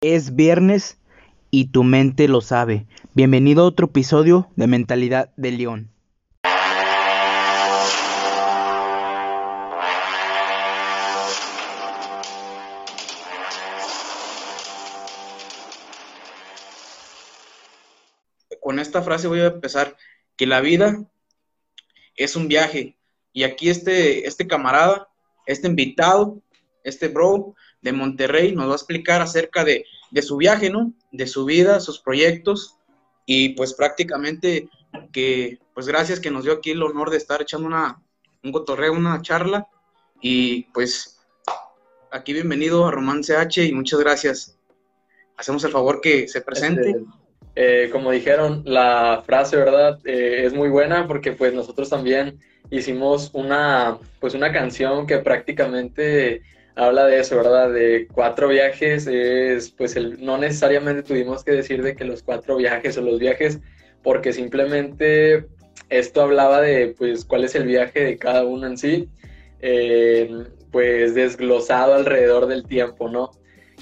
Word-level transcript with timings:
Es 0.00 0.36
viernes 0.36 0.96
y 1.50 1.72
tu 1.72 1.82
mente 1.82 2.28
lo 2.28 2.40
sabe. 2.40 2.86
Bienvenido 3.14 3.64
a 3.64 3.66
otro 3.66 3.86
episodio 3.86 4.48
de 4.54 4.68
Mentalidad 4.68 5.34
de 5.36 5.50
León. 5.50 5.90
Con 18.60 18.78
esta 18.78 19.02
frase 19.02 19.26
voy 19.26 19.40
a 19.40 19.46
empezar, 19.46 19.96
que 20.36 20.46
la 20.46 20.60
vida 20.60 21.10
es 22.14 22.36
un 22.36 22.46
viaje. 22.46 22.96
Y 23.32 23.42
aquí 23.42 23.68
este, 23.68 24.28
este 24.28 24.46
camarada, 24.46 25.08
este 25.44 25.66
invitado, 25.66 26.40
este 26.84 27.08
bro, 27.08 27.56
de 27.82 27.92
Monterrey, 27.92 28.54
nos 28.54 28.68
va 28.68 28.72
a 28.72 28.76
explicar 28.76 29.20
acerca 29.22 29.64
de, 29.64 29.84
su 30.22 30.36
viaje, 30.36 30.70
¿no? 30.70 30.92
De 31.12 31.26
su 31.26 31.44
vida, 31.44 31.80
sus 31.80 32.00
proyectos 32.00 32.76
y 33.26 33.50
pues 33.50 33.74
prácticamente 33.74 34.68
que, 35.12 35.58
pues 35.74 35.86
gracias 35.86 36.20
que 36.20 36.30
nos 36.30 36.44
dio 36.44 36.54
aquí 36.54 36.70
el 36.70 36.82
honor 36.82 37.10
de 37.10 37.18
estar 37.18 37.42
echando 37.42 37.66
una, 37.66 38.02
un 38.42 38.52
cotorreo, 38.52 38.92
una 38.92 39.20
charla 39.22 39.68
y 40.20 40.64
pues 40.72 41.20
aquí 42.10 42.32
bienvenido 42.32 42.86
a 42.86 42.90
Romance 42.90 43.36
H 43.36 43.64
y 43.64 43.72
muchas 43.72 44.00
gracias. 44.00 44.58
Hacemos 45.36 45.62
el 45.64 45.70
favor 45.70 46.00
que 46.00 46.26
se 46.26 46.40
presente. 46.40 46.90
Este, 46.90 47.04
eh, 47.54 47.90
como 47.90 48.10
dijeron, 48.10 48.62
la 48.64 49.22
frase, 49.26 49.56
¿verdad? 49.56 49.98
Eh, 50.04 50.44
es 50.44 50.54
muy 50.54 50.68
buena 50.68 51.06
porque 51.06 51.32
pues 51.32 51.52
nosotros 51.52 51.90
también 51.90 52.38
hicimos 52.70 53.30
una, 53.32 53.98
pues 54.20 54.34
una 54.34 54.52
canción 54.52 55.06
que 55.06 55.18
prácticamente 55.18 56.42
habla 56.78 57.06
de 57.06 57.18
eso, 57.20 57.36
¿verdad? 57.36 57.72
De 57.72 58.06
cuatro 58.12 58.48
viajes, 58.48 59.06
es, 59.06 59.70
pues 59.70 59.96
el, 59.96 60.24
no 60.24 60.38
necesariamente 60.38 61.02
tuvimos 61.02 61.44
que 61.44 61.52
decir 61.52 61.82
de 61.82 61.94
que 61.96 62.04
los 62.04 62.22
cuatro 62.22 62.56
viajes 62.56 62.96
o 62.96 63.02
los 63.02 63.18
viajes, 63.18 63.58
porque 64.02 64.32
simplemente 64.32 65.46
esto 65.90 66.22
hablaba 66.22 66.60
de, 66.60 66.94
pues, 66.96 67.24
cuál 67.24 67.44
es 67.44 67.54
el 67.54 67.66
viaje 67.66 68.04
de 68.04 68.16
cada 68.16 68.44
uno 68.44 68.66
en 68.66 68.78
sí, 68.78 69.08
eh, 69.60 70.30
pues 70.70 71.14
desglosado 71.14 71.94
alrededor 71.94 72.46
del 72.46 72.64
tiempo, 72.64 73.08
¿no? 73.08 73.32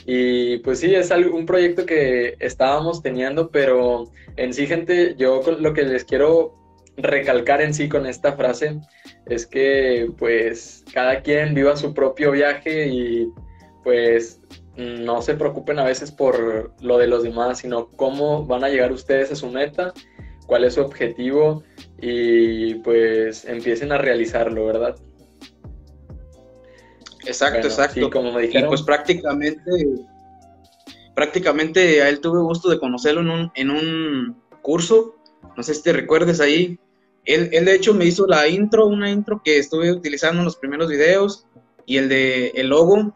Y 0.06 0.58
pues 0.58 0.80
sí, 0.80 0.94
es 0.94 1.10
un 1.10 1.46
proyecto 1.46 1.84
que 1.84 2.36
estábamos 2.38 3.02
teniendo, 3.02 3.50
pero 3.50 4.04
en 4.36 4.54
sí, 4.54 4.66
gente, 4.66 5.14
yo 5.18 5.42
lo 5.58 5.74
que 5.74 5.82
les 5.82 6.04
quiero 6.04 6.54
recalcar 6.96 7.60
en 7.60 7.74
sí 7.74 7.88
con 7.88 8.06
esta 8.06 8.32
frase 8.32 8.80
es 9.26 9.46
que 9.46 10.10
pues 10.18 10.84
cada 10.92 11.20
quien 11.22 11.54
viva 11.54 11.76
su 11.76 11.92
propio 11.92 12.30
viaje 12.30 12.88
y 12.88 13.28
pues 13.84 14.40
no 14.76 15.22
se 15.22 15.34
preocupen 15.34 15.78
a 15.78 15.84
veces 15.84 16.10
por 16.10 16.74
lo 16.80 16.98
de 16.98 17.06
los 17.06 17.22
demás, 17.22 17.58
sino 17.58 17.88
cómo 17.90 18.44
van 18.44 18.64
a 18.64 18.68
llegar 18.68 18.92
ustedes 18.92 19.32
a 19.32 19.36
su 19.36 19.48
meta, 19.48 19.92
cuál 20.46 20.64
es 20.64 20.74
su 20.74 20.80
objetivo 20.80 21.62
y 22.00 22.74
pues 22.76 23.44
empiecen 23.44 23.92
a 23.92 23.98
realizarlo, 23.98 24.66
¿verdad? 24.66 24.96
Exacto, 27.24 27.66
exacto. 27.66 28.10
como 28.10 28.32
me 28.32 28.42
dijeron. 28.42 28.66
Y 28.66 28.68
pues 28.68 28.82
prácticamente, 28.82 29.70
prácticamente 31.14 32.02
a 32.02 32.08
él 32.08 32.20
tuve 32.20 32.40
gusto 32.40 32.68
de 32.68 32.78
conocerlo 32.78 33.22
en 33.22 33.30
un, 33.30 33.52
en 33.54 33.70
un 33.70 34.42
curso, 34.62 35.16
no 35.56 35.62
sé 35.62 35.74
si 35.74 35.82
te 35.82 35.92
recuerdes 35.92 36.40
ahí, 36.40 36.78
él, 37.26 37.50
de 37.50 37.74
hecho 37.74 37.92
me 37.92 38.04
hizo 38.04 38.26
la 38.26 38.48
intro, 38.48 38.86
una 38.86 39.10
intro 39.10 39.42
que 39.44 39.58
estuve 39.58 39.92
utilizando 39.92 40.40
en 40.40 40.44
los 40.44 40.56
primeros 40.56 40.88
videos 40.88 41.46
y 41.84 41.98
el 41.98 42.08
de 42.08 42.48
el 42.54 42.68
logo, 42.68 43.14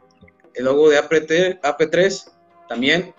el 0.54 0.64
logo 0.64 0.90
de 0.90 0.98
AP3, 0.98 1.60
AP3 1.60 2.32
también, 2.68 3.14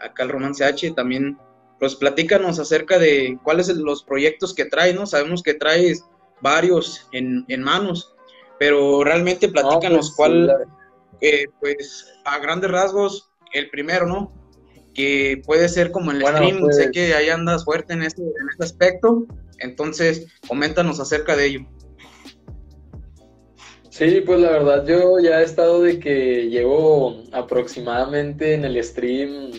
acá 0.00 0.22
el 0.22 0.30
Romance 0.30 0.64
H 0.64 0.92
también, 0.92 1.36
pues 1.80 1.96
platícanos 1.96 2.58
acerca 2.58 2.98
de 2.98 3.38
cuáles 3.42 3.66
son 3.66 3.84
los 3.84 4.04
proyectos 4.04 4.54
que 4.54 4.64
trae, 4.64 4.94
¿no? 4.94 5.06
Sabemos 5.06 5.42
que 5.42 5.54
traes 5.54 6.04
varios 6.40 7.08
en, 7.12 7.44
manos, 7.62 8.14
pero 8.58 9.02
realmente 9.02 9.48
platícanos 9.48 10.08
pues, 10.08 10.16
cuál, 10.16 10.56
eh, 11.20 11.46
pues 11.60 12.12
a 12.24 12.38
grandes 12.38 12.70
rasgos, 12.70 13.30
el 13.52 13.68
primero, 13.70 14.06
¿no? 14.06 14.32
Que 14.94 15.42
puede 15.44 15.68
ser 15.68 15.90
como 15.90 16.12
el 16.12 16.22
stream, 16.22 16.56
sé 16.56 16.60
pues 16.60 16.90
que 16.92 17.14
ahí 17.14 17.30
andas 17.30 17.64
fuerte 17.64 17.92
en 17.92 18.02
este, 18.02 18.22
en 18.22 18.48
este 18.50 18.64
aspecto, 18.64 19.26
entonces, 19.58 20.26
coméntanos 20.46 21.00
acerca 21.00 21.36
de 21.36 21.46
ello. 21.46 21.66
Sí, 23.90 24.22
pues 24.26 24.40
la 24.40 24.50
verdad 24.50 24.86
yo 24.86 25.18
ya 25.20 25.40
he 25.40 25.44
estado 25.44 25.80
de 25.80 25.98
que 25.98 26.50
llevo 26.50 27.22
aproximadamente 27.32 28.52
en 28.52 28.66
el 28.66 28.84
stream 28.84 29.52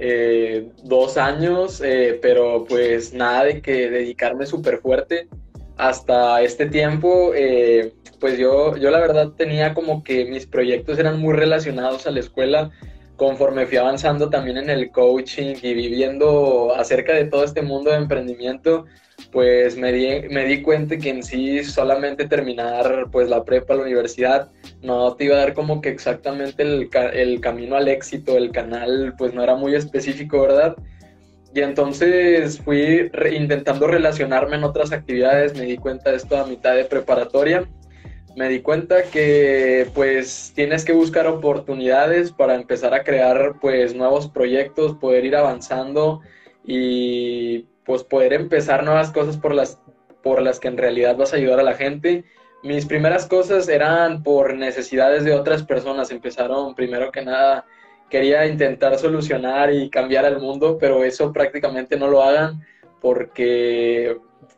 eh, 0.00 0.68
dos 0.82 1.16
años, 1.16 1.80
eh, 1.80 2.18
pero 2.20 2.64
pues 2.68 3.14
nada 3.14 3.44
de 3.44 3.62
que 3.62 3.88
dedicarme 3.88 4.46
súper 4.46 4.78
fuerte. 4.78 5.28
Hasta 5.76 6.42
este 6.42 6.66
tiempo, 6.66 7.30
eh, 7.36 7.92
pues 8.18 8.36
yo, 8.36 8.76
yo 8.76 8.90
la 8.90 8.98
verdad 8.98 9.30
tenía 9.36 9.74
como 9.74 10.02
que 10.02 10.24
mis 10.24 10.44
proyectos 10.44 10.98
eran 10.98 11.20
muy 11.20 11.34
relacionados 11.34 12.08
a 12.08 12.10
la 12.10 12.18
escuela, 12.18 12.72
conforme 13.22 13.66
fui 13.66 13.76
avanzando 13.76 14.28
también 14.28 14.56
en 14.56 14.68
el 14.68 14.90
coaching 14.90 15.54
y 15.62 15.74
viviendo 15.74 16.74
acerca 16.74 17.14
de 17.14 17.26
todo 17.26 17.44
este 17.44 17.62
mundo 17.62 17.92
de 17.92 17.98
emprendimiento, 17.98 18.86
pues 19.30 19.76
me 19.76 19.92
di, 19.92 20.28
me 20.28 20.44
di 20.44 20.60
cuenta 20.60 20.98
que 20.98 21.10
en 21.10 21.22
sí 21.22 21.62
solamente 21.62 22.26
terminar 22.26 23.06
pues 23.12 23.28
la 23.28 23.44
prepa, 23.44 23.76
la 23.76 23.82
universidad, 23.82 24.50
no 24.82 25.14
te 25.14 25.26
iba 25.26 25.36
a 25.36 25.38
dar 25.38 25.54
como 25.54 25.80
que 25.80 25.90
exactamente 25.90 26.64
el, 26.64 26.90
el 27.12 27.40
camino 27.40 27.76
al 27.76 27.86
éxito, 27.86 28.36
el 28.36 28.50
canal 28.50 29.14
pues 29.16 29.32
no 29.32 29.40
era 29.44 29.54
muy 29.54 29.76
específico, 29.76 30.42
¿verdad? 30.42 30.74
Y 31.54 31.60
entonces 31.60 32.58
fui 32.58 33.08
intentando 33.32 33.86
relacionarme 33.86 34.56
en 34.56 34.64
otras 34.64 34.90
actividades, 34.90 35.56
me 35.56 35.66
di 35.66 35.76
cuenta 35.76 36.10
de 36.10 36.16
esto 36.16 36.36
a 36.36 36.44
mitad 36.44 36.74
de 36.74 36.86
preparatoria, 36.86 37.68
me 38.36 38.48
di 38.48 38.60
cuenta 38.60 39.02
que 39.04 39.90
pues 39.94 40.52
tienes 40.54 40.84
que 40.84 40.92
buscar 40.92 41.26
oportunidades 41.26 42.32
para 42.32 42.54
empezar 42.54 42.94
a 42.94 43.04
crear 43.04 43.54
pues 43.60 43.94
nuevos 43.94 44.28
proyectos, 44.28 44.96
poder 44.96 45.24
ir 45.24 45.36
avanzando 45.36 46.20
y 46.64 47.66
pues 47.84 48.04
poder 48.04 48.32
empezar 48.32 48.84
nuevas 48.84 49.10
cosas 49.10 49.36
por 49.36 49.54
las, 49.54 49.78
por 50.22 50.40
las 50.40 50.60
que 50.60 50.68
en 50.68 50.78
realidad 50.78 51.16
vas 51.16 51.32
a 51.32 51.36
ayudar 51.36 51.60
a 51.60 51.64
la 51.64 51.74
gente. 51.74 52.24
Mis 52.62 52.86
primeras 52.86 53.26
cosas 53.26 53.68
eran 53.68 54.22
por 54.22 54.54
necesidades 54.54 55.24
de 55.24 55.34
otras 55.34 55.64
personas. 55.64 56.10
Empezaron 56.10 56.74
primero 56.74 57.10
que 57.10 57.22
nada, 57.22 57.66
quería 58.08 58.46
intentar 58.46 58.96
solucionar 58.98 59.72
y 59.72 59.90
cambiar 59.90 60.24
el 60.24 60.38
mundo, 60.38 60.78
pero 60.78 61.02
eso 61.04 61.32
prácticamente 61.32 61.96
no 61.96 62.08
lo 62.08 62.22
hagan 62.22 62.64
porque 63.00 64.16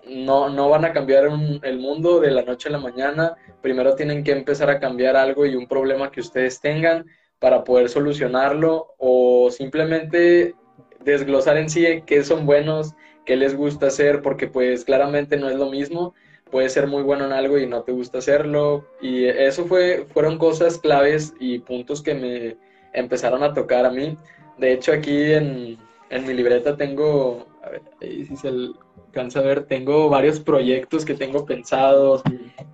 no, 0.09 0.49
no 0.49 0.69
van 0.69 0.85
a 0.85 0.93
cambiar 0.93 1.29
el 1.63 1.79
mundo 1.79 2.21
de 2.21 2.31
la 2.31 2.43
noche 2.43 2.69
a 2.69 2.73
la 2.73 2.79
mañana. 2.79 3.37
Primero 3.61 3.95
tienen 3.95 4.25
que 4.25 4.33
empezar 4.33 4.71
a 4.71 4.81
cambiar 4.81 5.17
algo 5.17 5.47
y 5.47 5.57
un 5.57 5.67
problema 5.67 6.11
que 6.11 6.21
ustedes 6.21 6.61
tengan 6.61 7.07
para 7.39 7.65
poder 7.65 7.89
solucionarlo 7.89 8.95
o 8.99 9.51
simplemente 9.51 10.55
desglosar 11.01 11.59
en 11.59 11.69
sí 11.69 12.03
qué 12.07 12.25
son 12.25 12.47
buenos, 12.47 12.95
qué 13.27 13.37
les 13.37 13.57
gusta 13.57 13.87
hacer, 13.87 14.23
porque 14.23 14.49
pues 14.49 14.85
claramente 14.85 15.37
no 15.37 15.49
es 15.49 15.57
lo 15.57 15.71
mismo. 15.71 16.15
Puedes 16.51 16.73
ser 16.73 16.87
muy 16.87 17.03
bueno 17.03 17.25
en 17.27 17.33
algo 17.33 17.59
y 17.59 17.67
no 17.67 17.83
te 17.83 17.93
gusta 17.93 18.19
hacerlo. 18.19 18.87
Y 19.01 19.25
eso 19.27 19.67
fue, 19.67 20.07
fueron 20.13 20.39
cosas 20.39 20.79
claves 20.79 21.35
y 21.41 21.59
puntos 21.59 22.03
que 22.03 22.15
me 22.15 22.57
empezaron 22.93 23.43
a 23.43 23.53
tocar 23.53 23.85
a 23.85 23.91
mí. 23.91 24.17
De 24.59 24.73
hecho, 24.73 24.93
aquí 24.93 25.33
en, 25.33 25.79
en 26.11 26.27
mi 26.27 26.33
libreta 26.33 26.77
tengo, 26.77 27.47
a 27.65 27.71
ver, 27.71 27.83
ahí 28.03 28.25
si 28.27 28.37
se 28.37 28.49
alcanza 28.49 29.41
a 29.41 29.43
ver, 29.43 29.65
tengo 29.65 30.09
varios 30.09 30.39
proyectos 30.41 31.05
que 31.05 31.15
tengo 31.15 31.47
pensados. 31.47 32.23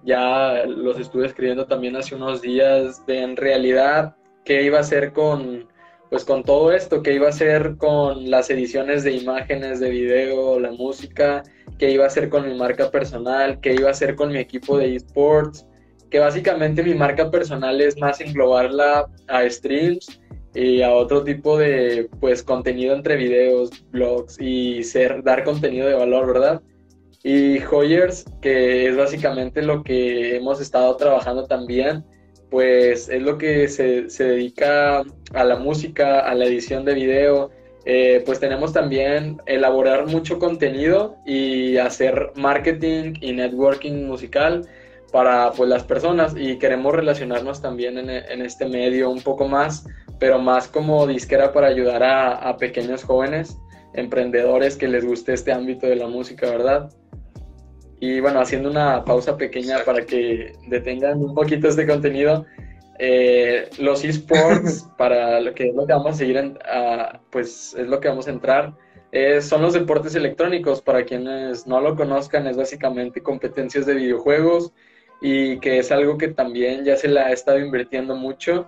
Ya 0.05 0.65
los 0.67 0.99
estuve 0.99 1.27
escribiendo 1.27 1.67
también 1.67 1.97
hace 1.97 2.15
unos 2.15 2.43
días 2.43 3.05
de 3.07 3.23
en 3.23 3.37
realidad 3.37 4.17
qué 4.45 4.63
iba 4.63 4.79
a 4.79 4.81
hacer 4.81 5.13
con 5.13 5.69
pues 6.09 6.25
con 6.25 6.43
todo 6.43 6.73
esto, 6.73 7.05
que 7.05 7.15
iba 7.15 7.27
a 7.27 7.31
hacer 7.31 7.77
con 7.77 8.29
las 8.31 8.51
ediciones 8.51 9.05
de 9.05 9.13
imágenes, 9.13 9.79
de 9.79 9.91
video, 9.91 10.59
la 10.59 10.73
música, 10.73 11.45
que 11.79 11.93
iba 11.93 12.03
a 12.03 12.09
hacer 12.09 12.29
con 12.29 12.49
mi 12.49 12.59
marca 12.59 12.91
personal, 12.91 13.61
que 13.61 13.75
iba 13.75 13.87
a 13.87 13.93
hacer 13.93 14.17
con 14.17 14.33
mi 14.33 14.39
equipo 14.39 14.77
de 14.77 14.97
esports, 14.97 15.69
que 16.11 16.19
básicamente 16.19 16.83
mi 16.83 16.95
marca 16.95 17.31
personal 17.31 17.81
es 17.81 17.97
más 17.97 18.21
englobarla 18.21 19.09
a 19.29 19.49
streams 19.49 20.20
y 20.55 20.83
a 20.83 20.93
otro 20.93 21.23
tipo 21.23 21.59
de 21.59 22.09
pues 22.21 22.43
contenido 22.43 22.95
entre 22.95 23.17
videos, 23.17 23.71
blogs 23.91 24.41
y 24.41 24.83
ser 24.83 25.23
dar 25.23 25.45
contenido 25.45 25.87
de 25.87 25.95
valor, 25.95 26.27
¿verdad? 26.27 26.63
Y 27.23 27.59
Hoyers, 27.63 28.25
que 28.41 28.89
es 28.89 28.97
básicamente 28.97 29.63
lo 29.63 29.83
que 29.83 30.37
hemos 30.37 30.61
estado 30.61 30.97
trabajando 30.97 31.47
también, 31.47 32.05
pues 32.51 33.09
es 33.09 33.23
lo 33.23 33.39
que 33.39 33.69
se, 33.69 34.11
se 34.11 34.25
dedica 34.25 35.03
a 35.35 35.45
la 35.45 35.57
música, 35.57 36.21
a 36.21 36.35
la 36.35 36.47
edición 36.47 36.85
de 36.85 36.95
video. 36.95 37.51
Eh, 37.87 38.23
pues 38.27 38.41
tenemos 38.41 38.73
también 38.73 39.41
elaborar 39.47 40.07
mucho 40.07 40.39
contenido 40.39 41.17
y 41.25 41.79
hacer 41.79 42.33
marketing 42.37 43.15
y 43.21 43.33
networking 43.33 44.07
musical 44.07 44.69
para 45.13 45.53
pues, 45.53 45.69
las 45.69 45.85
personas 45.85 46.35
y 46.37 46.59
queremos 46.59 46.95
relacionarnos 46.95 47.63
también 47.63 47.97
en, 47.99 48.11
en, 48.11 48.43
este 48.43 48.67
medio 48.67 49.11
un 49.11 49.23
poco 49.23 49.49
más 49.49 49.87
pero 50.21 50.39
más 50.39 50.69
como 50.69 51.07
disquera 51.07 51.53
para 51.53 51.69
ayudar 51.69 52.03
a, 52.05 52.57
pequeños 52.59 53.03
jóvenes, 53.03 53.59
emprendedores 53.95 54.77
que 54.77 54.87
les 54.87 55.05
guste 55.05 55.33
este 55.33 55.51
ámbito 55.51 55.87
de 55.87 55.97
la 55.97 56.07
música, 56.07 56.49
¿verdad? 56.51 56.91
Y 57.99 58.21
bueno, 58.21 58.41
haciendo 58.41 58.71
una 58.71 59.03
pausa 59.05 59.37
pequeña 59.37 59.79
para 59.85 60.05
que 60.05 60.53
detengan 60.69 61.25
un 61.25 61.35
poquito 61.35 61.69
este 61.69 61.87
contenido, 61.87 62.45
eh, 62.99 63.71
los 63.79 64.05
esports, 64.05 64.87
para 64.99 65.41
lo 65.41 65.55
que 65.55 65.71
es 65.71 65.75
lo 65.75 65.87
que 65.87 65.93
vamos 65.95 66.15
a 66.15 66.19
seguir, 66.19 66.59
pues 67.31 67.75
es 67.75 67.89
lo 67.89 67.99
que 67.99 68.09
vamos 68.09 68.29
a 68.29 68.31
entrar, 68.31 68.75
eh, 69.13 69.41
son 69.41 69.63
los 69.63 69.73
deportes 69.73 70.15
electrónicos. 70.15 70.83
Para 70.83 71.05
quienes 71.05 71.67
no 71.67 71.81
lo 71.81 71.97
conozcan, 71.97 72.47
es 72.47 72.59
básicamente 72.59 73.23
competencias 73.23 73.87
de 73.87 73.95
videojuegos 73.95 74.73
y 75.23 75.59
que 75.61 75.79
es 75.79 75.91
algo 75.91 76.19
que 76.19 76.29
también 76.29 76.85
ya 76.85 76.97
se 76.97 77.09
le 77.09 77.21
ha 77.21 77.33
estado 77.33 77.59
invirtiendo 77.59 78.15
mucho 78.15 78.67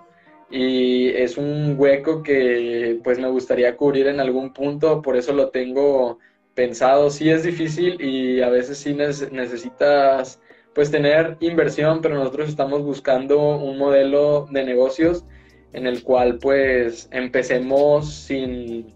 y 0.52 1.08
es 1.08 1.38
un 1.38 1.76
hueco 1.78 2.22
que 2.22 3.00
pues 3.02 3.19
me 3.19 3.28
gustaría 3.28 3.75
cubrir 3.75 4.06
en 4.06 4.20
algún 4.20 4.52
punto, 4.52 5.00
por 5.00 5.16
eso 5.16 5.32
lo 5.32 5.49
tengo 5.49 6.19
pensado. 6.54 7.08
Sí 7.08 7.31
es 7.31 7.43
difícil 7.43 7.99
y 8.00 8.43
a 8.43 8.50
veces 8.50 8.76
sí 8.76 8.93
necesitas 8.94 10.38
pues 10.75 10.90
tener 10.90 11.38
inversión, 11.40 12.02
pero 12.02 12.16
nosotros 12.16 12.50
estamos 12.50 12.82
buscando 12.82 13.56
un 13.56 13.78
modelo 13.78 14.46
de 14.50 14.64
negocios 14.64 15.25
en 15.72 15.87
el 15.87 16.02
cual 16.02 16.38
pues 16.38 17.08
empecemos 17.12 18.12
sin 18.12 18.93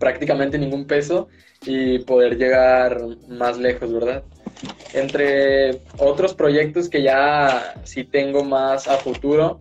prácticamente 0.00 0.58
ningún 0.58 0.86
peso 0.86 1.28
y 1.64 2.00
poder 2.00 2.36
llegar 2.36 3.00
más 3.28 3.58
lejos, 3.58 3.92
¿verdad? 3.92 4.24
Entre 4.92 5.80
otros 5.98 6.34
proyectos 6.34 6.88
que 6.88 7.02
ya 7.02 7.74
sí 7.84 8.02
tengo 8.02 8.42
más 8.44 8.88
a 8.88 8.96
futuro, 8.96 9.60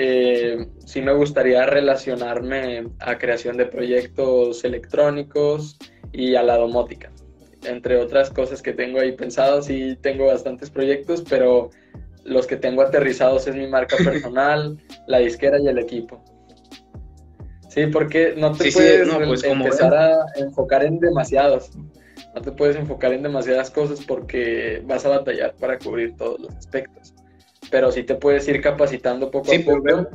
eh, 0.00 0.68
sí 0.86 1.02
me 1.02 1.12
gustaría 1.12 1.66
relacionarme 1.66 2.86
a 3.00 3.18
creación 3.18 3.56
de 3.56 3.66
proyectos 3.66 4.64
electrónicos 4.64 5.76
y 6.12 6.36
a 6.36 6.44
la 6.44 6.56
domótica. 6.56 7.10
Entre 7.64 7.96
otras 7.96 8.30
cosas 8.30 8.62
que 8.62 8.72
tengo 8.72 9.00
ahí 9.00 9.10
pensadas, 9.10 9.66
sí 9.66 9.98
tengo 10.00 10.26
bastantes 10.26 10.70
proyectos, 10.70 11.24
pero 11.28 11.70
los 12.22 12.46
que 12.46 12.54
tengo 12.54 12.82
aterrizados 12.82 13.48
es 13.48 13.56
mi 13.56 13.66
marca 13.66 13.96
personal, 14.04 14.78
la 15.08 15.18
disquera 15.18 15.58
y 15.58 15.66
el 15.66 15.78
equipo. 15.78 16.22
Sí, 17.68 17.86
porque 17.86 18.34
no 18.36 18.52
te 18.52 18.70
puedes 18.70 19.08
pues, 19.08 19.42
empezar 19.42 19.96
a 19.96 20.24
enfocar 20.36 20.84
en 20.84 21.00
demasiados. 21.00 21.72
No 22.36 22.40
te 22.40 22.52
puedes 22.52 22.76
enfocar 22.76 23.12
en 23.12 23.24
demasiadas 23.24 23.68
cosas 23.68 24.04
porque 24.06 24.80
vas 24.86 25.04
a 25.04 25.08
batallar 25.08 25.56
para 25.56 25.76
cubrir 25.76 26.14
todos 26.14 26.38
los 26.38 26.54
aspectos 26.54 27.14
pero 27.70 27.92
sí 27.92 28.02
te 28.02 28.14
puedes 28.14 28.46
ir 28.48 28.60
capacitando 28.60 29.30
poco 29.30 29.52
a 29.52 29.54
pues, 29.54 29.64
poco 29.64 30.08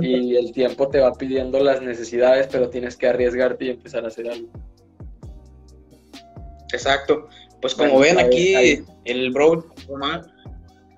y 0.00 0.36
el 0.36 0.52
tiempo 0.52 0.88
te 0.88 1.00
va 1.00 1.12
pidiendo 1.12 1.60
las 1.60 1.82
necesidades, 1.82 2.48
pero 2.50 2.70
tienes 2.70 2.96
que 2.96 3.08
arriesgarte 3.08 3.66
y 3.66 3.70
empezar 3.70 4.04
a 4.04 4.08
hacer 4.08 4.28
algo. 4.28 4.48
Exacto. 6.72 7.28
Pues 7.60 7.74
como 7.74 7.98
ven 7.98 8.18
aquí, 8.18 8.82
el 9.04 9.30
bro 9.32 9.66
Román, 9.88 10.22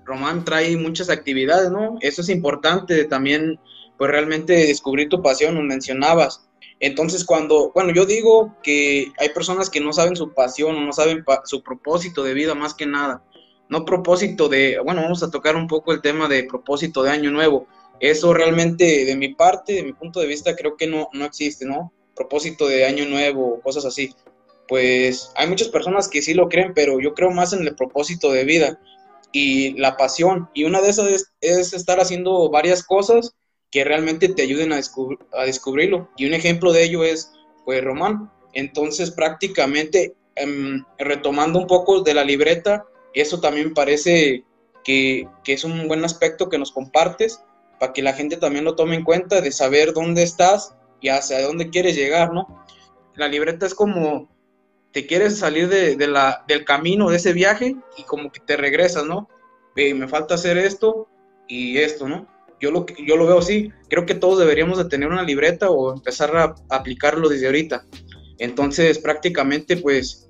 Román 0.05 0.45
trae 0.45 0.77
muchas 0.77 1.09
actividades, 1.09 1.71
¿no? 1.71 1.97
Eso 2.01 2.21
es 2.21 2.29
importante 2.29 3.03
también, 3.05 3.59
pues 3.97 4.11
realmente 4.11 4.53
descubrir 4.53 5.09
tu 5.09 5.21
pasión, 5.21 5.55
lo 5.55 5.61
mencionabas. 5.61 6.47
Entonces, 6.79 7.25
cuando, 7.25 7.71
bueno, 7.73 7.93
yo 7.93 8.05
digo 8.05 8.55
que 8.61 9.11
hay 9.17 9.29
personas 9.29 9.69
que 9.69 9.79
no 9.79 9.93
saben 9.93 10.15
su 10.15 10.33
pasión 10.33 10.75
o 10.75 10.81
no 10.81 10.93
saben 10.93 11.23
su 11.45 11.63
propósito 11.63 12.23
de 12.23 12.33
vida 12.33 12.55
más 12.55 12.73
que 12.73 12.85
nada 12.85 13.23
no 13.73 13.85
propósito 13.85 14.49
de, 14.49 14.77
bueno, 14.85 15.01
vamos 15.01 15.23
a 15.23 15.31
tocar 15.31 15.55
un 15.55 15.67
poco 15.67 15.93
el 15.93 16.01
tema 16.01 16.27
de 16.27 16.43
propósito 16.43 17.01
de 17.01 17.09
año 17.09 17.31
nuevo. 17.31 17.67
Eso 17.99 18.31
realmente 18.31 19.03
de 19.03 19.15
mi 19.15 19.33
parte, 19.33 19.73
de 19.73 19.83
mi 19.83 19.93
punto 19.93 20.19
de 20.19 20.27
vista, 20.27 20.55
creo 20.55 20.77
que 20.77 20.85
no, 20.85 21.09
no 21.11 21.25
existe, 21.25 21.65
¿no? 21.65 21.91
Propósito 22.15 22.67
de 22.67 22.85
año 22.85 23.07
nuevo, 23.07 23.59
cosas 23.61 23.85
así. 23.85 24.13
Pues 24.67 25.31
hay 25.35 25.47
muchas 25.47 25.69
personas 25.69 26.07
que 26.07 26.21
sí 26.21 26.35
lo 26.35 26.49
creen, 26.49 26.73
pero 26.75 26.99
yo 26.99 27.15
creo 27.15 27.31
más 27.31 27.51
en 27.53 27.63
el 27.63 27.75
propósito 27.75 28.31
de 28.31 28.43
vida 28.43 28.79
y 29.31 29.73
la 29.79 29.97
pasión. 29.97 30.49
Y 30.53 30.65
una 30.65 30.79
de 30.79 30.89
esas 30.89 31.31
es, 31.41 31.73
estar 31.73 31.99
haciendo 31.99 32.51
varias 32.51 32.83
cosas 32.83 33.33
que 33.71 33.83
realmente 33.83 34.29
te 34.29 34.43
ayuden 34.43 34.71
a, 34.71 34.79
a, 35.31 35.45
descubrirlo. 35.45 36.11
Y 36.15 36.27
un 36.27 36.35
ejemplo 36.35 36.73
de 36.73 36.83
ello 36.83 37.03
es, 37.03 37.31
pues, 37.65 37.83
Román. 37.83 38.31
Entonces, 38.53 39.09
prácticamente, 39.09 40.13
em, 40.35 40.85
retomando 40.99 41.57
un 41.57 41.65
poco 41.65 42.01
de 42.01 42.13
la 42.13 42.23
libreta, 42.23 42.85
eso 43.13 43.39
también 43.39 43.73
parece 43.73 44.43
que, 44.83 45.27
es 45.45 45.63
un 45.63 45.87
buen 45.87 46.03
aspecto 46.03 46.49
que 46.49 46.57
nos 46.57 46.71
compartes 46.71 47.41
para 47.79 47.93
que 47.93 48.01
la 48.01 48.13
gente 48.13 48.37
también 48.37 48.65
lo 48.65 48.75
tome 48.75 48.95
en 48.95 49.03
cuenta 49.03 49.41
de 49.41 49.51
saber 49.51 49.93
dónde 49.93 50.23
estás 50.23 50.75
y 51.01 51.09
hacia 51.09 51.41
dónde 51.41 51.69
quieres 51.69 51.95
llegar, 51.95 52.33
¿no? 52.33 52.65
La 53.15 53.27
libreta 53.27 53.65
es 53.65 53.75
como 53.75 54.29
te 54.91 55.07
quieres 55.07 55.39
salir 55.39 55.69
de, 55.69 56.07
la, 56.07 56.45
del 56.47 56.65
camino 56.65 57.09
de 57.09 57.17
ese 57.17 57.33
viaje 57.33 57.75
y 57.97 58.03
como 58.03 58.31
que 58.31 58.39
te 58.39 58.55
regresas, 58.55 59.05
¿no? 59.05 59.27
me 59.75 60.07
falta 60.07 60.35
hacer 60.35 60.55
esto 60.59 61.07
y 61.47 61.79
esto, 61.79 62.07
¿no? 62.07 62.27
Yo 62.61 62.69
lo, 62.69 62.85
yo 62.85 63.17
lo 63.17 63.25
veo 63.25 63.39
así. 63.39 63.71
Creo 63.89 64.05
que 64.05 64.13
todos 64.13 64.37
deberíamos 64.37 64.77
de 64.77 64.85
tener 64.85 65.09
una 65.09 65.23
libreta 65.23 65.71
o 65.71 65.91
empezar 65.91 66.37
a 66.37 66.55
aplicarlo 66.69 67.27
desde 67.27 67.47
ahorita. 67.47 67.85
Entonces, 68.37 68.99
prácticamente, 68.99 69.77
pues, 69.77 70.29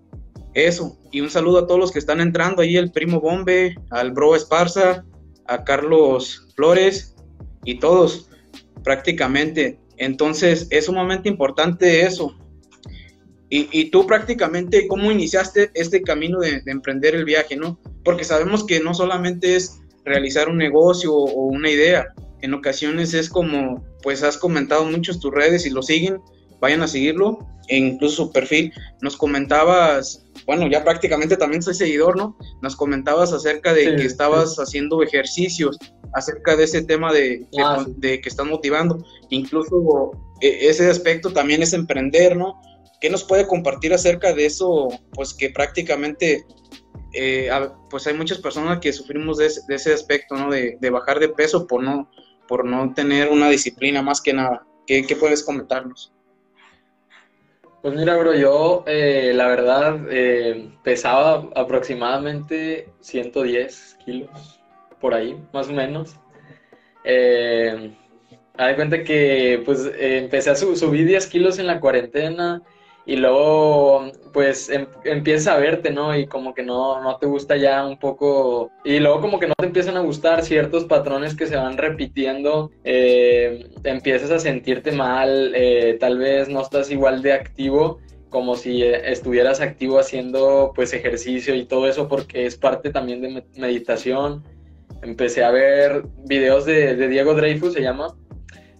eso, 0.54 0.98
y 1.12 1.22
un 1.22 1.30
saludo 1.30 1.60
a 1.60 1.68
todos 1.68 1.80
los 1.80 1.92
que 1.92 2.00
están 2.00 2.22
entrando 2.22 2.62
ahí, 2.62 2.78
el 2.78 2.92
primo 2.92 3.20
Bombe, 3.20 3.76
al 3.90 4.12
bro 4.12 4.36
Esparza, 4.36 5.06
a 5.46 5.64
Carlos 5.64 6.48
Flores 6.56 7.16
y 7.66 7.80
todos 7.80 8.30
prácticamente. 8.84 9.80
Entonces 9.98 10.68
es 10.70 10.86
sumamente 10.86 11.30
importante 11.30 12.02
eso. 12.02 12.36
Y, 13.56 13.92
tú 13.92 14.08
prácticamente, 14.08 14.88
¿cómo 14.88 15.12
iniciaste 15.12 15.70
este 15.76 16.02
camino 16.02 16.40
de, 16.40 16.64
emprender 16.66 17.14
el 17.14 17.24
viaje, 17.24 17.56
no? 17.56 17.80
Porque 18.04 18.24
sabemos 18.24 18.66
que 18.66 18.80
no 18.80 18.96
solamente 18.96 19.56
es 19.56 19.80
realizar 20.04 20.50
un 20.50 20.58
negocio 20.58 21.14
o 21.14 21.46
una 21.46 21.70
idea, 21.70 22.08
en 22.42 22.56
ocasiones 22.56 23.14
es 23.14 23.30
como, 23.30 23.86
pues 24.02 24.24
has 24.24 24.38
comentado 24.38 24.86
muchos 24.86 25.20
tus 25.20 25.32
redes 25.32 25.68
y 25.68 25.70
lo 25.70 25.84
siguen, 25.84 26.20
vayan 26.60 26.82
a 26.82 26.88
seguirlo, 26.88 27.48
e 27.68 27.78
incluso 27.78 28.26
su 28.26 28.32
perfil. 28.32 28.74
Nos 29.02 29.16
comentabas 29.16 30.26
bueno, 30.46 30.68
ya 30.68 30.84
prácticamente 30.84 31.38
también 31.38 31.62
soy 31.62 31.74
seguidor, 31.74 32.18
¿no? 32.18 32.38
Nos 32.62 32.76
comentabas 32.76 33.32
acerca 33.32 33.74
de 33.74 33.96
que 33.96 34.06
estabas 34.06 34.58
haciendo 34.58 35.02
ejercicios, 35.02 35.78
acerca 36.14 36.56
de 36.56 36.66
ese 36.66 36.84
tema 36.84 37.14
de, 37.14 37.48
ah, 37.60 37.86
de, 37.88 38.22
que 38.22 38.30
estás 38.30 38.46
motivando. 38.46 39.04
Incluso 39.30 40.12
e, 40.42 40.70
ese 40.70 40.90
aspecto 40.90 41.32
también 41.32 41.64
es 41.64 41.74
emprender, 41.74 42.36
¿no? 42.36 42.62
¿Qué 43.00 43.10
nos 43.10 43.24
puede 43.24 43.48
compartir 43.48 43.94
acerca 43.94 44.34
de 44.34 44.46
eso? 44.46 44.90
Pues 45.14 45.34
que 45.34 45.50
prácticamente, 45.50 46.46
eh, 47.14 47.50
pues 47.90 48.08
hay 48.08 48.14
muchas 48.14 48.38
personas 48.38 48.80
que 48.80 48.94
sufrimos 48.94 49.38
de 49.38 49.48
ese, 49.48 49.94
aspecto, 49.94 50.36
¿no? 50.36 50.50
De, 50.50 50.78
bajar 50.90 51.20
de 51.20 51.30
peso 51.30 51.68
por 51.68 51.84
no, 51.84 52.10
por 52.48 52.66
no 52.66 52.94
tener 52.94 53.30
una 53.30 53.50
disciplina 53.50 54.02
más 54.02 54.22
que 54.22 54.34
nada. 54.34 54.66
¿Qué, 54.86 55.06
qué 55.06 55.16
puedes 55.16 55.44
comentarnos? 55.44 56.13
Pues 57.84 57.96
mira, 57.96 58.16
bro, 58.16 58.34
yo 58.34 58.86
eh, 58.88 59.34
la 59.36 59.46
verdad 59.48 60.00
eh, 60.10 60.70
pesaba 60.86 61.50
aproximadamente 61.54 62.88
110 63.02 63.98
kilos, 64.06 64.62
por 65.02 65.14
ahí, 65.14 65.38
más 65.52 65.68
o 65.68 65.74
menos. 65.74 66.16
Eh, 67.04 67.94
de 68.58 68.76
cuenta 68.78 69.04
que 69.04 69.62
pues 69.66 69.86
eh, 69.86 70.20
empecé 70.20 70.52
a 70.52 70.56
subir 70.56 71.06
10 71.06 71.28
kilos 71.28 71.60
en 71.60 71.68
la 71.68 71.82
cuarentena 71.82 72.62
y 73.06 73.16
luego 73.18 74.12
pues 74.32 74.70
em, 74.70 74.88
empieza 75.04 75.54
a 75.54 75.58
verte, 75.58 75.92
¿no? 75.92 76.18
Y 76.18 76.28
como 76.28 76.54
que 76.54 76.64
no, 76.64 77.02
no 77.02 77.18
te 77.18 77.26
gusta 77.26 77.58
ya 77.58 77.86
un 77.86 77.98
poco, 78.00 78.72
y 78.84 79.00
luego 79.00 79.22
como 79.22 79.40
que 79.40 79.48
no 79.48 79.54
te 79.58 79.66
empiezan 79.66 79.98
a 79.98 80.02
gustar 80.02 80.44
ciertos 80.44 80.86
patrones 80.86 81.36
que 81.36 81.48
se 81.48 81.56
van 81.56 81.78
repitiendo, 81.78 82.72
eh, 82.84 83.70
empiezas 83.84 84.32
a 84.32 84.40
sentirte 84.40 84.92
mal, 84.92 85.54
eh, 85.56 85.98
tal 86.00 86.18
vez 86.18 86.50
no 86.50 86.62
estás 86.62 86.92
igual 86.92 87.22
de 87.22 87.34
activo 87.34 88.00
como 88.34 88.56
si 88.56 88.82
eh, 88.82 89.12
estuvieras 89.12 89.62
activo 89.62 90.00
haciendo 90.00 90.74
pues 90.76 90.92
ejercicio 90.94 91.54
y 91.56 91.66
todo 91.66 91.88
eso 91.88 92.08
porque 92.08 92.48
es 92.48 92.58
parte 92.58 92.90
también 92.90 93.22
de 93.22 93.46
meditación. 93.58 94.44
Empecé 95.04 95.44
a 95.44 95.52
ver 95.52 96.04
videos 96.26 96.66
de, 96.66 96.96
de 96.96 97.08
Diego 97.10 97.36
Dreyfus, 97.36 97.74
se 97.74 97.82
llama, 97.82 98.16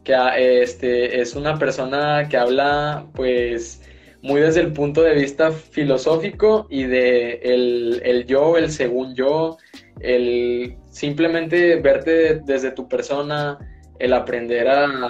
que 0.04 0.16
ah, 0.16 0.38
este, 0.38 1.22
es 1.22 1.36
una 1.36 1.60
persona 1.60 2.28
que 2.30 2.38
habla 2.38 3.06
pues 3.14 3.82
muy 4.24 4.40
desde 4.40 4.62
el 4.62 4.72
punto 4.72 5.04
de 5.04 5.16
vista 5.16 5.52
filosófico 5.52 6.66
y 6.70 6.86
de 6.86 7.42
el, 7.44 8.26
yo, 8.26 8.58
el 8.58 8.72
según 8.72 9.14
yo, 9.16 9.58
el 10.00 10.78
simplemente 10.90 11.76
verte 11.82 12.40
desde 12.46 12.72
tu 12.72 12.88
persona, 12.88 13.60
el 14.00 14.14
aprender 14.14 14.70
a, 14.70 15.10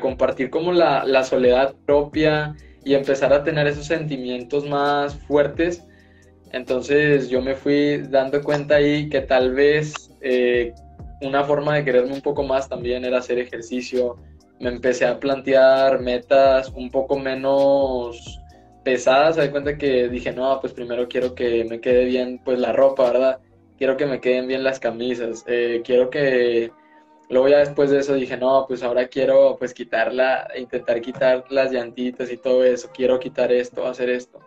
compartir 0.00 0.50
como 0.50 0.72
la, 0.72 1.24
soledad 1.24 1.74
propia 1.86 2.54
y 2.84 2.92
empezar 2.94 3.32
a 3.32 3.42
tener 3.42 3.66
esos 3.66 3.86
sentimientos 3.86 4.68
más 4.68 5.14
fuertes. 5.14 5.82
Entonces 6.52 7.30
yo 7.30 7.40
me 7.40 7.54
fui 7.54 7.96
dando 8.10 8.42
cuenta 8.42 8.76
ahí 8.76 9.08
que 9.08 9.22
tal 9.22 9.54
vez 9.54 10.10
eh, 10.20 10.74
una 11.22 11.44
forma 11.44 11.76
de 11.76 11.84
quererme 11.84 12.12
un 12.12 12.20
poco 12.20 12.42
más 12.42 12.68
también 12.68 13.06
era 13.06 13.18
hacer 13.18 13.38
ejercicio, 13.38 14.16
me 14.60 14.70
empecé 14.70 15.06
a 15.06 15.18
plantear 15.18 16.00
metas 16.00 16.70
un 16.70 16.90
poco 16.90 17.18
menos 17.18 18.40
pesadas, 18.84 19.36
me 19.36 19.50
cuenta 19.50 19.76
que 19.78 20.08
dije, 20.08 20.32
no, 20.32 20.60
pues 20.60 20.72
primero 20.72 21.08
quiero 21.08 21.34
que 21.34 21.64
me 21.64 21.80
quede 21.80 22.04
bien 22.04 22.40
pues 22.44 22.58
la 22.58 22.72
ropa, 22.72 23.10
¿verdad? 23.10 23.40
Quiero 23.78 23.96
que 23.96 24.06
me 24.06 24.20
queden 24.20 24.46
bien 24.46 24.62
las 24.62 24.78
camisas, 24.78 25.44
eh, 25.46 25.82
quiero 25.84 26.10
que... 26.10 26.70
Luego 27.30 27.48
ya 27.48 27.58
después 27.58 27.90
de 27.90 28.00
eso 28.00 28.14
dije, 28.14 28.36
no, 28.36 28.66
pues 28.68 28.82
ahora 28.82 29.08
quiero 29.08 29.56
pues 29.58 29.72
quitarla, 29.72 30.46
intentar 30.58 31.00
quitar 31.00 31.44
las 31.48 31.72
llantitas 31.72 32.30
y 32.30 32.36
todo 32.36 32.64
eso, 32.64 32.90
quiero 32.94 33.18
quitar 33.18 33.50
esto, 33.50 33.86
hacer 33.86 34.10
esto, 34.10 34.40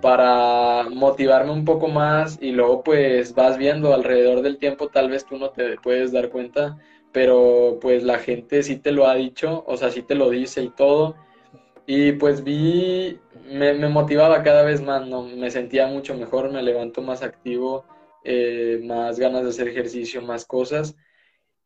para 0.00 0.88
motivarme 0.88 1.52
un 1.52 1.66
poco 1.66 1.88
más 1.88 2.38
y 2.40 2.52
luego 2.52 2.82
pues 2.82 3.34
vas 3.34 3.58
viendo 3.58 3.92
alrededor 3.92 4.40
del 4.40 4.56
tiempo, 4.56 4.88
tal 4.88 5.10
vez 5.10 5.26
tú 5.26 5.36
no 5.36 5.50
te 5.50 5.76
puedes 5.76 6.10
dar 6.10 6.30
cuenta, 6.30 6.78
pero 7.12 7.78
pues 7.80 8.02
la 8.02 8.18
gente 8.18 8.62
sí 8.62 8.76
te 8.76 8.92
lo 8.92 9.06
ha 9.06 9.14
dicho, 9.14 9.64
o 9.66 9.76
sea, 9.76 9.90
sí 9.90 10.02
te 10.02 10.14
lo 10.14 10.30
dice 10.30 10.62
y 10.62 10.70
todo, 10.70 11.16
y 11.86 12.12
pues 12.12 12.44
vi, 12.44 13.18
me, 13.50 13.74
motivaba 13.88 14.42
cada 14.42 14.62
vez 14.62 14.80
más, 14.82 15.06
¿no? 15.06 15.22
Me 15.24 15.50
sentía 15.50 15.86
mucho 15.86 16.14
mejor, 16.14 16.50
me 16.50 16.62
levanto 16.62 17.02
más 17.02 17.22
activo, 17.22 17.84
eh, 18.24 18.80
más 18.84 19.18
ganas 19.18 19.42
de 19.44 19.50
hacer 19.50 19.68
ejercicio, 19.68 20.22
más 20.22 20.44
cosas. 20.44 20.96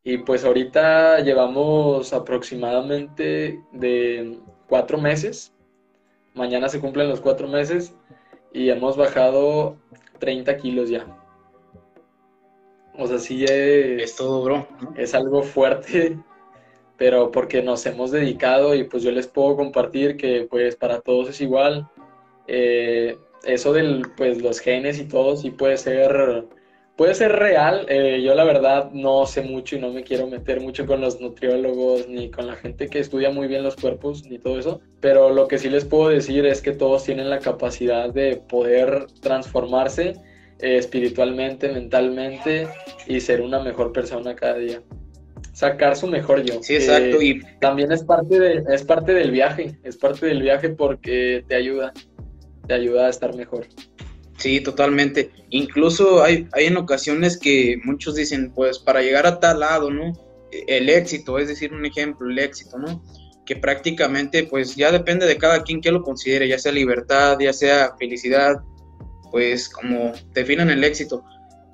Y 0.03 0.19
pues 0.19 0.45
ahorita 0.45 1.19
llevamos 1.19 2.13
aproximadamente 2.13 3.61
de 3.73 4.39
cuatro 4.67 4.97
meses. 4.97 5.53
Mañana 6.33 6.69
se 6.69 6.79
cumplen 6.79 7.09
los 7.09 7.21
cuatro 7.21 7.47
meses 7.47 7.95
y 8.53 8.69
hemos 8.69 8.97
bajado 8.97 9.77
30 10.19 10.57
kilos 10.57 10.89
ya. 10.89 11.05
O 12.97 13.07
sea, 13.07 13.19
sí 13.19 13.43
es... 13.43 14.01
Es 14.03 14.15
todo, 14.15 14.43
bro. 14.43 14.67
Es 14.95 15.13
algo 15.13 15.43
fuerte 15.43 16.17
pero 16.97 17.31
porque 17.31 17.61
nos 17.61 17.85
hemos 17.85 18.11
dedicado 18.11 18.75
y 18.75 18.83
pues 18.83 19.03
yo 19.03 19.11
les 19.11 19.27
puedo 19.27 19.55
compartir 19.55 20.17
que 20.17 20.47
pues 20.49 20.75
para 20.75 20.99
todos 20.99 21.29
es 21.29 21.41
igual. 21.41 21.87
Eh, 22.47 23.17
eso 23.45 23.73
de 23.73 24.01
pues 24.17 24.41
los 24.41 24.59
genes 24.59 24.99
y 24.99 25.05
todo 25.05 25.37
sí 25.37 25.51
puede 25.51 25.77
ser 25.77 26.45
puede 26.95 27.13
ser 27.13 27.33
real. 27.33 27.85
Eh, 27.89 28.21
yo 28.23 28.33
la 28.33 28.43
verdad 28.43 28.91
no 28.91 29.25
sé 29.27 29.43
mucho 29.43 29.75
y 29.75 29.79
no 29.79 29.91
me 29.91 30.03
quiero 30.03 30.27
meter 30.27 30.59
mucho 30.59 30.85
con 30.87 31.01
los 31.01 31.21
nutriólogos 31.21 32.07
ni 32.09 32.31
con 32.31 32.47
la 32.47 32.55
gente 32.55 32.87
que 32.89 32.99
estudia 32.99 33.29
muy 33.29 33.47
bien 33.47 33.63
los 33.63 33.75
cuerpos 33.75 34.25
ni 34.25 34.39
todo 34.39 34.57
eso. 34.57 34.81
Pero 34.99 35.29
lo 35.29 35.47
que 35.47 35.59
sí 35.59 35.69
les 35.69 35.85
puedo 35.85 36.09
decir 36.09 36.45
es 36.47 36.61
que 36.61 36.71
todos 36.71 37.03
tienen 37.03 37.29
la 37.29 37.39
capacidad 37.39 38.11
de 38.11 38.37
poder 38.37 39.05
transformarse 39.21 40.15
eh, 40.59 40.77
espiritualmente, 40.77 41.69
mentalmente 41.69 42.67
y 43.07 43.19
ser 43.19 43.41
una 43.41 43.59
mejor 43.59 43.91
persona 43.91 44.35
cada 44.35 44.57
día 44.57 44.81
sacar 45.57 45.95
su 45.95 46.05
mejor 46.05 46.43
yo. 46.43 46.61
Sí, 46.61 46.75
exacto. 46.75 47.19
Y 47.19 47.41
también 47.59 47.91
es 47.91 48.03
parte, 48.03 48.39
de, 48.39 48.63
es 48.71 48.83
parte 48.83 49.11
del 49.15 49.31
viaje, 49.31 49.75
es 49.83 49.97
parte 49.97 50.27
del 50.27 50.43
viaje 50.43 50.69
porque 50.69 51.43
te 51.47 51.55
ayuda, 51.55 51.93
te 52.67 52.75
ayuda 52.75 53.07
a 53.07 53.09
estar 53.09 53.35
mejor. 53.35 53.65
Sí, 54.37 54.61
totalmente. 54.61 55.31
Incluso 55.49 56.21
hay, 56.21 56.47
hay 56.53 56.65
en 56.65 56.77
ocasiones 56.77 57.39
que 57.39 57.81
muchos 57.83 58.13
dicen, 58.13 58.51
pues 58.53 58.77
para 58.77 59.01
llegar 59.01 59.25
a 59.25 59.39
tal 59.39 59.61
lado, 59.61 59.89
¿no? 59.89 60.13
El 60.51 60.89
éxito, 60.89 61.39
es 61.39 61.47
decir, 61.47 61.73
un 61.73 61.87
ejemplo, 61.87 62.29
el 62.29 62.37
éxito, 62.37 62.77
¿no? 62.77 63.03
Que 63.43 63.55
prácticamente, 63.55 64.43
pues 64.43 64.75
ya 64.75 64.91
depende 64.91 65.25
de 65.25 65.37
cada 65.37 65.63
quien 65.63 65.81
que 65.81 65.91
lo 65.91 66.03
considere, 66.03 66.47
ya 66.47 66.59
sea 66.59 66.71
libertad, 66.71 67.35
ya 67.39 67.51
sea 67.51 67.95
felicidad, 67.97 68.57
pues 69.31 69.69
como 69.69 70.13
definan 70.33 70.69
el 70.69 70.83
éxito. 70.83 71.23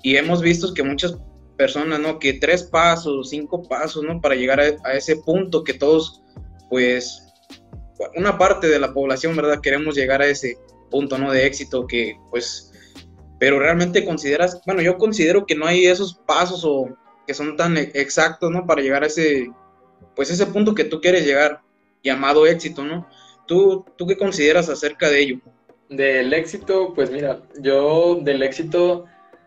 Y 0.02 0.16
hemos 0.16 0.42
visto 0.42 0.74
que 0.74 0.82
muchas 0.82 1.16
personas, 1.56 2.00
¿no? 2.00 2.18
Que 2.18 2.34
tres 2.34 2.62
pasos, 2.64 3.30
cinco 3.30 3.62
pasos, 3.62 4.02
¿no? 4.04 4.20
Para 4.20 4.34
llegar 4.34 4.60
a, 4.60 4.92
ese 4.92 5.16
punto 5.16 5.64
que 5.64 5.74
todos, 5.74 6.22
pues, 6.68 7.22
una 8.16 8.36
parte 8.36 8.68
de 8.68 8.78
la 8.78 8.92
población, 8.92 9.36
¿verdad? 9.36 9.60
Queremos 9.60 9.94
llegar 9.94 10.20
a 10.20 10.26
ese 10.26 10.58
punto, 10.90 11.18
¿no? 11.18 11.30
De 11.32 11.46
éxito 11.46 11.86
que, 11.86 12.16
pues, 12.30 12.72
pero 13.38 13.58
realmente 13.58 14.04
consideras, 14.04 14.60
bueno, 14.66 14.82
yo 14.82 14.96
considero 14.98 15.46
que 15.46 15.54
no 15.54 15.66
hay 15.66 15.86
esos 15.86 16.14
pasos 16.26 16.64
o 16.64 16.88
que 17.26 17.34
son 17.34 17.56
tan 17.56 17.76
e, 17.76 17.90
exactos, 17.94 18.50
¿no? 18.50 18.66
Para 18.66 18.82
llegar 18.82 19.02
a 19.04 19.06
ese, 19.06 19.50
pues, 20.16 20.30
ese 20.30 20.46
punto 20.46 20.74
que 20.74 20.84
tú 20.84 21.00
quieres 21.00 21.24
llegar, 21.24 21.62
llamado 22.02 22.46
éxito, 22.46 22.84
¿no? 22.84 23.08
¿Tú, 23.46 23.84
¿Tú 23.96 24.06
qué 24.06 24.16
consideras 24.16 24.68
acerca 24.68 25.08
de 25.08 25.20
ello? 25.20 25.40
Del 25.88 26.32
éxito, 26.32 26.92
pues 26.94 27.10
mira, 27.10 27.42
yo 27.60 28.16
del 28.22 28.42
éxito 28.42 29.04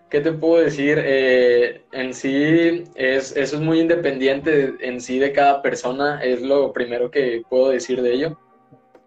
¿Qué 0.09 0.21
te 0.21 0.31
puedo 0.31 0.63
decir? 0.63 1.01
Eh, 1.03 1.81
en 1.91 2.13
sí, 2.13 2.85
es, 2.95 3.35
eso 3.35 3.55
es 3.57 3.61
muy 3.61 3.81
independiente 3.81 4.75
en 4.79 5.01
sí 5.01 5.19
de 5.19 5.33
cada 5.33 5.61
persona, 5.61 6.21
es 6.23 6.41
lo 6.41 6.71
primero 6.71 7.11
que 7.11 7.41
puedo 7.49 7.69
decir 7.69 8.01
de 8.01 8.13
ello. 8.13 8.39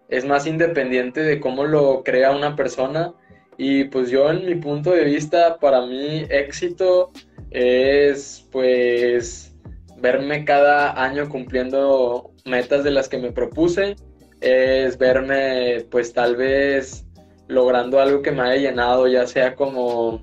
Es 0.09 0.25
más 0.25 0.45
independiente 0.45 1.21
de 1.23 1.39
cómo 1.39 1.63
lo 1.65 2.03
crea 2.03 2.35
una 2.35 2.55
persona 2.55 3.13
y 3.57 3.85
pues 3.85 4.11
yo 4.11 4.29
en 4.29 4.45
mi 4.45 4.55
punto 4.55 4.91
de 4.91 5.05
vista, 5.05 5.57
para 5.57 5.81
mí 5.87 6.25
éxito 6.29 7.11
es 7.49 8.47
pues 8.51 9.55
verme 9.97 10.45
cada 10.45 11.03
año 11.03 11.29
cumpliendo 11.29 12.31
metas 12.45 12.83
de 12.83 12.91
las 12.91 13.09
que 13.09 13.17
me 13.17 13.31
propuse, 13.31 13.95
es 14.39 14.99
verme 14.99 15.85
pues 15.89 16.13
tal 16.13 16.35
vez 16.35 17.07
logrando 17.51 17.99
algo 17.99 18.21
que 18.21 18.31
me 18.31 18.41
haya 18.41 18.69
llenado, 18.69 19.07
ya 19.07 19.27
sea 19.27 19.55
como 19.55 20.21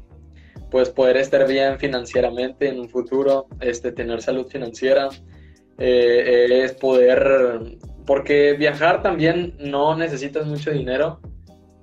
pues 0.70 0.90
poder 0.90 1.16
estar 1.16 1.46
bien 1.46 1.78
financieramente 1.78 2.68
en 2.68 2.80
un 2.80 2.88
futuro, 2.88 3.46
este, 3.60 3.92
tener 3.92 4.20
salud 4.20 4.46
financiera, 4.46 5.08
eh, 5.78 6.62
es 6.64 6.72
poder, 6.72 7.78
porque 8.06 8.54
viajar 8.54 9.02
también 9.02 9.54
no 9.58 9.96
necesitas 9.96 10.46
mucho 10.46 10.70
dinero, 10.70 11.20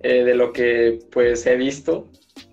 eh, 0.01 0.23
de 0.23 0.35
lo 0.35 0.53
que 0.53 0.99
pues 1.11 1.45
he 1.47 1.55
visto, 1.55 2.07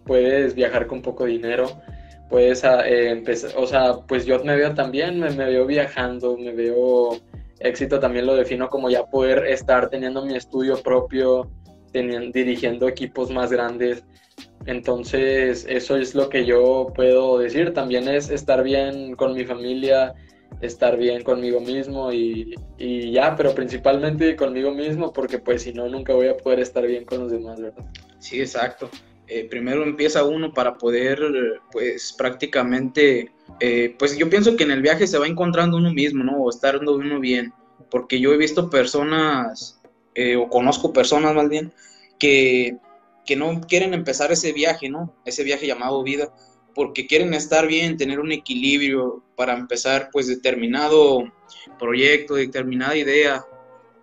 puedes 0.04 0.54
viajar 0.54 0.86
con 0.86 1.02
poco 1.02 1.26
dinero, 1.26 1.82
puedes 2.30 2.64
ah, 2.64 2.88
eh, 2.88 3.10
empezar, 3.10 3.50
o 3.56 3.66
sea, 3.66 3.98
pues 4.08 4.24
yo 4.24 4.42
me 4.42 4.56
veo 4.56 4.74
también, 4.74 5.20
me, 5.20 5.30
me 5.30 5.46
veo 5.46 5.66
viajando, 5.66 6.36
me 6.38 6.52
veo 6.52 7.18
éxito 7.62 8.00
también 8.00 8.26
lo 8.26 8.34
defino 8.34 8.68
como 8.68 8.90
ya 8.90 9.04
poder 9.04 9.46
estar 9.46 9.88
teniendo 9.88 10.24
mi 10.24 10.34
estudio 10.34 10.82
propio, 10.82 11.50
teniendo, 11.92 12.30
dirigiendo 12.32 12.88
equipos 12.88 13.30
más 13.30 13.52
grandes, 13.52 14.04
entonces, 14.66 15.66
eso 15.68 15.96
es 15.96 16.14
lo 16.14 16.28
que 16.28 16.44
yo 16.44 16.92
puedo 16.94 17.38
decir. 17.38 17.72
También 17.72 18.08
es 18.08 18.30
estar 18.30 18.62
bien 18.62 19.16
con 19.16 19.34
mi 19.34 19.44
familia, 19.44 20.14
estar 20.60 20.96
bien 20.96 21.22
conmigo 21.22 21.60
mismo 21.60 22.12
y, 22.12 22.54
ya, 22.78 23.34
pero 23.36 23.54
principalmente 23.54 24.36
conmigo 24.36 24.70
mismo, 24.72 25.12
porque 25.12 25.38
pues 25.38 25.62
si 25.62 25.72
no, 25.72 25.88
nunca 25.88 26.14
voy 26.14 26.28
a 26.28 26.36
poder 26.36 26.60
estar 26.60 26.86
bien 26.86 27.04
con 27.04 27.20
los 27.20 27.32
demás, 27.32 27.60
¿verdad? 27.60 27.84
Sí, 28.18 28.40
exacto. 28.40 28.88
Eh, 29.26 29.48
primero 29.48 29.82
empieza 29.82 30.24
uno 30.24 30.52
para 30.52 30.74
poder, 30.74 31.18
pues 31.72 32.14
prácticamente, 32.16 33.32
eh, 33.60 33.94
pues 33.98 34.16
yo 34.16 34.28
pienso 34.28 34.56
que 34.56 34.64
en 34.64 34.72
el 34.72 34.82
viaje 34.82 35.06
se 35.06 35.18
va 35.18 35.26
encontrando 35.26 35.76
uno 35.76 35.92
mismo, 35.92 36.22
¿no? 36.22 36.42
O 36.42 36.50
estando 36.50 36.94
uno 36.94 37.18
bien, 37.18 37.52
porque 37.90 38.20
yo 38.20 38.32
he 38.32 38.36
visto 38.36 38.70
personas, 38.70 39.80
eh, 40.14 40.36
o 40.36 40.48
conozco 40.48 40.92
personas 40.92 41.34
más 41.34 41.48
bien, 41.48 41.72
que 42.18 42.78
que 43.24 43.36
no 43.36 43.60
quieren 43.60 43.94
empezar 43.94 44.32
ese 44.32 44.52
viaje, 44.52 44.88
¿no? 44.88 45.14
Ese 45.24 45.44
viaje 45.44 45.66
llamado 45.66 46.02
vida, 46.02 46.32
porque 46.74 47.06
quieren 47.06 47.34
estar 47.34 47.66
bien, 47.66 47.96
tener 47.96 48.20
un 48.20 48.32
equilibrio 48.32 49.22
para 49.36 49.54
empezar 49.54 50.10
pues 50.12 50.26
determinado 50.26 51.32
proyecto, 51.78 52.34
determinada 52.34 52.96
idea, 52.96 53.44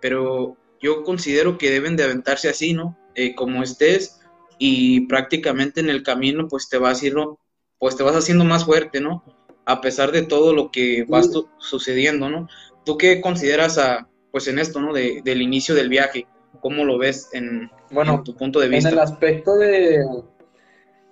pero 0.00 0.56
yo 0.80 1.02
considero 1.02 1.58
que 1.58 1.70
deben 1.70 1.96
de 1.96 2.04
aventarse 2.04 2.48
así, 2.48 2.72
¿no? 2.72 2.98
Eh, 3.14 3.34
como 3.34 3.62
estés 3.62 4.20
y 4.58 5.06
prácticamente 5.06 5.80
en 5.80 5.90
el 5.90 6.02
camino 6.02 6.48
pues 6.48 6.68
te 6.68 6.78
vas 6.78 6.98
haciendo, 6.98 7.38
pues 7.78 7.96
te 7.96 8.02
vas 8.02 8.16
haciendo 8.16 8.44
más 8.44 8.64
fuerte, 8.64 9.00
¿no? 9.00 9.24
A 9.66 9.80
pesar 9.80 10.12
de 10.12 10.22
todo 10.22 10.54
lo 10.54 10.70
que 10.70 11.04
va 11.04 11.22
sucediendo, 11.58 12.30
¿no? 12.30 12.48
¿Tú 12.84 12.96
qué 12.96 13.20
consideras 13.20 13.78
a, 13.78 14.08
pues 14.30 14.48
en 14.48 14.58
esto, 14.58 14.80
¿no? 14.80 14.92
De, 14.92 15.20
del 15.24 15.42
inicio 15.42 15.74
del 15.74 15.88
viaje, 15.88 16.26
¿cómo 16.60 16.84
lo 16.84 16.98
ves 16.98 17.30
en, 17.32 17.70
bueno, 17.90 18.22
tu 18.24 18.34
punto 18.34 18.60
de 18.60 18.68
vista. 18.68 18.88
En 18.88 18.94
el 18.94 19.00
aspecto 19.00 19.56
de, 19.56 19.98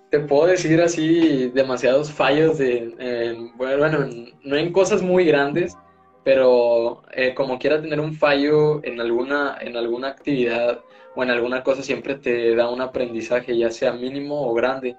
te 0.09 0.19
puedo 0.19 0.47
decir 0.47 0.81
así, 0.81 1.51
demasiados 1.53 2.11
fallos 2.11 2.57
de, 2.57 3.51
bueno, 3.55 4.07
no 4.43 4.55
en 4.55 4.71
cosas 4.71 5.01
muy 5.01 5.25
grandes, 5.25 5.77
pero 6.23 7.03
eh, 7.13 7.33
como 7.33 7.59
quiera 7.59 7.81
tener 7.81 7.99
un 7.99 8.13
fallo 8.13 8.83
en 8.83 8.99
alguna, 8.99 9.57
en 9.61 9.77
alguna 9.77 10.09
actividad 10.09 10.81
o 11.15 11.23
en 11.23 11.29
alguna 11.29 11.63
cosa 11.63 11.83
siempre 11.83 12.15
te 12.15 12.55
da 12.55 12.69
un 12.69 12.81
aprendizaje, 12.81 13.57
ya 13.57 13.71
sea 13.71 13.93
mínimo 13.93 14.49
o 14.49 14.53
grande. 14.53 14.95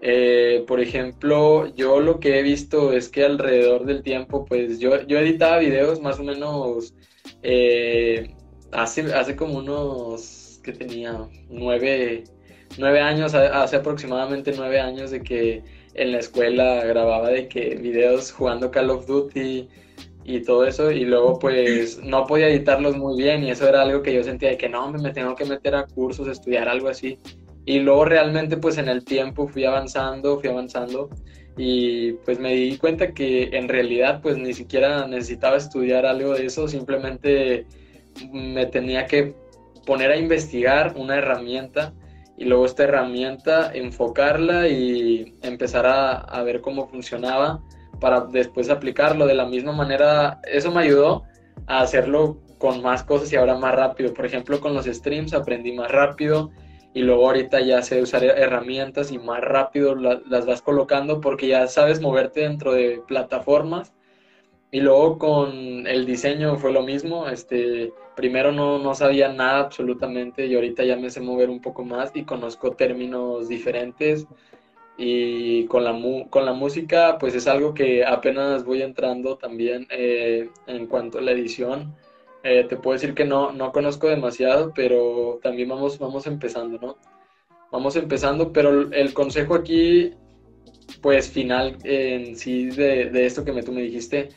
Eh, 0.00 0.64
por 0.66 0.80
ejemplo, 0.80 1.72
yo 1.76 2.00
lo 2.00 2.18
que 2.18 2.38
he 2.38 2.42
visto 2.42 2.92
es 2.92 3.08
que 3.08 3.24
alrededor 3.24 3.84
del 3.84 4.02
tiempo, 4.02 4.44
pues 4.44 4.80
yo, 4.80 5.00
yo 5.02 5.18
editaba 5.18 5.58
videos 5.58 6.00
más 6.00 6.18
o 6.18 6.24
menos 6.24 6.94
eh, 7.42 8.34
hace, 8.72 9.12
hace 9.12 9.36
como 9.36 9.58
unos 9.58 10.60
que 10.62 10.72
tenía 10.72 11.28
nueve, 11.48 12.24
años, 13.00 13.34
hace 13.34 13.76
aproximadamente 13.76 14.52
nueve 14.56 14.80
años 14.80 15.10
de 15.10 15.22
que 15.22 15.62
en 15.94 16.12
la 16.12 16.18
escuela 16.18 16.84
grababa 16.84 17.30
de 17.30 17.48
que 17.48 17.76
videos 17.76 18.32
jugando 18.32 18.70
Call 18.70 18.90
of 18.90 19.06
Duty, 19.06 19.68
y 20.24 20.40
todo 20.42 20.64
eso, 20.64 20.90
y 20.90 21.04
luego 21.04 21.38
pues 21.38 21.98
no 22.02 22.26
podía 22.26 22.48
editarlos 22.48 22.96
muy 22.96 23.20
bien 23.20 23.42
y 23.42 23.50
eso 23.50 23.68
era 23.68 23.82
algo 23.82 24.02
que 24.02 24.14
yo 24.14 24.22
sentía 24.22 24.50
de 24.50 24.56
que 24.56 24.68
no, 24.68 24.90
me 24.92 25.10
tengo 25.12 25.34
que 25.34 25.44
meter 25.44 25.74
a 25.74 25.86
cursos, 25.86 26.28
estudiar 26.28 26.68
algo 26.68 26.88
así. 26.88 27.18
Y 27.64 27.80
luego 27.80 28.04
realmente 28.04 28.56
pues 28.56 28.78
en 28.78 28.88
el 28.88 29.04
tiempo 29.04 29.48
fui 29.48 29.64
avanzando, 29.64 30.38
fui 30.38 30.48
avanzando 30.48 31.10
y 31.56 32.12
pues 32.24 32.38
me 32.38 32.54
di 32.54 32.78
cuenta 32.78 33.12
que 33.12 33.50
en 33.52 33.68
realidad 33.68 34.20
pues 34.22 34.38
ni 34.38 34.54
siquiera 34.54 35.06
necesitaba 35.06 35.56
estudiar 35.56 36.06
algo 36.06 36.34
de 36.34 36.46
eso, 36.46 36.68
simplemente 36.68 37.66
me 38.32 38.66
tenía 38.66 39.06
que 39.06 39.34
poner 39.86 40.10
a 40.10 40.16
investigar 40.16 40.94
una 40.96 41.16
herramienta 41.16 41.92
y 42.36 42.44
luego 42.44 42.66
esta 42.66 42.84
herramienta 42.84 43.70
enfocarla 43.74 44.68
y 44.68 45.36
empezar 45.42 45.86
a, 45.86 46.42
ver 46.42 46.60
cómo 46.60 46.88
funcionaba 46.88 47.60
para 48.00 48.22
después 48.22 48.70
aplicarlo 48.70 49.26
de 49.26 49.34
la 49.34 49.46
misma 49.46 49.72
manera. 49.72 50.40
Eso 50.50 50.72
me 50.72 50.82
ayudó 50.82 51.24
a 51.66 51.82
hacerlo 51.82 52.40
con 52.58 52.82
más 52.82 53.04
cosas 53.04 53.32
y 53.32 53.36
ahora 53.36 53.56
más 53.56 53.74
rápido. 53.74 54.12
Por 54.14 54.26
ejemplo, 54.26 54.60
con 54.60 54.74
los 54.74 54.86
streams 54.86 55.34
aprendí 55.34 55.72
más 55.72 55.90
rápido 55.90 56.50
y 56.94 57.02
luego 57.02 57.26
ahorita 57.26 57.60
ya 57.60 57.82
sé 57.82 58.02
usar 58.02 58.24
herramientas 58.24 59.12
y 59.12 59.18
más 59.18 59.40
rápido 59.40 59.94
las 59.94 60.46
vas 60.46 60.62
colocando 60.62 61.20
porque 61.20 61.48
ya 61.48 61.66
sabes 61.66 62.00
moverte 62.00 62.40
dentro 62.40 62.72
de 62.72 63.02
plataformas. 63.06 63.92
Y 64.70 64.80
luego 64.80 65.18
con 65.18 65.86
el 65.86 66.06
diseño 66.06 66.56
fue 66.56 66.72
lo 66.72 66.82
mismo. 66.82 67.28
Este, 67.28 67.92
primero 68.16 68.52
no, 68.52 68.78
no 68.78 68.94
sabía 68.94 69.32
nada 69.32 69.60
absolutamente 69.60 70.46
y 70.46 70.54
ahorita 70.54 70.84
ya 70.84 70.96
me 70.96 71.10
sé 71.10 71.20
mover 71.20 71.50
un 71.50 71.60
poco 71.60 71.84
más 71.84 72.10
y 72.14 72.24
conozco 72.24 72.72
términos 72.72 73.48
diferentes 73.48 74.26
y 74.96 75.66
con 75.66 75.84
la, 75.84 75.98
con 76.30 76.44
la 76.44 76.52
música, 76.52 77.18
pues 77.18 77.34
es 77.34 77.46
algo 77.46 77.74
que 77.74 78.04
apenas 78.04 78.64
voy 78.64 78.82
entrando 78.82 79.36
también 79.36 79.86
eh, 79.90 80.50
en 80.66 80.86
cuanto 80.86 81.18
a 81.18 81.22
la 81.22 81.32
edición. 81.32 81.94
Eh, 82.44 82.66
te 82.68 82.76
puedo 82.76 82.94
decir 82.94 83.14
que 83.14 83.24
no, 83.24 83.52
no 83.52 83.72
conozco 83.72 84.08
demasiado, 84.08 84.72
pero 84.74 85.38
también 85.42 85.68
vamos, 85.68 85.98
vamos 85.98 86.26
empezando, 86.26 86.78
¿no? 86.80 86.96
Vamos 87.70 87.96
empezando, 87.96 88.52
pero 88.52 88.92
el 88.92 89.14
consejo 89.14 89.54
aquí, 89.54 90.12
pues 91.00 91.30
final 91.30 91.78
en 91.84 92.36
sí 92.36 92.66
de, 92.66 93.10
de 93.10 93.26
esto 93.26 93.44
que 93.44 93.52
me, 93.52 93.62
tú 93.62 93.72
me 93.72 93.82
dijiste, 93.82 94.30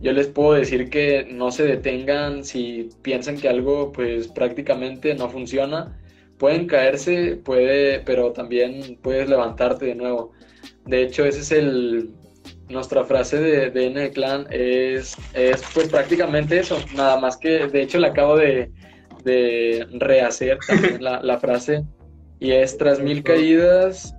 yo 0.00 0.12
les 0.12 0.28
puedo 0.28 0.52
decir 0.54 0.90
que 0.90 1.24
no 1.30 1.50
se 1.52 1.64
detengan 1.64 2.44
si 2.44 2.90
piensan 3.02 3.38
que 3.38 3.48
algo 3.48 3.92
pues 3.92 4.28
prácticamente 4.28 5.14
no 5.14 5.30
funciona 5.30 5.98
pueden 6.42 6.66
caerse, 6.66 7.36
puede, 7.36 8.00
pero 8.00 8.32
también 8.32 8.98
puedes 9.00 9.28
levantarte 9.28 9.86
de 9.86 9.94
nuevo. 9.94 10.32
De 10.84 11.04
hecho, 11.04 11.24
ese 11.24 11.38
es 11.38 11.52
el, 11.52 12.10
nuestra 12.72 13.04
frase 13.04 13.38
de, 13.38 13.70
de 13.70 13.86
N 13.86 14.10
Clan 14.10 14.46
es, 14.50 15.16
es 15.34 15.62
pues 15.74 15.88
prácticamente 15.88 16.58
eso, 16.58 16.78
nada 16.94 17.18
más 17.20 17.36
que 17.36 17.68
de 17.68 17.82
hecho 17.82 17.98
la 17.98 18.08
acabo 18.08 18.36
de, 18.36 18.72
de 19.24 19.86
rehacer 19.92 20.58
también 20.66 21.02
la, 21.02 21.22
la, 21.22 21.38
frase 21.38 21.84
y 22.40 22.52
es 22.52 22.76
tras 22.76 23.00
mil 23.00 23.22
caídas, 23.22 24.14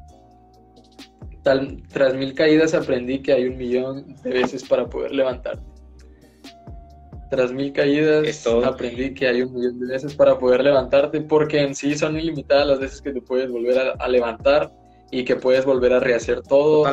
tal, 1.44 1.84
tras 1.92 2.14
mil 2.14 2.34
caídas 2.34 2.74
aprendí 2.74 3.22
que 3.22 3.34
hay 3.34 3.48
un 3.48 3.58
millón 3.58 4.16
de 4.24 4.32
veces 4.32 4.64
para 4.64 4.88
poder 4.88 5.12
levantarte. 5.12 5.64
Tras 7.30 7.52
mil 7.52 7.74
caídas 7.74 8.48
aprendí 8.64 9.14
que 9.14 9.28
hay 9.28 9.42
un 9.42 9.54
millón 9.54 9.80
de 9.80 9.88
veces 9.88 10.14
para 10.14 10.38
poder 10.38 10.64
levantarte 10.64 11.20
porque 11.20 11.62
en 11.62 11.74
sí 11.74 11.98
son 11.98 12.18
ilimitadas 12.18 12.68
las 12.68 12.80
veces 12.80 13.02
que 13.02 13.12
te 13.12 13.22
puedes 13.22 13.50
volver 13.50 13.94
a, 14.00 14.08
levantar 14.08 14.72
y 15.14 15.26
que 15.26 15.36
puedes 15.36 15.64
volver 15.64 15.94
a 15.94 16.00
rehacer 16.00 16.42
todo. 16.42 16.92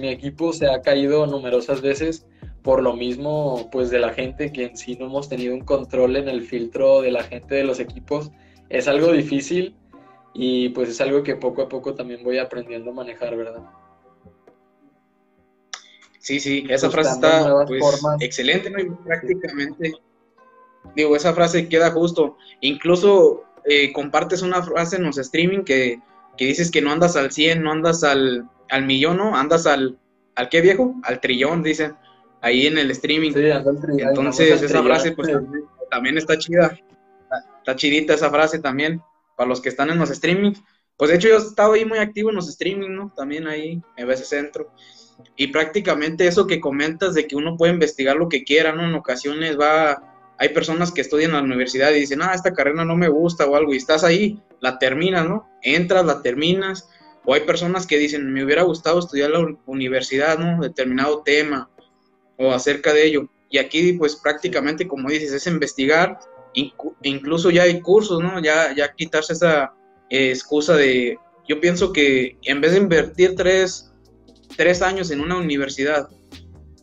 mi 0.00 0.08
equipo 0.08 0.52
se 0.52 0.68
ha 0.68 0.82
caído 0.82 1.24
numerosas 1.28 1.80
veces 1.80 2.26
por 2.62 2.82
lo 2.82 2.94
mismo 2.94 3.68
pues 3.70 3.90
de 3.90 4.00
la 4.00 4.12
gente 4.12 4.52
que 4.52 4.64
en 4.64 4.76
sí 4.76 4.96
no 4.98 5.06
hemos 5.06 5.28
tenido 5.28 5.54
un 5.54 5.60
control 5.60 6.16
en 6.16 6.28
el 6.28 6.42
filtro 6.42 7.00
de 7.00 7.12
la 7.12 7.22
gente 7.22 7.54
de 7.54 7.62
los 7.62 7.78
equipos. 7.78 8.32
Es 8.70 8.88
algo 8.88 9.12
difícil 9.12 9.76
y 10.34 10.70
pues 10.70 10.88
es 10.88 11.00
algo 11.00 11.22
que 11.22 11.36
poco 11.36 11.62
a 11.62 11.68
poco 11.68 11.94
también 11.94 12.24
voy 12.24 12.38
aprendiendo 12.38 12.90
a 12.90 12.94
manejar, 12.94 13.36
¿verdad? 13.36 13.62
Sí, 16.18 16.40
sí, 16.40 16.66
esa 16.68 16.90
frase 16.90 17.12
está 17.12 17.64
pues, 17.66 18.02
excelente, 18.18 18.68
¿no? 18.68 18.80
Y 18.80 18.90
prácticamente, 18.90 19.92
digo, 20.96 21.14
esa 21.14 21.32
frase 21.34 21.68
queda 21.68 21.92
justo. 21.92 22.36
Incluso 22.62 23.44
eh, 23.64 23.92
compartes 23.92 24.42
una 24.42 24.60
frase 24.60 24.96
en 24.96 25.04
los 25.04 25.18
streaming 25.18 25.62
que, 25.62 26.00
que, 26.40 26.46
dices 26.46 26.70
que 26.70 26.80
no 26.80 26.90
andas 26.90 27.16
al 27.16 27.30
100, 27.30 27.62
no 27.62 27.70
andas 27.70 28.02
al, 28.02 28.48
al 28.70 28.86
millón, 28.86 29.18
¿no? 29.18 29.36
Andas 29.36 29.66
al, 29.66 29.98
¿al 30.34 30.48
qué 30.48 30.62
viejo? 30.62 30.94
Al 31.02 31.20
trillón, 31.20 31.62
dicen, 31.62 31.94
ahí 32.40 32.66
en 32.66 32.78
el 32.78 32.90
streaming. 32.92 33.32
Sí, 33.32 33.50
Entonces, 33.98 34.62
esa 34.62 34.82
frase, 34.82 35.12
pues, 35.12 35.28
también, 35.90 36.16
está 36.16 36.38
chida. 36.38 36.78
Está, 37.58 37.76
chidita 37.76 38.14
esa 38.14 38.30
frase 38.30 38.58
también, 38.58 39.02
para 39.36 39.48
los 39.48 39.60
que 39.60 39.68
están 39.68 39.90
en 39.90 39.98
los 39.98 40.10
streaming. 40.10 40.52
Pues, 40.96 41.10
de 41.10 41.18
hecho, 41.18 41.28
yo 41.28 41.34
he 41.34 41.38
estado 41.38 41.74
ahí 41.74 41.84
muy 41.84 41.98
activo 41.98 42.30
en 42.30 42.36
los 42.36 42.48
streaming, 42.48 42.88
¿no? 42.90 43.12
También 43.14 43.46
ahí, 43.46 43.82
en 43.96 44.06
veces 44.06 44.28
centro 44.28 44.72
y 45.36 45.48
prácticamente 45.48 46.26
eso 46.26 46.46
que 46.46 46.60
comentas 46.60 47.14
de 47.14 47.26
que 47.26 47.36
uno 47.36 47.56
puede 47.56 47.72
investigar 47.72 48.16
lo 48.16 48.28
que 48.28 48.44
quiera, 48.44 48.72
¿no? 48.72 48.88
En 48.88 48.94
ocasiones 48.94 49.58
va, 49.58 50.09
hay 50.40 50.48
personas 50.48 50.90
que 50.90 51.02
estudian 51.02 51.30
en 51.30 51.36
la 51.36 51.42
universidad 51.42 51.92
y 51.92 52.00
dicen, 52.00 52.22
ah, 52.22 52.32
esta 52.34 52.52
carrera 52.52 52.84
no 52.84 52.96
me 52.96 53.08
gusta 53.08 53.46
o 53.46 53.54
algo, 53.54 53.72
y 53.72 53.76
estás 53.76 54.02
ahí, 54.02 54.42
la 54.60 54.78
terminas, 54.78 55.28
¿no? 55.28 55.48
Entras, 55.62 56.04
la 56.04 56.22
terminas, 56.22 56.88
o 57.24 57.34
hay 57.34 57.42
personas 57.42 57.86
que 57.86 57.98
dicen, 57.98 58.32
me 58.32 58.44
hubiera 58.44 58.62
gustado 58.62 58.98
estudiar 58.98 59.30
la 59.30 59.46
universidad, 59.66 60.38
¿no? 60.38 60.60
Determinado 60.60 61.22
tema 61.22 61.70
o 62.38 62.52
acerca 62.52 62.92
de 62.92 63.06
ello. 63.06 63.28
Y 63.50 63.58
aquí, 63.58 63.92
pues 63.92 64.16
prácticamente, 64.16 64.88
como 64.88 65.10
dices, 65.10 65.32
es 65.32 65.46
investigar, 65.46 66.18
incluso 67.02 67.50
ya 67.50 67.62
hay 67.64 67.80
cursos, 67.80 68.22
¿no? 68.22 68.42
Ya, 68.42 68.74
ya 68.74 68.92
quitarse 68.94 69.34
esa 69.34 69.74
excusa 70.08 70.74
de, 70.74 71.18
yo 71.46 71.60
pienso 71.60 71.92
que 71.92 72.38
en 72.42 72.60
vez 72.60 72.72
de 72.72 72.78
invertir 72.78 73.36
tres 73.36 73.90
tres 74.56 74.82
años 74.82 75.10
en 75.10 75.20
una 75.20 75.36
universidad 75.36 76.08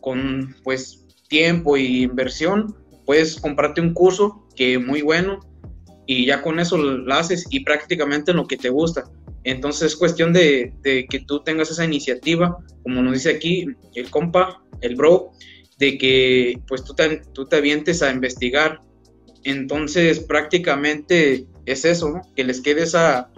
con 0.00 0.56
pues 0.64 1.06
tiempo 1.28 1.76
y 1.76 2.02
inversión, 2.02 2.76
puedes 3.08 3.40
comprarte 3.40 3.80
un 3.80 3.94
curso 3.94 4.46
que 4.54 4.74
es 4.74 4.86
muy 4.86 5.00
bueno 5.00 5.40
y 6.06 6.26
ya 6.26 6.42
con 6.42 6.60
eso 6.60 6.76
lo 6.76 7.14
haces 7.14 7.46
y 7.48 7.60
prácticamente 7.60 8.32
en 8.32 8.36
lo 8.36 8.46
que 8.46 8.58
te 8.58 8.68
gusta. 8.68 9.04
Entonces 9.44 9.92
es 9.92 9.96
cuestión 9.96 10.34
de, 10.34 10.74
que 10.82 11.20
tú 11.26 11.42
tengas 11.42 11.70
esa 11.70 11.86
iniciativa, 11.86 12.58
como 12.82 13.00
nos 13.00 13.14
dice 13.14 13.30
aquí 13.30 13.66
el 13.94 14.10
compa, 14.10 14.62
el 14.82 14.94
bro, 14.94 15.30
de 15.78 15.96
que 15.96 16.60
pues 16.68 16.84
tú 16.84 16.92
te, 16.92 17.22
tú 17.32 17.46
te 17.46 17.56
avientes 17.56 18.02
a 18.02 18.12
investigar. 18.12 18.82
Entonces 19.42 20.20
prácticamente 20.20 21.46
es 21.64 21.86
eso, 21.86 22.20
que 22.36 22.44
les 22.44 22.60
quede 22.60 22.82
esa, 22.82 23.30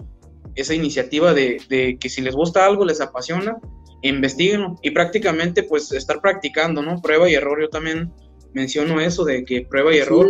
esa 0.55 0.73
iniciativa 0.73 1.33
de, 1.33 1.97
que 1.97 2.09
si 2.09 2.19
les 2.19 2.35
gusta 2.35 2.65
algo, 2.65 2.83
les 2.83 2.99
apasiona, 2.99 3.55
investiguen 4.01 4.75
y 4.81 4.91
prácticamente 4.91 5.63
pues 5.63 5.93
estar 5.93 6.19
practicando, 6.19 6.81
¿no? 6.81 7.01
Prueba 7.01 7.29
y 7.29 7.35
error, 7.35 7.61
yo 7.61 7.69
también 7.69 8.11
menciono 8.53 8.99
eso 8.99 9.23
de 9.23 9.43
que 9.45 9.65
prueba 9.69 9.93
y 9.93 9.99
error 9.99 10.27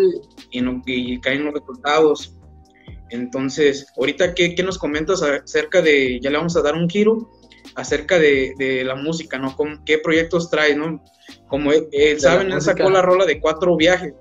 y, 0.52 0.62
no, 0.62 0.82
y 0.86 1.20
caen 1.20 1.46
los 1.46 1.54
resultados. 1.54 2.38
Entonces, 3.10 3.88
ahorita, 3.98 4.34
¿qué, 4.34 4.56
¿qué, 4.56 4.64
nos 4.64 4.78
comentas 4.78 5.22
acerca 5.22 5.82
de, 5.82 6.20
ya 6.22 6.30
le 6.30 6.38
vamos 6.38 6.56
a 6.56 6.62
dar 6.62 6.76
un 6.76 6.90
giro, 6.90 7.30
acerca 7.76 8.20
de, 8.20 8.54
de 8.58 8.84
la 8.84 8.96
música, 8.96 9.38
¿no? 9.38 9.56
¿Qué 9.86 9.98
proyectos 9.98 10.50
trae, 10.50 10.76
¿no? 10.76 11.04
Como 11.48 11.72
él, 11.72 12.20
saben, 12.20 12.52
él 12.52 12.62
sacó 12.62 12.90
la 12.90 13.02
rola 13.02 13.26
de 13.26 13.40
cuatro 13.40 13.76
viajes 13.76 14.14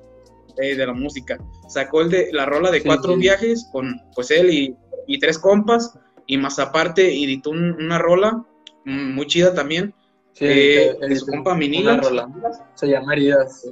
eh, 0.60 0.74
de 0.74 0.86
la 0.86 0.92
música. 0.92 1.38
Sacó 1.68 2.02
el 2.02 2.10
de 2.10 2.30
la 2.32 2.46
rola 2.46 2.70
de 2.70 2.82
cuatro 2.82 3.16
viajes 3.16 3.68
con, 3.72 4.00
pues 4.14 4.30
él 4.30 4.50
y, 4.50 4.76
y, 5.06 5.18
tres 5.18 5.38
compas, 5.38 5.98
y 6.26 6.36
más 6.36 6.58
aparte 6.58 7.06
editó 7.06 7.50
una 7.50 7.98
rola 7.98 8.44
muy 8.84 9.26
chida 9.26 9.54
también. 9.54 9.94
Sí, 10.32 10.44
eh, 10.46 10.96
de 11.00 11.16
su 11.16 11.26
compa 11.26 11.54
Minila. 11.54 12.00
Se 12.74 12.86
llama 12.86 13.14
Heridas. 13.14 13.68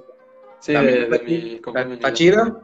Sí, 0.61 0.73
de, 0.73 1.23
mi 1.25 1.61
compa 1.61 1.83
Está 1.83 2.13
chida. 2.13 2.61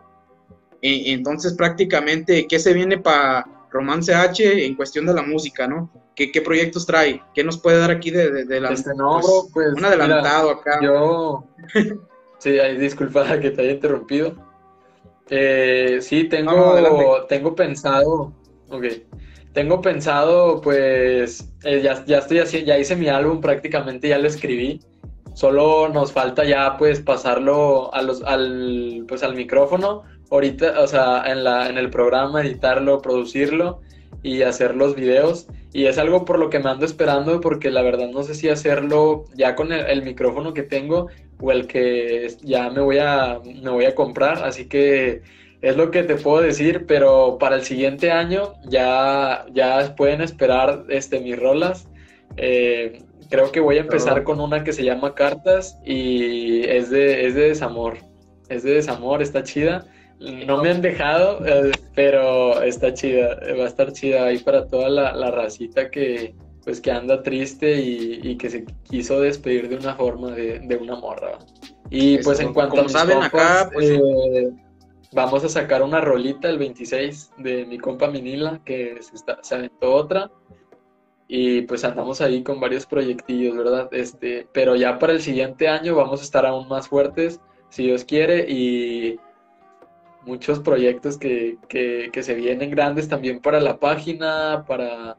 Y, 0.81 1.13
entonces 1.13 1.55
prácticamente, 1.55 2.47
¿qué 2.47 2.59
se 2.59 2.75
viene 2.75 2.99
para 2.99 3.47
Romance 3.71 4.15
H 4.15 4.67
en 4.67 4.75
cuestión 4.75 5.07
de 5.07 5.15
la 5.15 5.23
música, 5.23 5.67
no? 5.67 5.91
¿Qué, 6.15 6.31
qué 6.31 6.43
proyectos 6.43 6.85
trae? 6.85 7.23
¿Qué 7.35 7.43
nos 7.43 7.59
puede 7.59 7.79
dar 7.79 7.91
aquí 7.91 8.11
de, 8.11 8.45
de, 8.45 8.61
la 8.61 8.71
este, 8.71 8.95
no, 8.95 9.19
pues, 9.21 9.51
pues, 9.53 9.69
Un 9.75 9.85
adelantado 9.85 10.51
acá. 10.51 10.79
Yo... 10.83 11.45
sí, 12.39 12.53
disculpa 12.79 13.39
que 13.41 13.51
te 13.51 13.63
haya 13.63 13.73
interrumpido. 13.73 14.35
Eh, 15.31 15.99
sí, 16.01 16.25
tengo, 16.25 17.25
tengo 17.29 17.55
pensado... 17.55 18.33
Ok. 18.69 18.85
Tengo 19.55 19.81
pensado, 19.81 20.61
pues, 20.61 21.49
eh, 21.63 21.81
ya, 21.81 22.05
ya 22.05 22.19
estoy 22.19 22.41
haciendo, 22.41 22.67
ya 22.67 22.79
hice 22.79 22.97
mi 22.97 23.09
álbum 23.09 23.41
prácticamente, 23.41 24.09
ya 24.09 24.19
lo 24.19 24.27
escribí. 24.27 24.81
Solo 25.35 25.89
nos 25.89 26.13
falta 26.13 26.45
ya, 26.45 26.77
pues, 26.79 27.01
pasarlo 27.01 27.93
a 27.95 28.03
los, 28.03 28.23
al, 28.23 29.05
pues, 29.09 29.23
al 29.23 29.35
micrófono. 29.35 30.03
Ahorita, 30.31 30.81
o 30.81 30.87
sea, 30.87 31.25
en, 31.27 31.45
la, 31.45 31.69
en 31.69 31.77
el 31.79 31.91
programa, 31.91 32.43
editarlo, 32.43 33.03
producirlo. 33.03 33.81
y 34.25 34.43
hacer 34.43 34.75
los 34.75 34.97
videos. 34.97 35.47
Y 35.73 35.87
es 35.87 35.99
algo 35.99 36.25
por 36.25 36.39
lo 36.39 36.51
que 36.51 36.59
me 36.59 36.71
ando 36.71 36.87
esperando 36.87 37.41
porque 37.41 37.71
la 37.71 37.83
verdad 37.83 38.09
no 38.09 38.23
sé 38.23 38.35
si 38.35 38.49
hacerlo 38.49 39.25
ya 39.35 39.55
con 39.55 39.73
el, 39.73 40.03
micrófono 40.03 40.55
que 40.55 40.63
tengo 40.63 41.09
o 41.41 41.53
el 41.53 41.67
que 41.67 42.29
ya 42.43 42.71
me 42.71 42.81
voy 42.81 42.99
a, 42.99 43.41
me 43.45 43.71
voy 43.71 43.85
a 43.85 43.95
comprar. 43.95 44.43
Así 44.45 44.67
que 44.67 45.23
es 45.61 45.77
lo 45.77 45.91
que 45.91 46.03
te 46.05 46.17
puedo 46.17 46.43
decir, 46.43 46.87
pero 46.87 47.39
para 47.39 47.57
el 47.57 47.63
siguiente 47.65 48.11
año 48.13 48.55
ya, 48.69 49.47
ya 49.53 49.95
pueden 49.97 50.21
esperar 50.23 50.85
este, 50.89 51.21
mis 51.21 51.39
rolas. 51.39 51.89
Eh, 52.37 53.03
creo 53.35 53.51
que 53.51 53.61
voy 53.61 53.79
a 53.79 53.81
empezar 53.81 54.23
con 54.23 54.41
una 54.41 54.63
que 54.63 54.73
se 54.73 54.85
llama 54.85 55.15
Cartas 55.15 55.77
y 55.85 56.63
es 56.69 56.91
de, 56.91 57.27
es 57.27 57.35
de 57.35 57.49
desamor. 57.49 57.99
Es 58.49 58.63
de 58.63 58.75
desamor, 58.75 59.23
está 59.23 59.43
chida. 59.43 59.87
No 60.47 60.63
me 60.63 60.71
han 60.71 60.81
dejado, 60.81 61.45
eh, 61.45 61.73
pero 61.97 62.63
está 62.63 62.95
chida, 62.95 63.41
va 63.59 63.65
a 63.65 63.67
estar 63.67 63.93
chida 63.93 64.27
ahí 64.27 64.39
para 64.39 64.69
toda 64.69 64.89
la, 64.89 65.31
racita 65.33 65.91
que 65.91 66.35
pues 66.63 66.81
que 66.81 66.93
anda 66.93 67.23
triste 67.23 67.79
y, 67.79 68.37
que 68.37 68.49
se 68.49 68.65
quiso 68.85 69.21
despedir 69.21 69.69
de 69.69 69.77
una 69.77 69.95
forma 69.97 70.31
de, 70.31 70.79
una 70.81 70.95
morra. 70.95 71.39
Y 71.91 72.19
pues 72.19 72.39
en 72.41 72.55
cuanto 72.55 72.81
a 72.81 72.83
mis 72.85 72.93
saben 72.93 73.23
acá, 73.23 73.69
pues, 73.73 73.91
eh, 73.91 74.51
vamos 75.13 75.45
a 75.45 75.49
sacar 75.49 75.83
una 75.83 76.01
rolita 76.01 76.49
el 76.49 76.59
26 76.59 77.33
de 77.39 77.67
mi 77.67 77.79
compa 77.79 78.09
Minila, 78.09 78.63
que 78.65 78.97
se, 79.01 79.17
está, 79.17 79.39
se 79.43 79.57
aventó 79.57 79.93
otra. 79.93 80.31
Y 81.27 81.63
pues 81.63 81.85
andamos 81.85 82.21
ahí 82.21 82.43
con 82.43 82.61
varios 82.61 82.87
proyectillos, 82.87 83.57
¿verdad? 83.57 83.89
Este, 83.93 84.47
pero 84.53 84.77
ya 84.77 84.99
para 84.99 85.13
el 85.13 85.21
siguiente 85.21 85.69
año 85.69 85.95
vamos 85.95 86.21
a 86.21 86.25
estar 86.25 86.45
aún 86.45 86.69
más 86.69 86.89
fuertes, 86.89 87.41
si 87.71 87.85
Dios 87.85 88.05
quiere, 88.05 88.49
y 88.49 89.19
muchos 90.27 90.61
proyectos 90.61 91.19
que, 91.19 91.59
se 92.13 92.35
vienen 92.35 92.71
grandes 92.71 93.09
también 93.09 93.41
para 93.41 93.61
la 93.61 93.79
página, 93.79 94.65
para, 94.67 95.19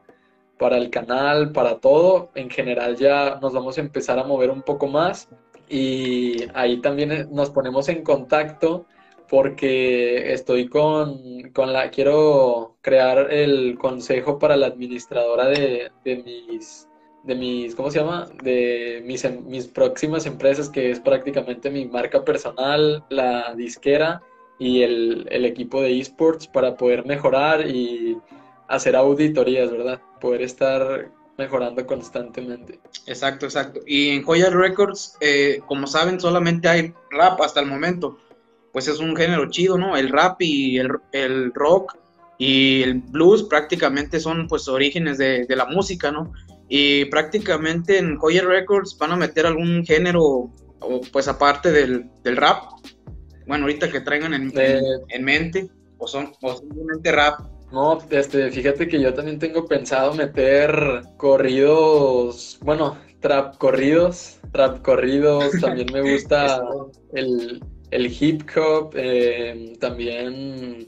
para 0.58 0.76
el 0.76 0.90
canal, 0.90 1.52
para 1.52 1.78
todo. 1.78 2.30
En 2.34 2.50
general 2.50 2.96
ya 2.96 3.38
nos 3.40 3.52
vamos 3.52 3.78
a 3.78 3.80
empezar 3.80 4.18
a 4.18 4.24
mover 4.24 4.50
un 4.50 4.62
poco 4.62 4.86
más 4.86 5.28
y 5.68 6.36
ahí 6.54 6.80
también 6.80 7.28
nos 7.32 7.50
ponemos 7.50 7.88
en 7.88 8.02
contacto 8.02 8.86
porque 9.28 10.32
estoy 10.32 10.68
con, 10.68 11.42
la, 11.54 11.90
quiero 11.90 12.76
crear 12.80 13.32
el 13.32 13.76
consejo 13.78 14.38
para 14.38 14.56
la 14.56 14.66
administradora 14.66 15.48
de, 15.48 15.90
de 16.04 16.16
mis, 16.16 16.88
de 17.24 17.34
mis, 17.34 17.74
¿cómo 17.74 17.90
se 17.90 17.98
llama? 17.98 18.28
De 18.42 19.02
mis, 19.04 19.24
em, 19.24 19.44
mis 19.46 19.66
próximas 19.66 20.26
empresas, 20.26 20.68
que 20.68 20.90
es 20.90 21.00
prácticamente 21.00 21.70
mi 21.70 21.86
marca 21.86 22.24
personal, 22.24 23.04
la 23.08 23.54
disquera 23.54 24.22
y 24.58 24.82
el, 24.82 25.44
equipo 25.44 25.82
de 25.82 25.98
esports 26.00 26.46
para 26.46 26.76
poder 26.76 27.04
mejorar 27.04 27.66
y 27.66 28.16
hacer 28.68 28.96
auditorías, 28.96 29.70
¿verdad? 29.70 30.00
Poder 30.20 30.42
estar 30.42 31.10
mejorando 31.36 31.84
constantemente. 31.86 32.80
Exacto, 33.06 33.46
exacto. 33.46 33.80
Y 33.86 34.10
en 34.10 34.22
Joya 34.22 34.50
Records, 34.50 35.16
eh, 35.20 35.60
como 35.66 35.86
saben, 35.86 36.18
solamente 36.18 36.68
hay 36.68 36.94
rap 37.10 37.40
hasta 37.40 37.60
el 37.60 37.66
momento. 37.66 38.18
Pues 38.76 38.88
es 38.88 38.98
un 38.98 39.16
género 39.16 39.48
chido, 39.48 39.78
¿no? 39.78 39.96
El 39.96 40.10
rap 40.10 40.42
y 40.42 40.76
el, 40.76 40.90
rock 41.54 41.96
y 42.36 42.82
el 42.82 43.00
blues 43.00 43.44
prácticamente 43.44 44.20
son 44.20 44.46
pues 44.48 44.68
orígenes 44.68 45.16
de, 45.16 45.46
la 45.48 45.64
música, 45.64 46.12
¿no? 46.12 46.34
Y 46.68 47.06
prácticamente 47.06 47.96
en 47.96 48.18
Joya 48.18 48.42
Records 48.42 48.98
van 48.98 49.12
a 49.12 49.16
meter 49.16 49.46
algún 49.46 49.82
género, 49.86 50.50
pues 51.10 51.26
aparte 51.26 51.72
del, 51.72 52.10
del 52.22 52.36
rap, 52.36 52.64
bueno, 53.46 53.64
ahorita 53.64 53.90
que 53.90 54.02
traigan 54.02 54.34
en, 54.34 54.52
en, 54.54 55.24
mente, 55.24 55.70
o 55.96 56.06
son 56.06 56.34
o 56.42 56.56
simplemente 56.58 57.12
rap. 57.12 57.40
No, 57.72 57.98
este, 58.10 58.50
fíjate 58.50 58.88
que 58.88 59.00
yo 59.00 59.14
también 59.14 59.38
tengo 59.38 59.64
pensado 59.64 60.12
meter 60.12 60.76
corridos, 61.16 62.58
bueno, 62.60 62.98
trap 63.20 63.56
corridos, 63.56 64.38
trap 64.52 64.82
corridos, 64.82 65.50
también 65.62 65.88
me 65.94 66.02
gusta 66.12 66.62
el, 67.14 67.62
hip 68.04 68.42
hop, 68.56 68.92
eh, 68.94 69.72
también 69.80 70.86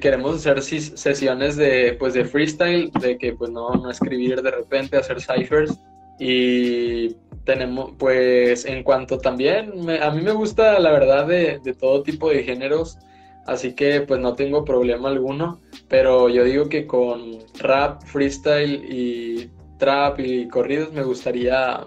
queremos 0.00 0.36
hacer 0.36 0.62
sesiones 0.62 1.56
de, 1.56 1.96
pues, 1.98 2.14
de 2.14 2.24
freestyle, 2.24 2.90
de 3.00 3.18
que 3.18 3.32
pues 3.32 3.50
no, 3.50 3.70
no 3.70 3.90
escribir 3.90 4.40
de 4.42 4.50
repente, 4.50 4.96
hacer 4.96 5.20
ciphers 5.20 5.78
y 6.20 7.16
tenemos, 7.44 7.92
pues 7.98 8.66
en 8.66 8.82
cuanto 8.82 9.18
también, 9.18 9.72
a 10.02 10.10
mí 10.10 10.20
me 10.20 10.32
gusta 10.32 10.78
la 10.78 10.92
verdad 10.92 11.26
de, 11.26 11.58
todo 11.78 12.02
tipo 12.02 12.28
de 12.28 12.44
géneros, 12.44 12.98
así 13.46 13.74
que 13.74 14.02
pues 14.02 14.20
no 14.20 14.34
tengo 14.34 14.64
problema 14.64 15.08
alguno, 15.08 15.58
pero 15.88 16.28
yo 16.28 16.44
digo 16.44 16.68
que 16.68 16.86
con 16.86 17.38
rap, 17.58 18.02
freestyle 18.04 18.84
y 18.84 19.50
trap 19.78 20.20
y 20.20 20.46
corridos 20.48 20.92
me 20.92 21.02
gustaría 21.02 21.80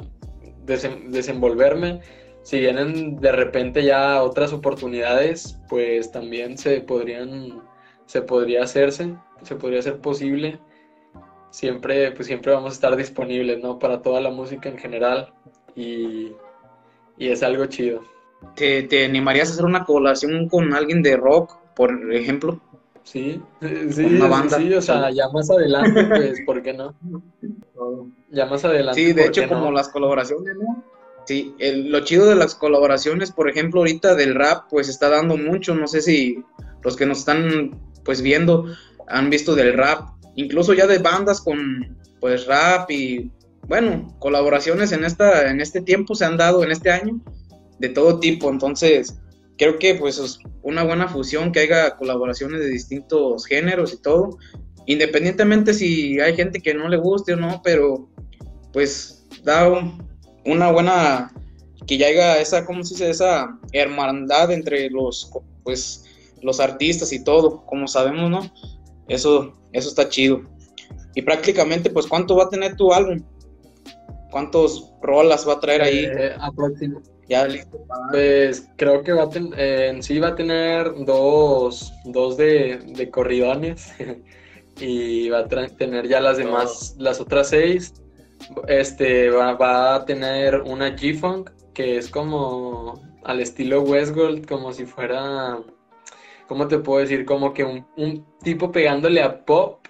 desenvolverme. 0.66 2.02
Si 2.44 2.60
vienen 2.60 3.16
de 3.18 3.32
repente 3.32 3.84
ya 3.84 4.22
otras 4.22 4.54
oportunidades, 4.54 5.58
pues 5.70 6.12
también 6.12 6.58
se 6.58 6.82
podrían, 6.82 7.62
se 8.06 8.22
podría 8.22 8.64
hacerse, 8.64 9.16
se 9.44 9.56
podría 9.56 9.80
hacer 9.80 10.00
posible 10.00 10.60
siempre, 11.54 12.12
pues 12.12 12.28
siempre 12.28 12.52
vamos 12.52 12.72
a 12.72 12.74
estar 12.74 12.96
disponibles, 12.96 13.62
¿no? 13.62 13.78
Para 13.78 14.02
toda 14.02 14.20
la 14.20 14.32
música 14.32 14.70
en 14.70 14.78
general 14.78 15.32
y, 15.76 16.34
es 17.18 17.44
algo 17.44 17.68
chido. 17.68 18.02
¿Te, 18.56 19.06
animarías 19.06 19.50
a 19.50 19.54
hacer 19.54 19.66
una 19.66 19.86
colaboración 19.86 20.50
con 20.50 20.74
alguien 20.74 21.04
de 21.04 21.16
rock, 21.16 21.56
por 21.76 22.12
ejemplo? 22.12 22.60
Sí, 23.04 23.40
sí, 23.62 24.04
una 24.04 24.28
banda. 24.28 24.58
sí, 24.58 24.74
o 24.74 24.82
sea, 24.82 25.12
ya 25.12 25.30
más 25.30 25.50
adelante, 25.50 26.06
pues, 26.06 26.42
¿por 26.46 26.62
qué 26.62 26.74
no? 26.74 26.94
Ya 28.32 28.48
más 28.48 28.66
adelante. 28.66 29.00
Sí, 29.00 29.14
de 29.14 29.28
hecho, 29.28 29.48
como 29.48 29.72
las 29.72 29.90
colaboraciones, 29.90 30.56
¿no? 30.56 30.84
Sí, 31.26 31.56
lo 31.60 32.02
chido 32.02 32.28
de 32.28 32.36
las 32.36 32.54
colaboraciones, 32.54 33.32
por 33.32 33.50
ejemplo, 33.50 33.82
ahorita 33.82 34.16
del 34.16 34.36
rap, 34.36 34.66
pues 34.70 34.90
está 34.90 35.10
dando 35.10 35.38
mucho. 35.38 35.74
No 35.74 35.88
sé 35.88 36.02
si 36.02 36.44
los 36.84 36.98
que 36.98 37.06
nos 37.06 37.20
están, 37.20 37.80
pues, 38.04 38.22
viendo 38.22 38.66
han 39.08 39.30
visto 39.30 39.56
del 39.56 39.74
rap 39.74 40.14
incluso 40.36 40.74
ya 40.74 40.88
de 40.88 41.00
bandas 41.00 41.42
con 41.42 41.98
pues 42.20 42.46
rap 42.48 42.90
y 42.90 43.32
bueno, 43.68 44.16
colaboraciones 44.20 44.92
en 44.92 45.06
esta 45.06 45.50
en 45.50 45.62
este 45.62 45.82
tiempo 45.82 46.16
se 46.16 46.26
han 46.26 46.38
dado 46.38 46.64
en 46.64 46.72
este 46.72 46.92
año 46.92 47.22
de 47.80 47.90
todo 47.90 48.20
tipo, 48.20 48.50
entonces 48.50 49.20
creo 49.58 49.78
que 49.78 49.96
pues 49.96 50.18
es 50.18 50.40
una 50.62 50.84
buena 50.84 51.08
fusión 51.08 51.52
que 51.52 51.62
haya 51.62 51.96
colaboraciones 51.96 52.60
de 52.60 52.68
distintos 52.68 53.46
géneros 53.46 53.94
y 53.94 54.02
todo, 54.02 54.38
independientemente 54.86 55.74
si 55.74 56.20
hay 56.20 56.36
gente 56.36 56.60
que 56.60 56.74
no 56.74 56.88
le 56.88 56.98
guste 56.98 57.34
o 57.34 57.38
no, 57.38 57.62
pero 57.64 58.10
pues 58.72 59.26
da 59.44 59.70
una 60.46 60.72
buena 60.72 61.32
que 61.88 61.98
ya 61.98 62.08
haya 62.08 62.40
esa, 62.40 62.66
¿cómo 62.66 62.84
se 62.84 62.94
dice? 62.94 63.10
Esa 63.10 63.58
hermandad 63.72 64.52
entre 64.52 64.90
los, 64.90 65.32
pues, 65.64 66.06
los 66.42 66.60
artistas 66.60 67.12
y 67.14 67.24
todo, 67.24 67.66
como 67.66 67.88
sabemos, 67.88 68.30
¿no? 68.30 68.42
Eso, 69.08 69.54
eso 69.72 69.90
está 69.90 70.10
chido. 70.10 70.42
Y 71.16 71.22
prácticamente, 71.22 71.90
pues, 71.90 72.08
¿cuánto 72.08 72.36
va 72.36 72.46
a 72.46 72.50
tener 72.50 72.76
tu 72.76 72.94
álbum? 72.94 73.22
¿Cuántos 74.32 74.92
rolas 75.02 75.48
va 75.48 75.54
a 75.54 75.60
traer 75.60 75.82
ahí? 75.82 76.06
Eh, 76.06 76.36
ya 77.30 77.48
listo. 77.48 77.86
Pues 78.12 78.68
creo 78.76 79.04
que 79.04 79.14
va 79.14 79.24
a 79.24 79.30
eh, 79.58 79.88
en 79.90 80.04
sí 80.04 80.20
va 80.20 80.30
a 80.30 80.36
tener 80.36 81.06
dos, 81.06 81.94
dos 82.06 82.36
de, 82.38 82.80
de 82.86 83.10
corridones 83.10 83.94
y 84.80 85.30
va 85.30 85.40
a 85.40 85.48
tener 85.48 86.08
ya 86.08 86.20
las 86.20 86.38
demás, 86.38 86.96
las 86.98 87.20
otras 87.20 87.50
seis. 87.50 87.94
Este 88.68 89.30
va, 89.30 89.96
a 89.96 90.06
tener 90.06 90.62
una 90.62 90.96
G-Funk 90.96 91.52
que 91.74 91.98
es 91.98 92.10
como 92.10 93.02
al 93.24 93.40
estilo 93.40 93.82
Westgold, 93.82 94.46
como 94.48 94.74
si 94.74 94.86
fuera 94.86 95.60
¿cómo 96.48 96.68
te 96.68 96.80
puedo 96.80 97.00
decir? 97.00 97.26
Como 97.26 97.54
que 97.54 97.64
un, 97.64 98.26
tipo 98.44 98.72
pegándole 98.72 99.22
a 99.22 99.44
pop, 99.46 99.88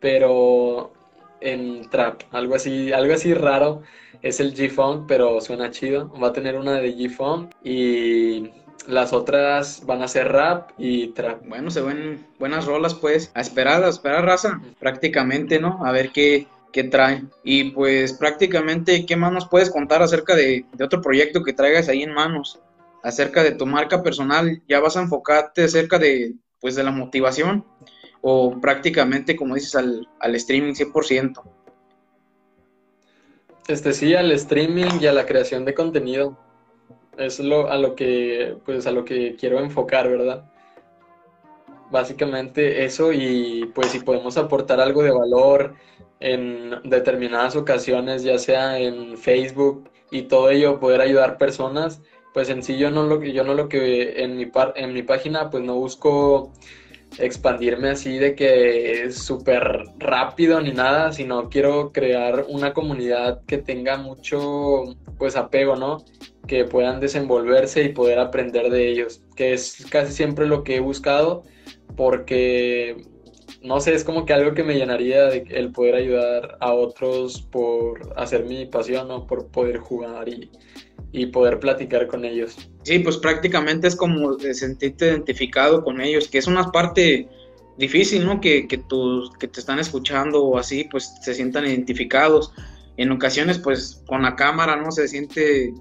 pero 0.00 0.92
en 1.40 1.88
trap, 1.90 2.22
algo 2.32 2.54
así, 2.54 2.92
algo 2.92 3.14
así 3.14 3.34
raro. 3.34 3.82
Es 4.22 4.38
el 4.40 4.54
G-Funk, 4.54 5.06
pero 5.08 5.40
suena 5.40 5.70
chido. 5.70 6.12
Va 6.22 6.28
a 6.28 6.32
tener 6.32 6.56
una 6.56 6.74
de 6.74 6.94
G-Funk 6.94 7.52
y 7.64 8.50
las 8.86 9.12
otras 9.12 9.84
van 9.86 10.02
a 10.02 10.08
ser 10.08 10.30
rap 10.30 10.70
y 10.78 11.08
trap. 11.08 11.46
Bueno, 11.46 11.70
se 11.70 11.80
ven 11.80 12.26
buenas 12.38 12.66
rolas, 12.66 12.94
pues. 12.94 13.32
A 13.34 13.40
esperar, 13.40 13.82
a 13.82 13.88
esperar, 13.88 14.24
raza. 14.24 14.60
Prácticamente, 14.78 15.58
¿no? 15.60 15.84
A 15.84 15.92
ver 15.92 16.10
qué, 16.10 16.46
qué 16.72 16.84
trae. 16.84 17.24
Y 17.44 17.70
pues 17.70 18.14
prácticamente, 18.14 19.06
¿qué 19.06 19.16
más 19.16 19.32
nos 19.32 19.48
puedes 19.48 19.70
contar 19.70 20.02
acerca 20.02 20.34
de, 20.34 20.64
de 20.72 20.84
otro 20.84 21.00
proyecto 21.00 21.42
que 21.42 21.52
traigas 21.52 21.88
ahí 21.88 22.02
en 22.02 22.12
manos? 22.12 22.60
acerca 23.02 23.42
de 23.42 23.52
tu 23.52 23.66
marca 23.66 24.02
personal, 24.02 24.62
ya 24.68 24.80
vas 24.80 24.96
a 24.96 25.02
enfocarte 25.02 25.64
acerca 25.64 25.98
de, 25.98 26.34
pues, 26.60 26.74
de 26.74 26.84
la 26.84 26.92
motivación 26.92 27.64
o 28.20 28.60
prácticamente, 28.60 29.36
como 29.36 29.56
dices, 29.56 29.74
al, 29.74 30.08
al 30.20 30.34
streaming 30.36 30.74
100%. 30.74 31.42
Este 33.68 33.92
sí, 33.92 34.14
al 34.14 34.30
streaming 34.32 35.00
y 35.00 35.06
a 35.06 35.12
la 35.12 35.26
creación 35.26 35.64
de 35.64 35.74
contenido. 35.74 36.38
Es 37.18 37.40
lo, 37.40 37.70
a 37.70 37.76
lo 37.76 37.94
que, 37.94 38.56
pues, 38.64 38.86
a 38.86 38.92
lo 38.92 39.04
que 39.04 39.36
quiero 39.36 39.58
enfocar, 39.58 40.08
¿verdad? 40.08 40.44
básicamente 41.90 42.84
eso 42.84 43.12
y 43.12 43.70
pues 43.74 43.88
si 43.88 44.00
podemos 44.00 44.38
aportar 44.38 44.80
algo 44.80 45.02
de 45.02 45.10
valor 45.10 45.74
en 46.22 46.70
determinadas 46.84 47.56
ocasiones, 47.56 48.22
ya 48.22 48.38
sea 48.38 48.78
en 48.78 49.18
Facebook 49.18 49.90
y 50.10 50.22
todo 50.22 50.50
ello, 50.50 50.78
poder 50.78 51.00
ayudar 51.00 51.36
personas, 51.36 52.00
pues 52.32 52.48
en 52.48 52.62
sí 52.62 52.78
yo 52.78 52.90
no 52.90 53.04
lo, 53.04 53.22
yo 53.22 53.44
no 53.44 53.54
lo 53.54 53.68
que 53.68 54.22
en 54.22 54.36
mi, 54.36 54.50
en 54.76 54.92
mi 54.92 55.02
página 55.02 55.50
pues 55.50 55.64
no 55.64 55.74
busco 55.74 56.52
expandirme 57.18 57.90
así 57.90 58.18
de 58.18 58.34
que 58.34 59.04
es 59.04 59.18
súper 59.18 59.84
rápido 59.98 60.60
ni 60.60 60.72
nada, 60.72 61.12
sino 61.12 61.48
quiero 61.50 61.92
crear 61.92 62.46
una 62.48 62.72
comunidad 62.72 63.42
que 63.46 63.58
tenga 63.58 63.96
mucho 63.96 64.84
pues 65.18 65.36
apego, 65.36 65.76
¿no? 65.76 65.98
Que 66.46 66.64
puedan 66.64 67.00
desenvolverse 67.00 67.82
y 67.82 67.90
poder 67.90 68.18
aprender 68.18 68.70
de 68.70 68.88
ellos, 68.88 69.22
que 69.36 69.52
es 69.52 69.86
casi 69.90 70.12
siempre 70.12 70.46
lo 70.46 70.64
que 70.64 70.76
he 70.76 70.80
buscado 70.80 71.42
porque 71.96 72.96
no 73.62 73.80
sé, 73.80 73.94
es 73.94 74.04
como 74.04 74.26
que 74.26 74.32
algo 74.32 74.54
que 74.54 74.64
me 74.64 74.74
llenaría 74.74 75.24
de 75.24 75.44
el 75.50 75.70
poder 75.72 75.94
ayudar 75.94 76.56
a 76.60 76.72
otros 76.72 77.42
por 77.42 78.12
hacer 78.16 78.44
mi 78.44 78.66
pasión, 78.66 79.08
¿no? 79.08 79.26
Por 79.26 79.48
poder 79.48 79.78
jugar 79.78 80.28
y, 80.28 80.50
y 81.12 81.26
poder 81.26 81.60
platicar 81.60 82.06
con 82.06 82.24
ellos. 82.24 82.56
Sí, 82.82 82.98
pues 82.98 83.18
prácticamente 83.18 83.86
es 83.86 83.96
como 83.96 84.38
sentirte 84.38 85.06
identificado 85.06 85.84
con 85.84 86.00
ellos, 86.00 86.28
que 86.28 86.38
es 86.38 86.46
una 86.46 86.70
parte 86.72 87.28
difícil, 87.78 88.24
¿no? 88.24 88.40
Que, 88.40 88.66
que, 88.66 88.82
que 89.38 89.48
te 89.48 89.60
están 89.60 89.78
escuchando 89.78 90.44
o 90.44 90.58
así, 90.58 90.84
pues 90.84 91.14
se 91.22 91.34
sientan 91.34 91.66
identificados. 91.66 92.52
En 92.96 93.10
ocasiones, 93.10 93.58
pues 93.58 94.02
con 94.06 94.22
la 94.22 94.36
cámara, 94.36 94.76
¿no? 94.76 94.90
Se 94.90 95.08
siente, 95.08 95.72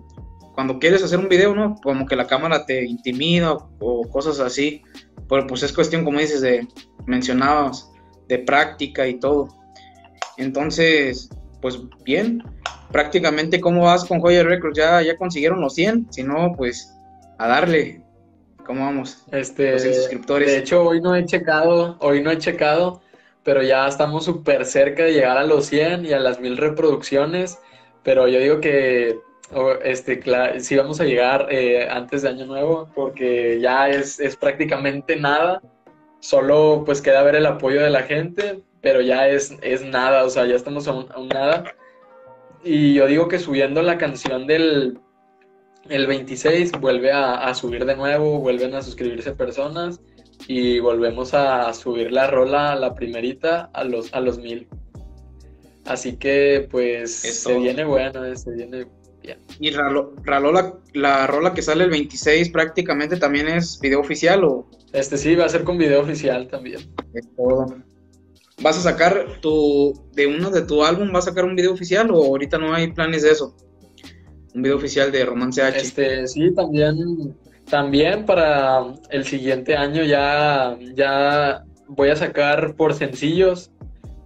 cuando 0.53 0.79
quieres 0.79 1.03
hacer 1.03 1.19
un 1.19 1.29
video, 1.29 1.55
¿no? 1.55 1.75
Como 1.83 2.05
que 2.05 2.15
la 2.15 2.27
cámara 2.27 2.65
te 2.65 2.85
intimida 2.85 3.57
o, 3.79 4.09
cosas 4.09 4.39
así. 4.39 4.83
Pero 5.31 5.47
pues 5.47 5.63
es 5.63 5.71
cuestión, 5.71 6.03
como 6.03 6.19
dices, 6.19 6.41
de, 6.41 6.67
mencionabas, 7.05 7.89
de 8.27 8.39
práctica 8.39 9.07
y 9.07 9.17
todo. 9.17 9.47
Entonces, 10.35 11.29
pues 11.61 11.79
bien, 12.03 12.43
prácticamente 12.91 13.61
cómo 13.61 13.83
vas 13.83 14.03
con 14.03 14.19
Joya 14.19 14.43
Records, 14.43 14.77
ya, 14.77 15.01
ya 15.01 15.15
consiguieron 15.15 15.61
los 15.61 15.73
100, 15.75 16.07
si 16.11 16.23
no, 16.23 16.53
pues 16.57 16.93
a 17.37 17.47
darle, 17.47 18.01
¿cómo 18.65 18.83
vamos? 18.83 19.23
Este, 19.31 19.79
suscriptores. 19.79 20.49
De 20.49 20.57
hecho, 20.57 20.83
hoy 20.83 20.99
no 20.99 21.15
he 21.15 21.23
checado, 21.25 21.95
hoy 22.01 22.21
no 22.21 22.29
he 22.29 22.37
checado, 22.37 23.01
pero 23.43 23.63
ya 23.63 23.87
estamos 23.87 24.25
súper 24.25 24.65
cerca 24.65 25.03
de 25.03 25.13
llegar 25.13 25.37
a 25.37 25.45
los 25.45 25.67
100 25.67 26.07
y 26.07 26.11
a 26.11 26.19
las 26.19 26.41
1000 26.41 26.57
reproducciones, 26.57 27.57
pero 28.03 28.27
yo 28.27 28.37
digo 28.37 28.59
que 28.59 29.17
este, 29.83 30.21
sí 30.59 30.75
vamos 30.75 31.01
a 31.01 31.05
llegar 31.05 31.47
eh, 31.49 31.87
antes 31.89 32.21
de 32.21 32.29
Año 32.29 32.45
Nuevo, 32.45 32.89
porque 32.95 33.59
ya 33.61 33.89
es, 33.89 34.19
es 34.19 34.35
prácticamente 34.35 35.15
nada, 35.15 35.61
solo 36.19 36.83
pues 36.85 37.01
queda 37.01 37.23
ver 37.23 37.35
el 37.35 37.45
apoyo 37.45 37.81
de 37.81 37.89
la 37.89 38.03
gente, 38.03 38.61
pero 38.81 39.01
ya 39.01 39.27
es, 39.27 39.55
es 39.61 39.83
nada, 39.83 40.23
o 40.23 40.29
sea, 40.29 40.45
ya 40.45 40.55
estamos 40.55 40.87
a 40.87 40.93
un, 40.93 41.07
nada. 41.27 41.63
Y 42.63 42.93
yo 42.93 43.07
digo 43.07 43.27
que 43.27 43.39
subiendo 43.39 43.81
la 43.81 43.97
canción 43.97 44.47
del 44.47 44.99
el 45.89 46.07
26 46.07 46.73
vuelve 46.79 47.11
a, 47.11 47.53
subir 47.55 47.85
de 47.85 47.95
nuevo, 47.95 48.39
vuelven 48.39 48.75
a 48.75 48.81
suscribirse 48.81 49.33
personas 49.33 49.99
y 50.47 50.79
volvemos 50.79 51.33
a 51.33 51.73
subir 51.73 52.11
la 52.11 52.27
rola, 52.27 52.75
la 52.75 52.93
primerita, 52.93 53.69
a 53.73 53.83
los, 53.83 54.13
a 54.13 54.19
los 54.19 54.37
mil. 54.37 54.67
Así 55.85 56.17
que 56.17 56.67
pues 56.69 57.15
se 57.15 57.57
viene 57.57 57.83
bueno, 57.83 58.23
eh, 58.23 58.35
se 58.35 58.51
viene 58.51 58.85
Y 59.59 59.69
Ralo, 59.71 60.13
la 60.93 61.27
rola 61.27 61.53
que 61.53 61.61
sale 61.61 61.83
el 61.83 61.89
26 61.91 62.49
prácticamente 62.49 63.17
también 63.17 63.47
es 63.47 63.79
video 63.79 63.99
oficial 63.99 64.43
o... 64.43 64.67
Este 64.93 65.17
sí, 65.17 65.35
va 65.35 65.45
a 65.45 65.49
ser 65.49 65.63
con 65.63 65.77
video 65.77 66.01
oficial 66.01 66.47
también. 66.47 66.81
Es 67.13 67.27
todo 67.35 67.67
vas 68.61 68.77
a 68.77 68.81
sacar 68.81 69.39
tu, 69.41 69.93
de 70.13 70.27
uno 70.27 70.49
de 70.49 70.61
tu 70.61 70.83
álbum, 70.83 71.11
vas 71.11 71.27
a 71.27 71.29
sacar 71.31 71.45
un 71.45 71.55
video 71.55 71.73
oficial 71.73 72.09
o 72.11 72.23
ahorita 72.23 72.57
no 72.57 72.73
hay 72.73 72.91
planes 72.91 73.23
de 73.23 73.31
eso? 73.31 73.55
Un 74.53 74.61
video 74.61 74.77
oficial 74.77 75.11
de 75.11 75.25
Romance 75.25 75.61
H. 75.61 75.77
Este, 75.79 76.27
sí, 76.27 76.53
también, 76.53 77.35
también 77.69 78.25
para 78.25 78.85
el 79.09 79.25
siguiente 79.25 79.75
año 79.75 80.03
ya, 80.03 80.77
ya 80.95 81.63
voy 81.87 82.09
a 82.09 82.15
sacar 82.15 82.75
por 82.75 82.93
sencillos 82.93 83.71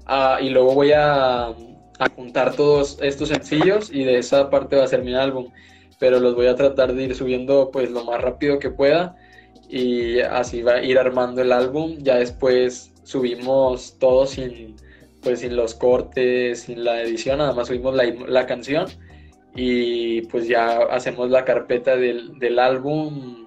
ah, 0.06 0.40
y 0.42 0.50
luego 0.50 0.74
voy 0.74 0.92
a, 0.94 1.54
a 2.00 2.10
juntar 2.10 2.56
todos 2.56 2.98
estos 3.02 3.30
sencillos 3.30 3.90
y 3.92 4.04
de 4.04 4.18
esa 4.18 4.50
parte 4.50 4.76
va 4.76 4.84
a 4.84 4.88
ser 4.88 5.04
mi 5.04 5.16
álbum. 5.16 5.52
Pero 6.00 6.20
los 6.20 6.36
voy 6.36 6.48
a 6.48 6.56
tratar 6.56 6.94
de 6.94 7.04
ir 7.04 7.16
subiendo 7.16 7.72
pues 7.72 7.90
lo 7.90 8.04
más 8.04 8.22
rápido 8.22 8.60
que 8.60 8.70
pueda 8.70 9.16
y 9.70 10.20
así 10.20 10.62
va 10.62 10.74
a 10.74 10.84
ir 10.84 11.00
armando 11.00 11.42
el 11.42 11.52
álbum. 11.52 11.98
Ya 12.00 12.16
después 12.16 12.94
subimos 13.04 13.98
todo 14.00 14.26
sin, 14.26 14.76
pues, 15.22 15.40
sin 15.40 15.56
los 15.56 15.76
cortes, 15.76 16.62
sin 16.62 16.84
la 16.84 17.02
edición, 17.02 17.38
nada 17.38 17.54
más 17.54 17.68
subimos 17.68 17.96
la, 17.96 18.46
canción 18.46 18.88
y 19.56 20.24
pues 20.24 20.48
ya 20.48 20.80
hacemos 20.92 21.30
la 21.30 21.46
carpeta 21.46 21.96
del, 21.96 22.60
álbum 22.60 23.46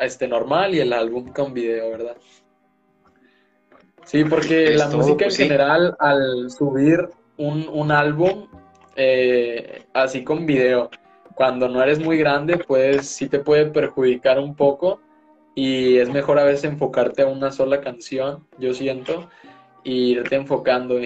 este 0.00 0.28
normal 0.28 0.74
y 0.74 0.80
el 0.80 0.92
álbum 0.92 1.32
con 1.32 1.54
video, 1.54 1.90
¿verdad? 1.90 2.16
Sí, 4.04 4.24
porque 4.24 4.74
la 4.76 4.88
música 4.88 5.24
en 5.24 5.30
pues, 5.30 5.36
general, 5.36 5.96
al 5.98 6.50
subir 6.50 7.08
un, 7.38 7.90
álbum 7.90 8.46
eh, 8.96 9.84
así 9.92 10.24
con 10.24 10.46
video, 10.46 10.90
cuando 11.34 11.68
no 11.68 11.82
eres 11.82 11.98
muy 11.98 12.16
grande, 12.16 12.58
pues 12.58 13.08
sí 13.08 13.28
te 13.28 13.38
puede 13.38 13.66
perjudicar 13.66 14.38
un 14.38 14.54
poco 14.54 15.00
y 15.54 15.98
es 15.98 16.08
mejor 16.08 16.38
a 16.38 16.44
veces 16.44 16.64
enfocarte 16.64 17.22
a 17.22 17.26
una 17.26 17.50
sola 17.50 17.80
canción, 17.80 18.46
yo 18.58 18.74
siento, 18.74 19.28
y 19.84 20.12
irte 20.12 20.36
enfocando, 20.36 20.96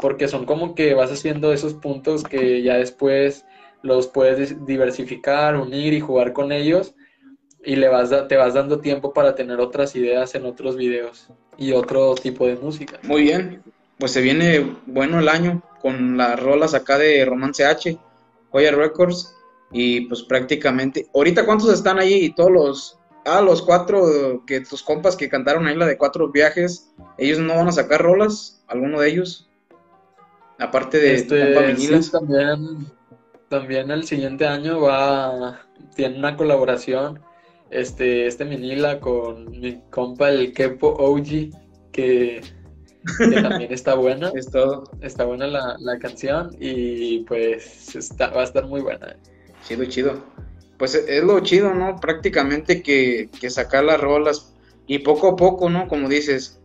porque 0.00 0.28
son 0.28 0.44
como 0.44 0.74
que 0.74 0.94
vas 0.94 1.10
haciendo 1.10 1.52
esos 1.52 1.74
puntos 1.74 2.22
que 2.24 2.62
ya 2.62 2.74
después 2.74 3.46
los 3.82 4.06
puedes 4.06 4.66
diversificar, 4.66 5.56
unir 5.56 5.94
y 5.94 6.00
jugar 6.00 6.32
con 6.32 6.52
ellos 6.52 6.94
y 7.64 7.76
le 7.76 7.88
vas 7.88 8.10
te 8.28 8.36
vas 8.36 8.54
dando 8.54 8.80
tiempo 8.80 9.12
para 9.12 9.34
tener 9.34 9.60
otras 9.60 9.94
ideas 9.96 10.34
en 10.34 10.44
otros 10.46 10.76
videos 10.76 11.28
y 11.56 11.72
otro 11.72 12.14
tipo 12.14 12.46
de 12.46 12.56
música. 12.56 12.98
Muy 13.02 13.22
bien, 13.22 13.62
pues 13.98 14.12
se 14.12 14.20
viene 14.20 14.76
bueno 14.86 15.18
el 15.18 15.28
año 15.28 15.62
con 15.80 16.16
las 16.16 16.40
rolas 16.40 16.74
acá 16.74 16.98
de 16.98 17.24
Romance 17.24 17.64
H, 17.64 17.98
Joya 18.50 18.72
Records 18.72 19.34
y 19.70 20.02
pues 20.02 20.22
prácticamente, 20.22 21.06
ahorita 21.14 21.44
cuántos 21.44 21.72
están 21.72 21.98
ahí 21.98 22.24
y 22.24 22.34
todos 22.34 22.50
los 22.50 22.98
Ah, 23.28 23.42
los 23.42 23.60
cuatro 23.60 24.42
que 24.46 24.62
tus 24.62 24.82
compas 24.82 25.14
que 25.14 25.28
cantaron 25.28 25.66
ahí 25.66 25.76
la 25.76 25.86
de 25.86 25.98
cuatro 25.98 26.30
viajes, 26.30 26.90
ellos 27.18 27.38
no 27.38 27.56
van 27.56 27.68
a 27.68 27.72
sacar 27.72 28.00
rolas, 28.00 28.62
alguno 28.66 29.00
de 29.00 29.10
ellos. 29.10 29.50
Aparte 30.58 30.98
de 30.98 31.14
este, 31.14 31.54
también, 32.10 32.86
también 33.48 33.90
el 33.90 34.04
siguiente 34.04 34.46
año 34.46 34.80
va 34.80 35.60
tiene 35.94 36.18
una 36.18 36.36
colaboración 36.36 37.20
este 37.70 38.26
este 38.26 38.44
Minila 38.44 38.98
con 38.98 39.50
mi 39.50 39.80
compa 39.90 40.30
el 40.30 40.52
Kepo 40.52 40.88
OG 40.88 41.52
que, 41.92 42.40
también 43.42 43.72
está 43.72 43.94
buena. 43.94 44.30
es 44.34 44.50
todo. 44.50 44.84
Está 45.00 45.24
buena 45.24 45.46
la, 45.46 45.76
la 45.78 45.98
canción 45.98 46.56
y 46.58 47.20
pues 47.20 47.94
está, 47.94 48.28
va 48.28 48.42
a 48.42 48.44
estar 48.44 48.66
muy 48.66 48.80
buena. 48.80 49.16
Chido, 49.66 49.84
chido 49.86 50.22
pues 50.78 50.94
es 50.94 51.24
lo 51.24 51.40
chido, 51.40 51.74
¿no? 51.74 51.96
Prácticamente 51.96 52.82
que, 52.82 53.28
sacar 53.50 53.84
las 53.84 54.00
rolas 54.00 54.54
y 54.86 55.00
poco 55.00 55.28
a 55.28 55.36
poco, 55.36 55.68
¿no? 55.68 55.88
Como 55.88 56.08
dices, 56.08 56.60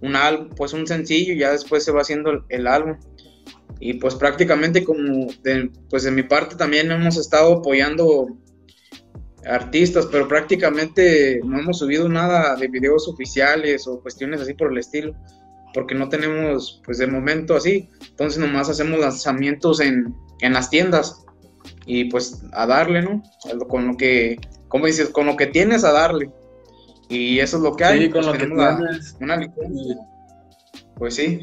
un 0.00 0.16
álbum, 0.16 0.50
pues 0.54 0.74
un 0.74 0.86
sencillo 0.86 1.32
y 1.32 1.38
ya 1.38 1.50
después 1.50 1.82
se 1.82 1.90
va 1.90 2.02
haciendo 2.02 2.44
el, 2.48 2.66
álbum. 2.66 2.98
Y 3.80 3.94
pues 3.94 4.14
prácticamente 4.14 4.84
como, 4.84 5.26
de, 5.42 5.70
pues 5.88 6.04
de 6.04 6.10
mi 6.10 6.22
parte 6.22 6.56
también 6.56 6.92
hemos 6.92 7.16
estado 7.16 7.54
apoyando 7.54 8.28
artistas, 9.46 10.06
pero 10.10 10.28
prácticamente 10.28 11.40
no 11.44 11.58
hemos 11.58 11.78
subido 11.78 12.08
nada 12.08 12.56
de 12.56 12.68
videos 12.68 13.08
oficiales 13.08 13.86
o 13.86 14.00
cuestiones 14.00 14.40
así 14.40 14.54
por 14.54 14.72
el 14.72 14.78
estilo, 14.78 15.14
porque 15.74 15.94
no 15.94 16.08
tenemos, 16.08 16.80
pues 16.86 16.98
de 16.98 17.08
momento 17.08 17.56
así. 17.56 17.90
Entonces 18.08 18.38
nomás 18.38 18.70
hacemos 18.70 19.00
lanzamientos 19.00 19.80
en, 19.80 20.14
en 20.40 20.52
las 20.54 20.70
tiendas 20.70 21.26
y 21.84 22.04
pues 22.04 22.42
a 22.52 22.66
darle, 22.66 23.02
¿no? 23.02 23.22
Con 23.68 23.88
lo 23.88 23.96
que, 23.96 24.38
como 24.68 24.86
dices, 24.86 25.10
con 25.10 25.26
lo 25.26 25.36
que 25.36 25.48
tienes 25.48 25.84
a 25.84 25.92
darle. 25.92 26.30
Y 27.08 27.40
eso 27.40 27.58
es 27.58 27.62
lo 27.62 27.76
que 27.76 27.84
hay. 27.84 27.98
Sí, 28.02 28.10
con 28.10 28.24
pues, 28.24 28.26
lo 28.26 28.32
que 28.32 28.46
tienes. 28.46 29.16
Una 29.20 29.52
Pues 30.96 31.16
sí. 31.16 31.40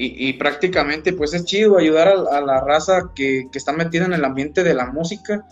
Y, 0.00 0.34
prácticamente 0.34 1.12
pues 1.12 1.34
es 1.34 1.44
chido 1.44 1.76
ayudar 1.76 2.06
a, 2.06 2.40
la 2.40 2.60
raza 2.60 3.10
que, 3.16 3.48
está 3.52 3.72
metida 3.72 4.04
en 4.04 4.12
el 4.12 4.24
ambiente 4.24 4.62
de 4.62 4.72
la 4.72 4.92
música, 4.92 5.44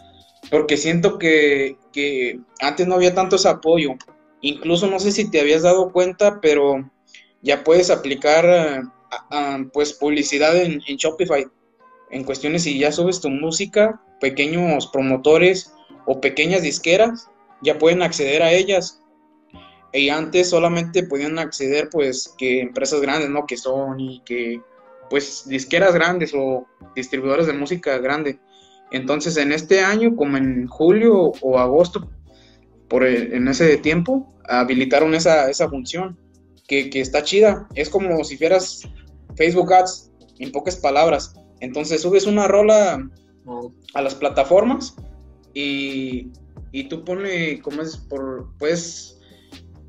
porque 0.53 0.77
siento 0.77 1.19
que, 1.19 1.77
que, 1.93 2.39
antes 2.61 2.87
no 2.87 2.95
había 2.95 3.13
tanto 3.13 3.35
ese 3.35 3.49
apoyo. 3.49 3.95
Incluso 4.43 4.87
no 4.87 5.01
sé 5.01 5.11
si 5.11 5.29
te 5.33 5.41
habías 5.41 5.63
dado 5.63 5.91
cuenta, 5.91 6.41
pero 6.41 6.89
ya 7.43 7.65
puedes 7.65 7.91
aplicar 7.91 8.45
eh, 9.31 9.69
pues 9.73 9.93
publicidad 9.93 10.57
en, 10.57 10.81
Shopify 10.81 11.47
en 12.11 12.25
cuestiones 12.25 12.63
si 12.63 12.79
ya 12.79 12.93
subes 12.93 13.21
tu 13.21 13.31
música, 13.31 14.01
pequeños 14.21 14.87
promotores 14.89 15.73
o 16.07 16.21
pequeñas 16.21 16.63
disqueras 16.63 17.29
ya 17.63 17.79
pueden 17.79 18.03
acceder 18.03 18.43
a 18.43 18.53
ellas. 18.53 19.03
y 19.93 20.11
antes 20.11 20.51
solamente 20.51 21.05
podían 21.05 21.39
acceder 21.39 21.89
pues 21.91 22.35
que 22.37 22.61
empresas 22.61 23.01
grandes, 23.01 23.31
¿no? 23.31 23.47
Que 23.47 23.57
Sony, 23.57 24.23
que 24.25 24.61
pues 25.09 25.49
disqueras 25.49 25.95
grandes 25.95 26.33
o 26.35 26.67
distribuidores 26.95 27.47
de 27.47 27.55
música 27.55 27.99
grande. 27.99 28.39
Entonces 28.91 29.37
en 29.37 29.53
este 29.53 29.81
año, 29.81 30.15
como 30.17 30.37
en 30.37 30.67
julio 30.67 31.33
o 31.41 31.59
agosto, 31.59 32.11
por 32.89 33.05
en 33.05 33.49
ese 33.49 33.77
tiempo, 33.79 34.33
habilitaron 34.49 35.15
esa, 35.15 35.51
esa 35.51 35.69
función 35.69 36.19
que, 36.67 36.91
que, 36.91 37.01
está 37.01 37.23
chida. 37.23 37.69
Es 37.75 37.89
como 37.89 38.23
si 38.25 38.37
fueras 38.37 38.83
Facebook 39.37 39.73
Ads, 39.73 40.11
en 40.39 40.53
pocas 40.53 40.77
palabras. 40.77 41.35
Entonces 41.61 42.03
subes 42.03 42.27
una 42.27 42.49
rola 42.49 43.09
a 43.95 44.03
las 44.03 44.15
plataformas 44.15 44.95
y, 45.55 46.31
y 46.73 46.85
tú 46.89 47.05
pones, 47.05 47.63
como 47.63 47.83
es, 47.83 47.97
por, 47.97 48.53
pues, 48.59 49.19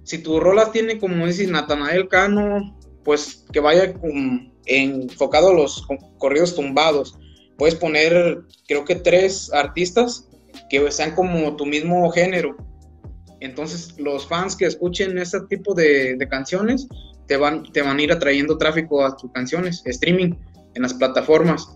si 0.03 0.19
tu 0.19 0.39
rola 0.39 0.71
tiene, 0.71 0.99
como 0.99 1.25
dice 1.25 1.47
Natanael 1.47 2.07
Cano, 2.07 2.77
pues 3.03 3.45
que 3.51 3.59
vaya 3.59 3.93
con, 3.93 4.53
enfocado 4.65 5.49
a 5.49 5.53
los 5.53 5.85
corridos 6.17 6.55
tumbados. 6.55 7.17
Puedes 7.57 7.75
poner, 7.75 8.43
creo 8.67 8.85
que 8.85 8.95
tres 8.95 9.51
artistas 9.51 10.29
que 10.69 10.91
sean 10.91 11.15
como 11.15 11.55
tu 11.55 11.65
mismo 11.65 12.09
género. 12.11 12.55
Entonces, 13.39 13.95
los 13.99 14.27
fans 14.27 14.55
que 14.55 14.65
escuchen 14.65 15.17
ese 15.17 15.41
tipo 15.41 15.73
de, 15.73 16.17
canciones 16.29 16.87
te 17.27 17.37
van, 17.37 17.63
te 17.71 17.81
van 17.81 17.97
a 17.97 18.01
ir 18.01 18.11
atrayendo 18.11 18.57
tráfico 18.57 19.05
a 19.05 19.15
tus 19.15 19.31
canciones, 19.31 19.81
streaming 19.85 20.33
en 20.75 20.81
las 20.81 20.93
plataformas. 20.93 21.67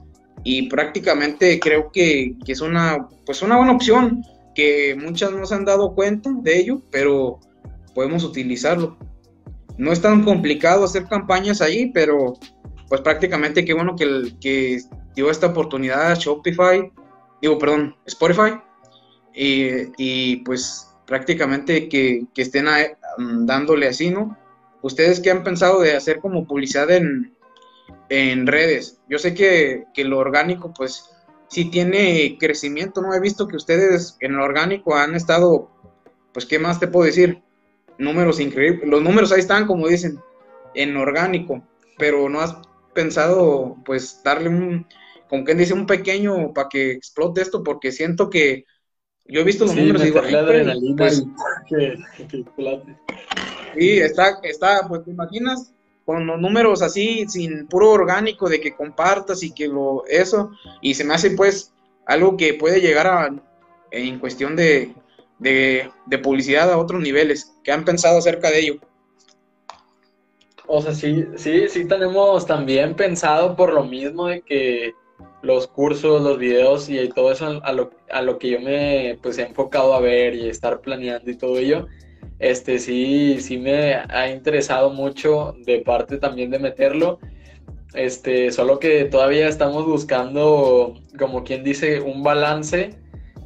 Y 0.44 0.70
prácticamente 0.70 1.60
creo 1.60 1.92
que, 1.92 2.36
es 2.48 2.62
una, 2.62 3.08
pues 3.26 3.42
una 3.42 3.58
buena 3.58 3.74
opción, 3.74 4.24
que 4.56 4.96
muchas 5.00 5.32
no 5.32 5.46
se 5.46 5.56
han 5.56 5.66
dado 5.66 5.94
cuenta 5.94 6.32
de 6.42 6.60
ello, 6.60 6.82
pero 6.92 7.40
podemos 7.94 8.24
utilizarlo. 8.24 8.98
No 9.78 9.92
es 9.92 10.02
tan 10.02 10.24
complicado 10.24 10.84
hacer 10.84 11.06
campañas 11.06 11.62
ahí, 11.62 11.92
pero 11.94 12.34
pues 12.90 13.02
prácticamente 13.02 13.64
qué 13.64 13.74
bueno 13.74 13.96
que, 13.96 14.34
que 14.42 14.82
dio 15.16 15.30
esta 15.30 15.48
oportunidad 15.48 16.12
a 16.12 16.16
Shopify, 16.16 16.92
digo, 17.42 17.58
perdón, 17.58 17.96
Spotify, 18.06 18.60
y, 19.34 20.38
pues 20.38 20.88
prácticamente 21.12 21.90
que, 21.90 22.26
estén 22.38 22.68
mm, 23.18 23.46
dándole 23.46 23.90
así, 23.90 24.12
¿no? 24.12 24.38
¿Ustedes 24.82 25.20
qué 25.20 25.30
han 25.30 25.44
pensado 25.44 25.82
de 25.82 25.94
hacer 25.94 26.20
como 26.20 26.48
publicidad 26.48 26.90
en, 26.90 27.36
redes? 28.48 29.02
Yo 29.10 29.20
sé 29.20 29.34
que, 29.34 29.84
que, 29.94 30.06
lo 30.06 30.20
orgánico, 30.20 30.74
pues, 30.74 31.10
sí 31.50 31.70
tiene 31.70 32.38
crecimiento, 32.40 33.02
¿no? 33.02 33.14
He 33.14 33.20
visto 33.20 33.46
que 33.46 33.58
ustedes 33.58 34.16
en 34.22 34.38
lo 34.38 34.46
orgánico 34.46 34.96
han 34.96 35.14
estado, 35.14 35.70
pues, 36.34 36.46
¿qué 36.46 36.60
más 36.60 36.80
te 36.80 36.88
puedo 36.88 37.08
decir? 37.08 37.42
Números 37.98 38.40
increíbles. 38.40 38.88
Los 38.88 39.02
números 39.02 39.34
ahí 39.34 39.42
están, 39.42 39.68
como 39.68 39.90
dicen, 39.90 40.18
en 40.76 40.96
orgánico, 40.96 41.62
pero 41.98 42.30
no 42.30 42.40
has 42.40 42.56
pensado 42.94 43.76
pues 43.84 44.22
darle 44.24 44.48
un, 44.48 44.88
como 45.28 45.44
quien 45.44 45.58
dice, 45.58 45.74
un 45.74 45.88
pequeño 45.88 46.54
para 46.54 46.70
que 46.70 46.92
explote 46.92 47.42
esto, 47.42 47.66
porque 47.66 47.92
siento 47.92 48.30
que 48.30 48.64
yo 49.32 49.42
he 49.42 49.44
visto 49.46 49.66
los 49.66 49.76
números 49.76 50.02
y 50.02 50.06
digo, 50.06 50.22
pues, 50.98 51.26
que, 51.68 51.98
Sí, 53.78 54.00
está, 54.00 54.40
está, 54.44 54.86
pues 54.90 55.06
te 55.06 55.12
imaginas 55.12 55.74
con 56.06 56.28
los 56.28 56.40
números 56.40 56.82
así, 56.82 57.26
sin 57.30 57.68
puro 57.68 57.92
orgánico, 57.92 58.50
de 58.50 58.60
que 58.60 58.76
compartas 58.76 59.42
y 59.44 59.54
que 59.54 59.70
lo, 59.70 60.04
eso, 60.08 60.52
y 60.82 60.94
se 60.94 61.06
me 61.06 61.14
hace 61.14 61.32
pues 61.32 61.74
algo 62.06 62.36
que 62.36 62.56
puede 62.56 62.82
llegar 62.82 63.08
a, 63.08 63.34
en 63.92 64.20
cuestión 64.20 64.58
de, 64.58 64.94
de, 65.40 65.90
de 66.06 66.18
publicidad 66.18 66.70
a 66.70 66.78
otros 66.78 67.02
niveles. 67.02 67.54
¿Qué 67.64 67.72
han 67.72 67.86
pensado 67.86 68.18
acerca 68.18 68.52
de 68.52 68.60
ello? 68.60 68.80
O 70.68 70.82
sea, 70.82 70.94
sí, 70.94 71.26
sí, 71.38 71.70
sí 71.70 71.86
tenemos 71.86 72.46
también 72.46 72.96
pensado 72.96 73.56
por 73.56 73.72
lo 73.72 73.86
mismo 73.86 74.28
de 74.28 74.42
que 74.42 74.94
los 75.42 75.68
cursos, 75.68 76.22
los 76.22 76.38
videos 76.38 76.90
y 76.90 77.10
todo 77.10 77.32
eso 77.32 77.62
a 77.64 77.74
lo, 77.74 77.92
a 78.12 78.22
lo 78.22 78.38
que 78.38 78.50
yo 78.50 78.60
me 78.60 79.18
pues 79.22 79.38
he 79.38 79.44
enfocado 79.44 79.94
a 79.94 80.00
ver 80.00 80.36
y 80.36 80.50
estar 80.50 80.82
planeando 80.82 81.30
y 81.32 81.36
todo 81.36 81.58
ello, 81.58 81.88
este 82.40 82.80
sí, 82.80 83.38
sí 83.40 83.58
me 83.58 83.96
ha 83.96 84.30
interesado 84.30 84.90
mucho 84.92 85.56
de 85.66 85.80
parte 85.80 86.18
también 86.18 86.52
de 86.52 86.60
meterlo. 86.60 87.20
Este, 87.94 88.52
solo 88.52 88.80
que 88.80 89.04
todavía 89.06 89.50
estamos 89.50 89.86
buscando, 89.86 90.96
como 91.20 91.44
quien 91.44 91.64
dice, 91.64 92.00
un 92.00 92.24
balance 92.24 92.96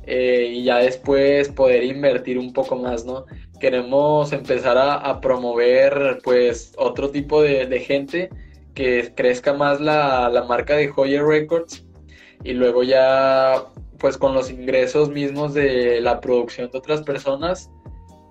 eh, 0.06 0.52
y 0.54 0.64
ya 0.66 0.78
después 0.78 1.50
poder 1.50 1.84
invertir 1.84 2.38
un 2.38 2.54
poco 2.54 2.76
más, 2.76 3.06
¿no? 3.06 3.26
queremos 3.60 4.32
empezar 4.34 4.78
a, 4.78 5.22
promover 5.22 6.20
pues 6.24 6.74
otro 6.78 7.10
tipo 7.10 7.42
de, 7.42 7.80
gente 7.80 8.30
que 8.76 9.14
crezca 9.16 9.54
más 9.54 9.82
la, 9.82 10.46
marca 10.48 10.76
de 10.76 10.92
Hoyer 10.96 11.24
Records 11.24 11.86
y 12.44 12.54
luego 12.54 12.84
ya 12.84 13.66
pues 13.98 14.18
con 14.18 14.34
los 14.34 14.52
ingresos 14.52 15.10
mismos 15.10 15.54
de 15.54 16.02
la 16.02 16.20
producción 16.20 16.70
de 16.70 16.78
otras 16.78 17.02
personas 17.02 17.72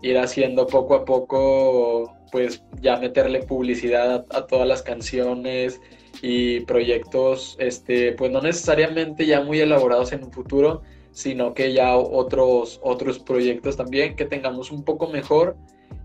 ir 0.03 0.19
haciendo 0.19 0.67
poco 0.67 0.95
a 0.95 1.05
poco 1.05 2.15
pues 2.31 2.63
ya 2.81 2.99
meterle 2.99 3.41
publicidad 3.41 4.27
a, 4.31 4.39
a 4.39 4.47
todas 4.47 4.69
las 4.69 4.83
canciones 4.83 5.81
y 6.23 6.61
proyectos 6.61 7.57
este 7.59 8.13
pues 8.13 8.31
no 8.31 8.41
necesariamente 8.43 9.27
ya 9.27 9.41
muy 9.41 9.59
elaborados 9.61 10.13
en 10.13 10.25
un 10.25 10.31
futuro 10.33 10.83
sino 11.15 11.55
que 11.55 11.73
ya 11.73 11.97
otros, 11.97 12.81
otros 12.83 13.21
proyectos 13.21 13.77
también 13.77 14.17
que 14.17 14.25
tengamos 14.25 14.71
un 14.73 14.85
poco 14.85 15.09
mejor 15.09 15.57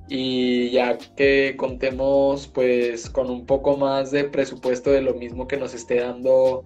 y 0.10 0.72
ya 0.72 0.98
que 0.98 1.56
contemos 1.56 2.48
pues 2.48 3.10
con 3.12 3.30
un 3.30 3.45
poco 3.45 3.78
más 3.78 4.10
de 4.12 4.24
presupuesto 4.24 4.89
de 4.89 5.02
lo 5.02 5.13
mismo 5.13 5.48
que 5.48 5.58
nos 5.58 5.76
esté 5.76 6.00
dando 6.00 6.65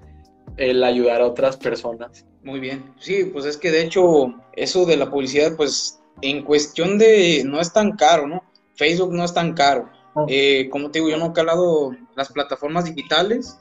el 0.56 0.84
ayudar 0.84 1.22
a 1.22 1.28
otras 1.28 1.58
personas. 1.58 2.26
Muy 2.42 2.62
bien, 2.62 2.94
sí, 3.00 3.26
pues 3.26 3.46
es 3.46 3.58
que 3.58 3.72
de 3.72 3.82
hecho 3.82 4.34
eso 4.54 4.86
de 4.86 4.98
la 4.98 5.12
publicidad 5.12 5.58
pues 5.58 6.00
en 6.22 6.44
cuestión 6.44 6.98
de 6.98 7.44
no 7.46 7.60
es 7.60 7.74
tan 7.74 7.98
caro, 7.98 8.28
¿no? 8.28 8.44
Facebook 8.76 9.14
no 9.14 9.26
es 9.26 9.34
tan 9.34 9.54
caro. 9.54 9.90
Eh, 10.28 10.70
como 10.70 10.90
te 10.90 11.00
digo, 11.00 11.10
yo 11.10 11.18
no 11.18 11.28
he 11.28 11.34
calado 11.34 11.92
las 12.16 12.32
plataformas 12.32 12.86
digitales 12.86 13.60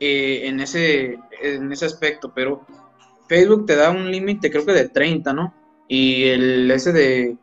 eh, 0.00 0.42
en, 0.44 0.60
ese, 0.60 1.18
en 1.42 1.72
ese 1.72 1.86
aspecto, 1.86 2.32
pero 2.34 2.64
Facebook 3.28 3.66
te 3.66 3.76
da 3.76 3.90
un 3.90 4.10
límite, 4.10 4.50
creo 4.50 4.64
que 4.64 4.72
de 4.72 4.88
30, 4.88 5.32
¿no? 5.32 5.52
Y 5.88 6.24
el 6.24 6.70
ese 6.70 6.92
de, 6.92 7.36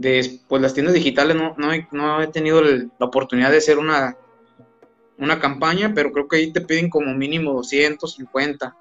pues 0.00 0.62
las 0.62 0.74
tiendas 0.74 0.94
digitales 0.94 1.36
no, 1.36 1.54
no, 1.56 2.22
he, 2.22 2.26
tenido 2.28 2.62
la 2.62 2.88
oportunidad 3.00 3.50
de 3.50 3.58
hacer 3.58 3.78
una, 3.78 4.16
una 5.18 5.40
campaña, 5.40 5.92
pero 5.94 6.12
creo 6.12 6.28
que 6.28 6.36
ahí 6.36 6.52
te 6.52 6.60
piden 6.60 6.88
como 6.88 7.14
mínimo 7.14 7.52
250. 7.52 8.76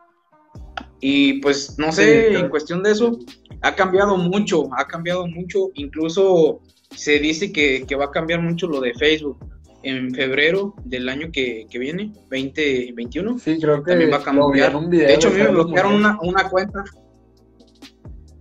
Y 1.00 1.34
pues 1.42 1.78
no 1.78 1.92
sé, 1.92 2.38
en 2.38 2.50
cuestión 2.50 2.84
de 2.84 2.92
eso, 2.92 3.20
ha 3.62 3.76
cambiado 3.76 4.18
mucho, 4.18 4.70
ha 4.78 4.88
cambiado 4.88 5.28
mucho, 5.28 5.70
incluso 5.76 6.62
se 6.96 7.20
dice 7.20 7.52
que, 7.52 7.86
que 7.88 7.96
va 7.96 8.06
a 8.06 8.12
cambiar 8.12 8.42
mucho 8.42 8.68
lo 8.68 8.80
de 8.80 8.94
Facebook 8.94 9.38
en 9.84 10.14
febrero 10.14 10.74
del 10.84 11.08
año 11.10 11.30
que, 11.32 11.68
viene, 11.74 12.12
2021. 12.30 13.40
Sí, 13.40 13.58
creo 13.60 13.84
que 13.84 13.92
también 13.92 14.12
va 14.12 14.18
a 14.18 14.24
cambiar. 14.24 14.80
de 14.90 15.14
hecho, 15.14 15.30
a 15.30 15.32
mí 15.32 15.38
me 15.38 15.50
bloquearon 15.50 15.96
una, 15.96 16.18
una, 16.22 16.50
cuenta. 16.50 16.84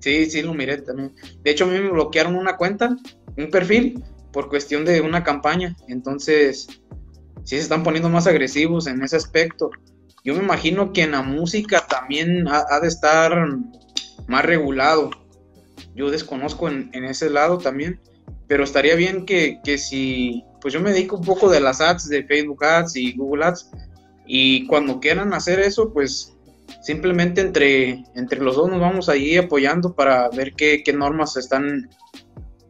Sí, 0.06 0.30
sí, 0.30 0.40
lo 0.40 0.54
miré 0.54 0.76
también. 0.82 1.12
De 1.42 1.50
hecho, 1.50 1.64
a 1.64 1.66
mí 1.66 1.80
me 1.80 1.90
bloquearon 1.90 2.36
una 2.36 2.56
cuenta, 2.56 2.96
un 3.36 3.50
perfil, 3.50 4.04
por 4.32 4.48
cuestión 4.48 4.84
de 4.84 5.00
una 5.00 5.24
campaña. 5.24 5.74
Entonces, 5.88 6.68
sí 7.42 7.56
se 7.56 7.58
están 7.58 7.82
poniendo 7.82 8.08
más 8.08 8.28
agresivos 8.28 8.86
en 8.86 9.02
ese 9.02 9.16
aspecto. 9.16 9.68
Yo 10.24 10.34
me 10.34 10.44
imagino 10.44 10.92
que 10.92 11.02
en 11.02 11.10
la 11.10 11.22
música 11.22 11.84
también 11.88 12.46
ha, 12.46 12.78
de 12.78 12.86
estar 12.86 13.48
más 14.28 14.44
regulado. 14.44 15.10
Yo 15.96 16.08
desconozco 16.12 16.68
en, 16.68 17.04
ese 17.04 17.28
lado 17.28 17.58
también, 17.58 18.00
pero 18.46 18.62
estaría 18.62 18.94
bien 18.94 19.26
que, 19.26 19.58
que 19.64 19.76
si 19.76 20.44
pues 20.60 20.72
yo 20.72 20.80
me 20.80 20.92
dedico 20.92 21.16
un 21.16 21.24
poco 21.24 21.50
de 21.50 21.58
las 21.58 21.80
ads 21.80 22.08
de 22.08 22.22
Facebook 22.22 22.64
Ads 22.64 22.94
y 22.94 23.16
Google 23.16 23.46
Ads 23.46 23.72
y 24.24 24.68
cuando 24.68 25.00
quieran 25.00 25.34
hacer 25.34 25.58
eso, 25.58 25.92
pues 25.92 26.35
simplemente 26.82 27.40
entre, 27.40 28.04
entre 28.14 28.40
los 28.40 28.56
dos 28.56 28.70
nos 28.70 28.80
vamos 28.80 29.08
ahí 29.08 29.36
apoyando 29.36 29.94
para 29.94 30.28
ver 30.30 30.54
qué, 30.54 30.82
qué 30.84 30.92
normas 30.92 31.36
están, 31.36 31.88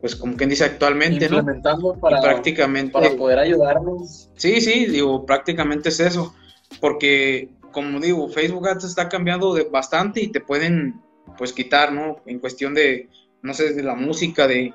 pues 0.00 0.16
como 0.16 0.36
quien 0.36 0.50
dice 0.50 0.64
actualmente, 0.64 1.26
Implementando 1.26 1.94
para, 1.94 2.20
prácticamente, 2.20 2.92
para 2.92 3.10
poder 3.10 3.38
ayudarnos. 3.38 4.30
Sí, 4.34 4.60
sí, 4.60 4.86
digo, 4.86 5.24
prácticamente 5.26 5.90
es 5.90 6.00
eso, 6.00 6.34
porque 6.80 7.50
como 7.72 8.00
digo, 8.00 8.28
Facebook 8.30 8.68
Ads 8.68 8.84
está 8.84 9.08
cambiando 9.08 9.52
de 9.52 9.64
bastante 9.64 10.22
y 10.22 10.28
te 10.28 10.40
pueden 10.40 11.02
pues 11.36 11.52
quitar, 11.52 11.92
¿no? 11.92 12.22
En 12.24 12.38
cuestión 12.38 12.72
de, 12.72 13.10
no 13.42 13.52
sé, 13.52 13.74
de 13.74 13.82
la 13.82 13.94
música, 13.94 14.46
de, 14.46 14.72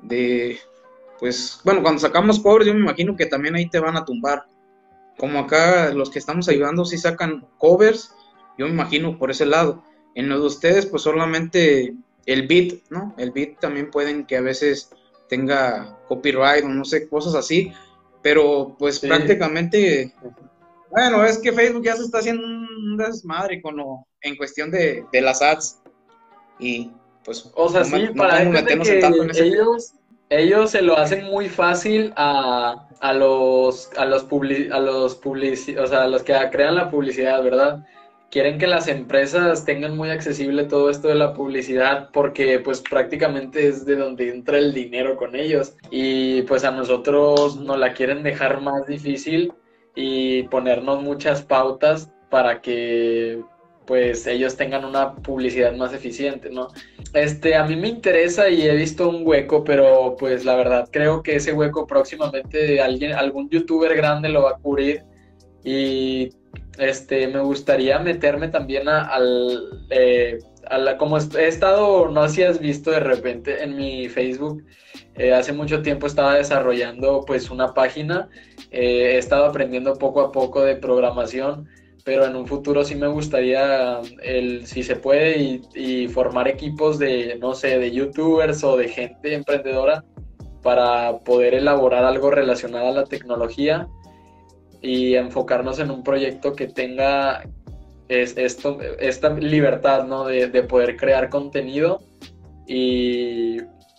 de 0.00 0.58
pues, 1.18 1.60
bueno, 1.62 1.82
cuando 1.82 2.00
sacamos 2.00 2.40
covers, 2.40 2.66
yo 2.66 2.74
me 2.74 2.80
imagino 2.80 3.16
que 3.16 3.26
también 3.26 3.54
ahí 3.54 3.68
te 3.68 3.80
van 3.80 3.96
a 3.96 4.04
tumbar. 4.04 4.46
Como 5.18 5.38
acá 5.38 5.92
los 5.92 6.10
que 6.10 6.18
estamos 6.18 6.48
ayudando 6.48 6.84
si 6.84 6.96
sacan 6.96 7.46
covers, 7.58 8.14
yo 8.58 8.66
me 8.66 8.72
imagino 8.72 9.18
por 9.18 9.30
ese 9.30 9.46
lado. 9.46 9.82
En 10.14 10.28
los 10.28 10.40
de 10.40 10.46
ustedes, 10.46 10.86
pues 10.86 11.02
solamente 11.02 11.94
el 12.26 12.46
beat, 12.46 12.80
¿no? 12.90 13.14
El 13.18 13.30
beat 13.30 13.58
también 13.60 13.90
pueden 13.90 14.26
que 14.26 14.36
a 14.36 14.42
veces 14.42 14.90
tenga 15.28 15.98
copyright 16.08 16.64
o 16.64 16.68
no 16.68 16.84
sé, 16.84 17.08
cosas 17.08 17.34
así, 17.34 17.72
pero 18.22 18.76
pues 18.78 19.00
prácticamente, 19.00 20.14
bueno, 20.90 21.24
es 21.24 21.38
que 21.38 21.52
Facebook 21.52 21.84
ya 21.84 21.96
se 21.96 22.02
está 22.02 22.18
haciendo 22.18 22.46
un 22.46 22.96
desmadre 22.96 23.62
con 23.62 23.76
lo, 23.76 24.06
en 24.20 24.36
cuestión 24.36 24.70
de, 24.70 25.04
de 25.10 25.20
las 25.22 25.40
ads 25.40 25.80
y 26.58 26.90
pues... 27.24 27.50
O 27.54 27.68
sea, 27.68 27.84
sí, 27.84 28.08
para 28.16 28.50
que 28.50 29.00
ellos, 29.36 29.94
ellos 30.28 30.70
se 30.70 30.82
lo 30.82 30.96
hacen 30.96 31.24
muy 31.24 31.48
fácil 31.48 32.12
a, 32.16 32.88
a 33.00 33.12
los 33.12 33.90
a 33.96 34.04
los 34.04 34.24
a 34.70 34.78
los 34.78 35.20
o 35.24 35.86
sea, 35.86 36.02
a 36.02 36.08
los 36.08 36.22
que 36.22 36.34
crean 36.50 36.76
la 36.76 36.90
publicidad, 36.90 37.42
¿verdad? 37.42 37.84
Quieren 38.32 38.56
que 38.56 38.66
las 38.66 38.88
empresas 38.88 39.66
tengan 39.66 39.94
muy 39.94 40.08
accesible 40.08 40.64
todo 40.64 40.88
esto 40.88 41.08
de 41.08 41.16
la 41.16 41.34
publicidad 41.34 42.08
porque 42.14 42.58
pues 42.60 42.80
prácticamente 42.80 43.68
es 43.68 43.84
de 43.84 43.94
donde 43.94 44.30
entra 44.30 44.56
el 44.56 44.72
dinero 44.72 45.18
con 45.18 45.36
ellos 45.36 45.74
y 45.90 46.40
pues 46.44 46.64
a 46.64 46.70
nosotros 46.70 47.56
nos 47.56 47.78
la 47.78 47.92
quieren 47.92 48.22
dejar 48.22 48.62
más 48.62 48.86
difícil 48.86 49.52
y 49.94 50.44
ponernos 50.44 51.02
muchas 51.02 51.42
pautas 51.42 52.10
para 52.30 52.62
que 52.62 53.42
pues 53.84 54.26
ellos 54.26 54.56
tengan 54.56 54.86
una 54.86 55.14
publicidad 55.14 55.76
más 55.76 55.92
eficiente, 55.92 56.48
¿no? 56.48 56.68
Este, 57.12 57.54
a 57.54 57.64
mí 57.64 57.76
me 57.76 57.88
interesa 57.88 58.48
y 58.48 58.62
he 58.62 58.74
visto 58.74 59.10
un 59.10 59.26
hueco, 59.26 59.62
pero 59.62 60.16
pues 60.18 60.46
la 60.46 60.56
verdad 60.56 60.88
creo 60.90 61.22
que 61.22 61.36
ese 61.36 61.52
hueco 61.52 61.86
próximamente 61.86 62.80
alguien, 62.80 63.12
algún 63.12 63.50
youtuber 63.50 63.94
grande 63.94 64.30
lo 64.30 64.44
va 64.44 64.52
a 64.52 64.58
cubrir 64.58 65.04
y 65.62 66.30
este, 66.78 67.28
me 67.28 67.40
gustaría 67.40 67.98
meterme 67.98 68.48
también 68.48 68.88
a, 68.88 69.02
al, 69.06 69.86
eh, 69.90 70.38
a 70.68 70.78
la, 70.78 70.96
como 70.96 71.18
he 71.18 71.48
estado, 71.48 72.08
no 72.08 72.28
sé 72.28 72.34
si 72.34 72.42
has 72.42 72.58
visto 72.58 72.90
de 72.90 73.00
repente 73.00 73.62
en 73.62 73.76
mi 73.76 74.08
Facebook, 74.08 74.64
eh, 75.14 75.32
hace 75.32 75.52
mucho 75.52 75.82
tiempo 75.82 76.06
estaba 76.06 76.34
desarrollando 76.34 77.24
pues 77.26 77.50
una 77.50 77.74
página, 77.74 78.28
eh, 78.70 79.12
he 79.14 79.18
estado 79.18 79.44
aprendiendo 79.44 79.94
poco 79.94 80.22
a 80.22 80.32
poco 80.32 80.62
de 80.62 80.76
programación, 80.76 81.68
pero 82.04 82.24
en 82.24 82.34
un 82.34 82.46
futuro 82.46 82.84
sí 82.84 82.94
me 82.94 83.06
gustaría, 83.06 84.00
el, 84.22 84.66
si 84.66 84.82
se 84.82 84.96
puede, 84.96 85.60
y, 85.74 86.08
formar 86.08 86.48
equipos 86.48 86.98
de, 86.98 87.36
no 87.40 87.54
sé, 87.54 87.78
de 87.78 87.92
youtubers 87.92 88.64
o 88.64 88.76
de 88.76 88.88
gente 88.88 89.34
emprendedora 89.34 90.04
para 90.62 91.18
poder 91.18 91.54
elaborar 91.54 92.04
algo 92.04 92.30
relacionado 92.30 92.88
a 92.88 92.92
la 92.92 93.04
tecnología 93.04 93.88
y 94.82 95.14
enfocarnos 95.14 95.78
en 95.78 95.90
un 95.90 96.02
proyecto 96.02 96.54
que 96.54 96.66
tenga 96.66 97.44
es, 98.08 98.36
esto, 98.36 98.78
esta 98.98 99.30
libertad, 99.30 100.04
¿no? 100.04 100.26
De, 100.26 100.48
de 100.48 100.62
poder 100.64 100.96
crear 100.96 101.30
contenido 101.30 102.02
y, 102.66 103.58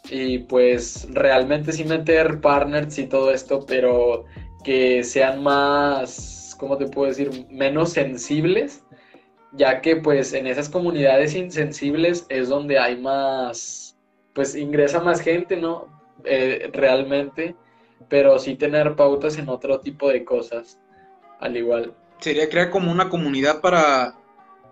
y 0.09 0.39
pues 0.39 1.07
realmente 1.11 1.71
sí 1.71 1.83
meter 1.85 2.41
partners 2.41 2.99
y 2.99 3.07
todo 3.07 3.31
esto, 3.31 3.65
pero 3.65 4.25
que 4.63 5.03
sean 5.03 5.41
más 5.41 6.43
¿cómo 6.63 6.77
te 6.77 6.87
puedo 6.87 7.09
decir? 7.09 7.45
Menos 7.49 7.91
sensibles, 7.91 8.85
ya 9.51 9.81
que 9.81 9.97
pues 9.97 10.31
en 10.31 10.47
esas 10.47 10.69
comunidades 10.69 11.35
insensibles 11.35 12.25
es 12.29 12.47
donde 12.47 12.79
hay 12.79 12.95
más, 13.01 13.97
pues 14.33 14.55
ingresa 14.55 15.01
más 15.01 15.19
gente, 15.19 15.57
¿no? 15.57 15.87
Eh, 16.23 16.69
realmente, 16.71 17.53
pero 18.09 18.37
sí 18.39 18.55
tener 18.55 18.95
pautas 18.95 19.37
en 19.37 19.49
otro 19.49 19.79
tipo 19.79 20.09
de 20.09 20.23
cosas, 20.23 20.79
al 21.39 21.57
igual. 21.57 21.93
Sería 22.19 22.49
crear 22.49 22.69
como 22.69 22.91
una 22.91 23.09
comunidad 23.09 23.61
para, 23.61 24.15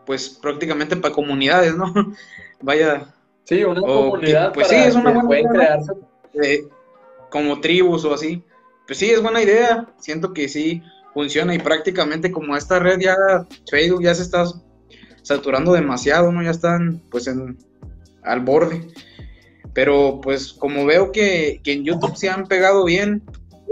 pues 0.06 0.30
prácticamente 0.30 0.96
para 0.96 1.14
comunidades, 1.14 1.76
¿no? 1.76 1.94
Vaya. 2.62 3.14
Sí, 3.44 3.64
una 3.64 3.82
comunidad 3.82 4.54
pues 4.54 4.68
sí, 4.68 4.76
es 4.76 4.96
una 4.96 5.12
buena 5.24 5.80
idea, 6.34 6.60
como 7.30 7.60
tribus 7.60 8.06
o 8.06 8.14
así. 8.14 8.44
Pues 8.86 9.00
sí, 9.00 9.10
es 9.10 9.22
buena 9.22 9.42
idea. 9.42 9.88
Siento 9.98 10.34
que 10.34 10.48
sí, 10.48 10.84
funciona 11.14 11.54
y 11.54 11.60
prácticamente 11.60 12.32
como 12.32 12.56
esta 12.56 12.80
red 12.80 13.00
ya, 13.00 13.16
Facebook 13.70 14.04
ya 14.04 14.14
se 14.16 14.24
está 14.24 14.46
saturando 15.22 15.74
demasiado, 15.74 16.32
¿no? 16.32 16.42
Ya 16.44 16.52
están 16.52 17.02
pues 17.10 17.28
en, 17.28 17.58
al 18.24 18.42
borde. 18.42 18.88
Pero 19.74 20.20
pues 20.22 20.54
como 20.54 20.86
veo 20.86 21.12
que, 21.12 21.62
en 21.66 21.84
YouTube 21.84 22.16
se 22.16 22.30
han 22.30 22.46
pegado 22.46 22.84
bien, 22.84 23.24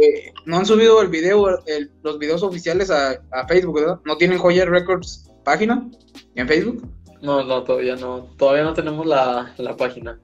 eh, 0.02 0.32
no 0.46 0.58
han 0.58 0.66
subido 0.66 1.02
el 1.02 1.10
video, 1.10 1.60
los 2.04 2.20
videos 2.20 2.44
oficiales 2.44 2.90
a, 2.90 3.22
Facebook, 3.48 3.80
¿verdad? 3.80 4.00
¿No 4.06 4.18
tienen 4.18 4.38
Joya 4.38 4.66
Records 4.66 5.30
página 5.44 5.90
en 6.36 6.48
Facebook? 6.48 6.88
No, 7.22 7.44
no, 7.44 7.64
todavía 7.64 7.96
no. 7.96 8.30
Todavía 8.38 8.64
no 8.64 8.74
tenemos 8.74 9.06
la, 9.06 9.54
página. 9.78 10.20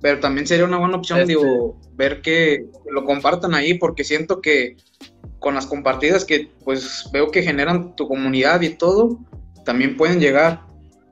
Pero 0.00 0.20
también 0.20 0.46
sería 0.46 0.64
una 0.64 0.78
buena 0.78 0.96
opción, 0.96 1.20
este 1.20 1.32
digo, 1.32 1.80
ver 1.94 2.20
que 2.20 2.66
lo 2.90 3.04
compartan 3.04 3.54
ahí, 3.54 3.74
porque 3.74 4.04
siento 4.04 4.40
que 4.40 4.76
con 5.38 5.54
las 5.54 5.66
compartidas 5.66 6.24
que 6.24 6.50
pues 6.64 7.08
veo 7.12 7.30
que 7.30 7.42
generan 7.42 7.94
tu 7.96 8.08
comunidad 8.08 8.60
y 8.62 8.70
todo, 8.70 9.18
también 9.64 9.96
pueden 9.96 10.20
llegar. 10.20 10.62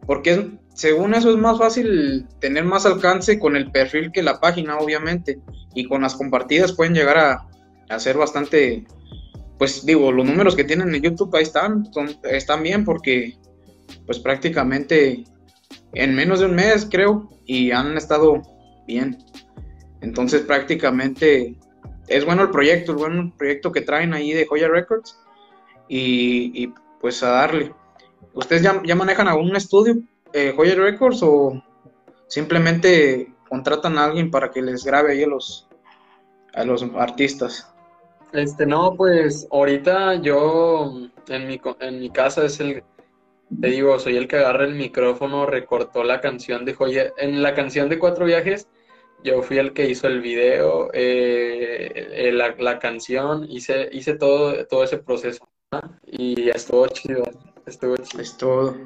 Porque 0.06 0.50
según 0.74 1.14
eso 1.14 1.30
es 1.30 1.36
más 1.36 1.58
fácil 1.58 2.26
tener 2.40 2.64
más 2.64 2.86
alcance 2.86 3.38
con 3.38 3.56
el 3.56 3.70
perfil 3.70 4.10
que 4.12 4.22
la 4.22 4.40
página, 4.40 4.78
obviamente. 4.78 5.40
Y 5.74 5.86
con 5.86 6.02
las 6.02 6.14
compartidas 6.14 6.72
pueden 6.72 6.94
llegar 6.94 7.18
a, 7.18 7.98
ser 7.98 8.16
bastante, 8.16 8.86
pues 9.58 9.84
digo, 9.84 10.10
los 10.12 10.24
números 10.24 10.56
que 10.56 10.64
tienen 10.64 10.94
en 10.94 11.02
YouTube 11.02 11.34
ahí 11.36 11.42
están, 11.42 11.84
están 12.24 12.62
bien 12.62 12.86
porque 12.86 13.36
pues 14.06 14.18
prácticamente 14.18 15.24
en 15.92 16.14
menos 16.14 16.40
de 16.40 16.46
un 16.46 16.54
mes 16.54 16.88
creo 16.90 17.28
y 17.44 17.70
han 17.70 17.96
estado 17.98 18.40
bien. 18.86 19.18
Entonces 20.00 20.40
prácticamente 20.42 21.56
es 22.08 22.24
bueno 22.24 22.42
el 22.42 22.50
proyecto, 22.50 22.92
es 22.92 22.98
bueno 22.98 23.22
el 23.22 23.32
proyecto 23.32 23.72
que 23.72 23.80
traen 23.82 24.14
ahí 24.14 24.32
de 24.32 24.46
Joya 24.46 24.68
Records 24.68 25.18
y, 25.88 26.68
pues 27.00 27.22
a 27.22 27.30
darle. 27.30 27.74
¿Ustedes 28.34 28.62
ya, 28.62 28.94
manejan 28.94 29.28
algún 29.28 29.54
estudio, 29.56 29.96
eh, 30.32 30.52
Joya 30.56 30.74
Records, 30.74 31.22
o 31.22 31.62
simplemente 32.28 33.32
contratan 33.48 33.98
a 33.98 34.06
alguien 34.06 34.30
para 34.30 34.50
que 34.50 34.62
les 34.62 34.84
grabe 34.84 35.12
ahí 35.12 35.22
a 35.22 35.28
los, 35.28 35.68
a 36.54 36.64
los 36.64 36.82
artistas? 36.96 37.68
Este, 38.32 38.64
no, 38.64 38.94
pues 38.94 39.46
ahorita 39.50 40.14
yo 40.16 40.92
en 41.28 41.46
mi, 41.46 41.60
en 41.80 42.00
mi 42.00 42.10
casa 42.10 42.46
es 42.46 42.60
el, 42.60 42.82
te 43.60 43.68
digo, 43.68 43.98
soy 43.98 44.16
el 44.16 44.26
que 44.26 44.36
agarra 44.36 44.64
el 44.64 44.74
micrófono, 44.74 45.44
recortó 45.44 46.02
la 46.02 46.20
canción 46.20 46.64
de 46.64 46.74
Joya, 46.74 47.12
en 47.18 47.42
la 47.42 47.54
canción 47.54 47.88
de 47.88 47.98
Cuatro 47.98 48.24
Viajes 48.24 48.68
yo 49.24 49.42
fui 49.42 49.58
el 49.58 49.72
que 49.72 49.88
hizo 49.88 50.06
el 50.08 50.20
video, 50.20 50.90
eh, 50.92 52.30
la, 52.32 52.78
canción, 52.78 53.46
hice, 53.48 53.88
hice 53.92 54.14
todo, 54.14 54.66
todo 54.66 54.84
ese 54.84 54.98
proceso. 54.98 55.48
Y 56.06 56.50
estuvo 56.50 56.86
chido, 56.88 57.22
estuvo 57.66 57.96
chido. 57.98 58.22
Es 58.22 58.36
todo. 58.36 58.76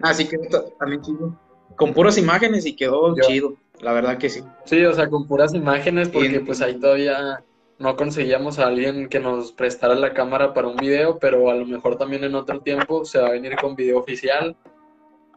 Así 0.00 0.26
que 0.26 0.38
también 0.78 1.02
chido. 1.02 1.38
Con 1.76 1.92
puras 1.92 2.18
imágenes 2.18 2.66
y 2.66 2.76
quedó 2.76 3.14
chido, 3.16 3.54
la 3.80 3.92
verdad 3.92 4.18
que 4.18 4.30
sí. 4.30 4.42
Sí, 4.64 4.84
o 4.84 4.92
sea, 4.94 5.08
con 5.08 5.26
puras 5.26 5.54
imágenes, 5.54 6.08
porque 6.08 6.40
pues 6.40 6.60
ahí 6.60 6.78
todavía 6.78 7.42
no 7.78 7.96
conseguíamos 7.96 8.58
a 8.58 8.68
alguien 8.68 9.08
que 9.08 9.18
nos 9.18 9.52
prestara 9.52 9.94
la 9.94 10.14
cámara 10.14 10.54
para 10.54 10.68
un 10.68 10.76
video, 10.76 11.18
pero 11.18 11.50
a 11.50 11.54
lo 11.54 11.66
mejor 11.66 11.96
también 11.96 12.22
en 12.22 12.34
otro 12.34 12.60
tiempo 12.60 13.04
se 13.04 13.18
va 13.18 13.28
a 13.28 13.32
venir 13.32 13.56
con 13.56 13.74
video 13.74 13.98
oficial 13.98 14.56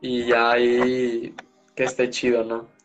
y 0.01 0.26
ya 0.26 0.51
ahí 0.51 1.34
que 1.74 1.84
esté 1.86 2.10
chido, 2.12 2.43
¿no? 2.43 2.78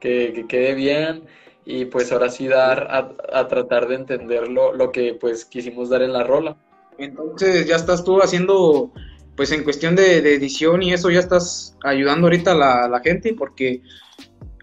que, 0.00 0.46
quede 0.48 0.74
bien 0.74 1.24
y 1.64 1.84
pues 1.84 2.10
ahora 2.10 2.30
sí 2.30 2.48
dar 2.48 2.88
a, 2.90 3.46
tratar 3.46 3.86
de 3.86 3.94
entender 3.94 4.48
lo, 4.48 4.90
que 4.90 5.14
pues 5.14 5.44
quisimos 5.44 5.90
dar 5.90 6.02
en 6.02 6.12
la 6.12 6.24
rola. 6.24 6.56
Entonces 6.98 7.66
ya 7.66 7.76
estás 7.76 8.02
tú 8.02 8.20
haciendo, 8.20 8.90
pues 9.36 9.52
en 9.52 9.64
cuestión 9.64 9.96
de, 9.96 10.18
edición 10.18 10.82
y 10.82 10.92
eso 10.92 11.10
ya 11.10 11.20
estás 11.20 11.76
ayudando 11.82 12.26
ahorita 12.26 12.52
a 12.52 12.88
la, 12.88 13.00
gente 13.02 13.34
porque 13.34 13.82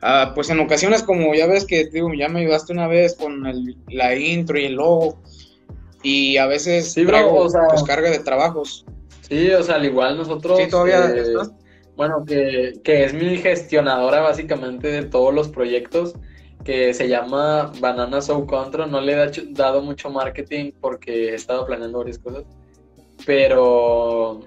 ah, 0.01 0.31
pues 0.35 0.49
en 0.49 0.59
ocasiones 0.59 1.03
como 1.03 1.33
ya 1.33 1.47
ves 1.47 1.65
que 1.65 1.85
digo, 1.85 2.13
ya 2.13 2.29
me 2.29 2.41
ayudaste 2.41 2.73
una 2.73 2.87
vez 2.87 3.15
con 3.15 3.43
la 3.89 4.15
intro 4.15 4.59
y 4.59 4.65
el 4.65 4.73
logo 4.73 5.21
y 6.03 6.37
a 6.37 6.45
veces 6.45 6.93
sí, 6.93 7.05
o 7.05 7.49
sea, 7.49 7.67
pues 7.69 7.83
carga 7.83 8.09
de 8.09 8.19
trabajos. 8.19 8.85
Sí, 9.21 9.49
o 9.49 9.61
sea, 9.61 9.75
al 9.75 9.85
igual 9.85 10.15
nosotros... 10.15 10.57
Sí, 10.57 10.69
todavía 10.69 11.09
eh, 11.09 11.19
estás 11.19 11.51
bueno, 11.97 12.23
que, 12.25 12.79
es 12.85 13.13
mi 13.15 13.37
gestionadora 13.37 14.21
básicamente 14.21 14.87
de 14.87 15.03
todos 15.03 15.33
los 15.33 15.49
proyectos, 15.49 16.13
que 16.63 16.93
se 16.93 17.09
llama 17.09 17.71
Banana 17.79 18.21
Soul 18.21 18.45
Control. 18.45 18.91
No 18.91 19.01
le 19.01 19.13
he 19.13 19.31
dado 19.49 19.81
mucho 19.81 20.11
marketing 20.11 20.73
porque 20.79 21.31
he 21.31 21.33
estado 21.33 21.65
planeando 21.65 21.97
varias 21.97 22.19
cosas, 22.19 22.45
pero 23.25 24.41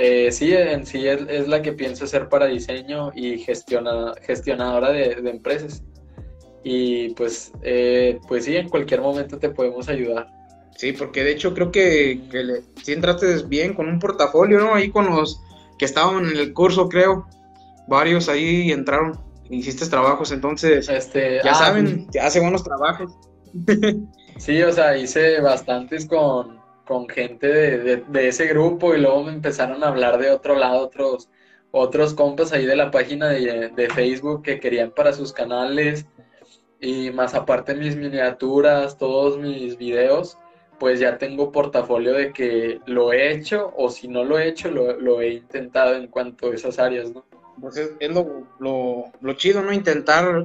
eh, 0.00 0.32
sí, 0.32 0.54
en 0.54 0.86
sí 0.86 1.06
es, 1.06 1.48
la 1.48 1.62
que 1.62 1.72
pienso 1.72 2.06
ser 2.06 2.28
para 2.28 2.46
diseño 2.46 3.12
y 3.14 3.38
gestiona, 3.38 4.14
gestionadora 4.22 4.90
de, 4.90 5.12
empresas. 5.30 5.82
Y 6.64 7.10
pues, 7.10 7.52
eh, 7.62 8.18
pues 8.28 8.44
sí, 8.44 8.56
en 8.56 8.68
cualquier 8.68 9.00
momento 9.00 9.38
te 9.38 9.50
podemos 9.50 9.88
ayudar. 9.88 10.28
Sí, 10.76 10.92
porque 10.92 11.24
de 11.24 11.32
hecho 11.32 11.54
creo 11.54 11.70
que, 11.70 12.20
que 12.30 12.42
le, 12.42 12.62
si 12.82 12.92
entraste 12.92 13.42
bien 13.46 13.74
con 13.74 13.88
un 13.88 13.98
portafolio, 13.98 14.58
¿no? 14.58 14.74
Ahí 14.74 14.90
con 14.90 15.06
los 15.06 15.40
que 15.78 15.84
estaban 15.84 16.26
en 16.26 16.36
el 16.36 16.52
curso, 16.52 16.88
creo. 16.88 17.26
Varios 17.86 18.28
ahí 18.28 18.70
entraron 18.72 19.18
hiciste 19.50 19.86
trabajos, 19.86 20.32
entonces 20.32 20.88
Este, 20.88 21.40
ya 21.44 21.52
ah, 21.52 21.54
saben, 21.54 22.06
hace 22.20 22.40
buenos 22.40 22.64
trabajos. 22.64 23.12
Sí, 24.38 24.62
o 24.62 24.72
sea, 24.72 24.96
hice 24.96 25.38
bastantes 25.42 26.06
con, 26.06 26.59
con 26.90 27.08
gente 27.08 27.46
de, 27.46 28.28
ese 28.28 28.46
grupo 28.48 28.96
y 28.96 29.00
luego 29.00 29.22
me 29.22 29.30
empezaron 29.30 29.84
a 29.84 29.86
hablar 29.86 30.18
de 30.18 30.32
otro 30.32 30.56
lado, 30.56 30.80
otros, 30.80 31.30
otros 31.70 32.14
compas 32.14 32.50
ahí 32.50 32.66
de 32.66 32.74
la 32.74 32.90
página 32.90 33.28
de, 33.28 33.88
Facebook 33.94 34.42
que 34.42 34.58
querían 34.58 34.90
para 34.90 35.12
sus 35.12 35.32
canales 35.32 36.04
y 36.80 37.12
más 37.12 37.34
aparte 37.34 37.76
mis 37.76 37.94
miniaturas, 37.94 38.98
todos 38.98 39.38
mis 39.38 39.78
videos, 39.78 40.36
pues 40.80 40.98
ya 40.98 41.16
tengo 41.16 41.52
portafolio 41.52 42.12
de 42.12 42.32
que 42.32 42.80
lo 42.86 43.12
he 43.12 43.34
hecho 43.34 43.72
o 43.76 43.88
si 43.88 44.08
no 44.08 44.24
lo 44.24 44.40
he 44.40 44.48
hecho, 44.48 44.68
lo, 44.68 45.20
he 45.20 45.34
intentado 45.34 45.94
en 45.94 46.08
cuanto 46.08 46.50
a 46.50 46.54
esas 46.56 46.80
áreas, 46.80 47.12
¿no? 47.12 47.24
Pues 47.60 47.76
es, 47.76 47.92
es 48.00 48.10
lo, 48.12 48.48
lo, 48.58 49.04
lo 49.20 49.32
chido, 49.34 49.62
¿no? 49.62 49.72
Intentar 49.72 50.44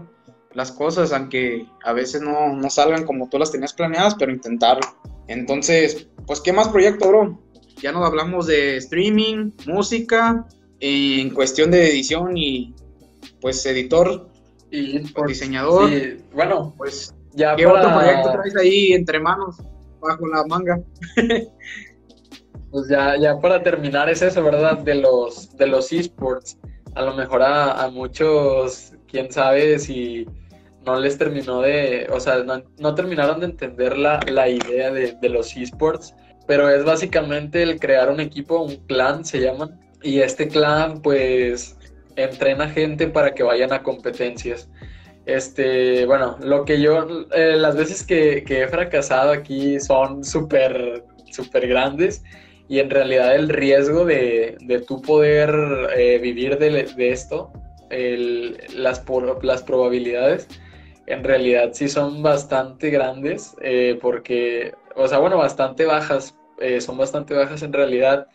las 0.53 0.71
cosas, 0.71 1.11
aunque 1.11 1.65
a 1.83 1.93
veces 1.93 2.21
no, 2.21 2.55
no 2.55 2.69
salgan 2.69 3.03
como 3.03 3.29
tú 3.29 3.39
las 3.39 3.51
tenías 3.51 3.73
planeadas, 3.73 4.13
pero 4.13 4.31
intentarlo. 4.31 4.87
Entonces, 5.27 6.07
pues, 6.27 6.41
¿qué 6.41 6.53
más 6.53 6.69
proyecto, 6.69 7.07
bro? 7.07 7.39
Ya 7.81 7.91
nos 7.91 8.05
hablamos 8.05 8.47
de 8.47 8.77
streaming, 8.77 9.51
música, 9.65 10.45
en 10.79 11.29
cuestión 11.31 11.71
de 11.71 11.89
edición 11.89 12.37
y, 12.37 12.73
pues, 13.41 13.65
editor, 13.65 14.29
Y 14.71 14.99
pues, 14.99 15.27
diseñador, 15.27 15.89
sí, 15.89 16.17
bueno, 16.33 16.73
pues, 16.77 17.13
ya 17.33 17.55
¿qué 17.55 17.65
otro 17.65 17.93
proyecto 17.93 18.31
traes 18.31 18.55
ahí 18.55 18.93
entre 18.93 19.19
manos, 19.19 19.57
bajo 19.99 20.27
la 20.27 20.45
manga? 20.45 20.81
Pues 22.71 22.89
ya, 22.89 23.15
ya 23.17 23.39
para 23.39 23.63
terminar 23.63 24.09
es 24.09 24.21
eso, 24.21 24.43
¿verdad? 24.43 24.79
De 24.79 24.95
los, 24.95 25.55
de 25.55 25.65
los 25.65 25.93
esports. 25.93 26.57
A 26.93 27.03
lo 27.03 27.13
mejor 27.13 27.41
a, 27.41 27.71
a 27.81 27.89
muchos, 27.89 28.91
quién 29.07 29.31
sabe 29.31 29.79
si 29.79 30.27
no 30.85 30.99
les 30.99 31.17
terminó 31.17 31.61
de, 31.61 32.07
o 32.11 32.19
sea, 32.19 32.43
no, 32.77 32.95
terminaron 32.95 33.39
de 33.39 33.47
entender 33.47 33.97
la, 33.97 34.23
la 34.27 34.49
idea 34.49 34.91
de, 34.91 35.13
de 35.13 35.29
los 35.29 35.55
esports, 35.57 36.13
pero 36.47 36.69
es 36.69 36.83
básicamente 36.83 37.63
el 37.63 37.79
crear 37.79 38.09
un 38.09 38.19
equipo, 38.19 38.59
un 38.61 38.77
clan 38.87 39.25
se 39.25 39.39
llaman, 39.41 39.79
y 40.01 40.19
este 40.19 40.47
clan 40.47 41.01
pues 41.01 41.77
entrena 42.15 42.69
gente 42.69 43.07
para 43.07 43.33
que 43.33 43.43
vayan 43.43 43.73
a 43.73 43.83
competencias. 43.83 44.69
Este, 45.25 46.05
bueno, 46.05 46.37
lo 46.41 46.65
que 46.65 46.79
yo, 46.79 47.27
eh, 47.33 47.55
las 47.57 47.75
veces 47.75 48.05
que, 48.05 48.43
que 48.43 48.63
he 48.63 48.67
fracasado 48.67 49.31
aquí 49.31 49.79
son 49.79 50.23
súper, 50.23 51.03
súper 51.31 51.67
grandes 51.67 52.23
y 52.67 52.79
en 52.79 52.89
realidad 52.91 53.35
el 53.35 53.49
riesgo 53.49 54.05
de, 54.05 54.55
de 54.61 54.81
tú 54.81 55.01
poder 55.01 55.51
eh, 55.97 56.19
vivir 56.19 56.57
de, 56.59 56.83
de 56.83 57.11
esto, 57.11 57.51
las, 58.75 58.99
por- 58.99 59.43
las 59.43 59.63
probabilidades, 59.63 60.47
en 61.07 61.23
realidad 61.23 61.71
sí 61.73 61.87
son 61.89 62.23
bastante 62.23 62.89
grandes, 62.89 63.55
eh, 63.61 63.97
porque, 64.01 64.73
o 64.95 65.07
sea, 65.07 65.19
bueno, 65.19 65.37
bastante 65.37 65.85
bajas, 65.85 66.35
eh, 66.59 66.81
son 66.81 66.97
bastante 66.97 67.33
bajas 67.33 67.63
en 67.63 67.73
realidad, 67.73 68.27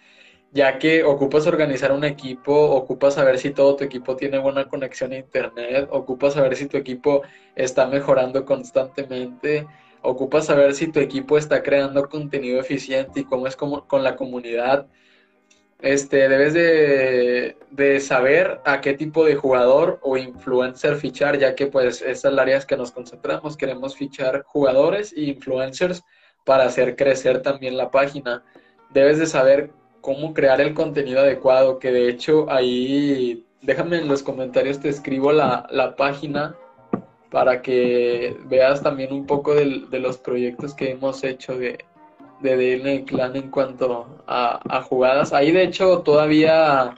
ya 0.53 0.79
que 0.79 1.05
ocupas 1.05 1.47
organizar 1.47 1.93
un 1.93 2.05
equipo, 2.05 2.53
ocupas 2.73 3.15
saber 3.15 3.39
si 3.39 3.51
todo 3.53 3.77
tu 3.77 3.85
equipo 3.85 4.17
tiene 4.17 4.39
buena 4.39 4.69
conexión 4.69 5.13
a 5.13 5.19
internet, 5.19 5.89
ocupas 5.91 6.35
saber 6.35 6.57
si 6.57 6.67
tu 6.67 6.77
equipo 6.77 7.23
está 7.57 7.87
mejorando 7.87 8.45
constantemente, 8.45 9.67
ocupas 10.03 10.47
saber 10.47 10.75
si 10.75 10.89
tu 10.91 11.01
equipo 11.01 11.39
está 11.39 11.63
creando 11.63 12.09
contenido 12.09 12.61
eficiente 12.61 13.21
y 13.21 13.25
cómo 13.25 13.47
es 13.47 13.57
como, 13.57 13.87
con 13.87 14.03
la 14.05 14.17
comunidad. 14.17 14.87
Este, 15.83 16.29
debes 16.29 16.53
de, 16.53 17.57
de 17.71 18.01
saber 18.01 18.61
a 18.65 18.81
qué 18.81 18.93
tipo 18.95 19.25
de 19.25 19.35
jugador 19.35 19.99
o 20.03 20.17
influencer 20.19 20.97
fichar, 20.97 21.39
ya 21.39 21.55
que 21.55 21.69
pues 21.69 22.03
es 22.03 22.25
el 22.25 22.39
área 22.39 22.61
que 22.61 22.77
nos 22.77 22.93
concentramos. 22.93 23.57
Queremos 23.57 23.97
fichar 23.97 24.43
jugadores 24.45 25.13
e 25.15 25.23
influencers 25.23 26.03
para 26.45 26.65
hacer 26.65 26.97
crecer 26.97 27.41
también 27.43 27.77
la 27.77 27.91
página. 27.91 28.45
Debes 28.91 29.19
de 29.19 29.27
saber 29.27 29.71
cómo 30.01 30.35
crear 30.35 30.61
el 30.61 30.75
contenido 30.75 31.21
adecuado, 31.21 31.79
que 31.79 31.93
de 31.93 32.09
hecho 32.09 32.51
ahí, 32.51 33.47
déjame 33.63 33.99
en 33.99 34.09
los 34.09 34.23
comentarios, 34.23 34.81
te 34.81 34.89
escribo 34.89 35.33
la, 35.33 35.67
la 35.71 35.97
página 35.97 36.55
para 37.31 37.63
que 37.63 38.37
veas 38.47 38.83
también 38.83 39.13
un 39.13 39.25
poco 39.27 39.55
del- 39.55 39.89
de, 39.89 40.01
los 40.01 40.19
proyectos 40.19 40.75
que 40.75 40.91
hemos 40.91 41.23
hecho 41.23 41.57
de, 41.57 41.85
de 42.41 42.57
DN 42.57 43.05
Clan 43.05 43.37
en 43.37 43.51
cuanto 43.51 44.23
a, 44.27 44.61
a 44.69 44.83
jugadas. 44.83 45.33
Ahí 45.33 45.53
de 45.53 45.65
hecho 45.65 46.01
todavía, 46.01 46.97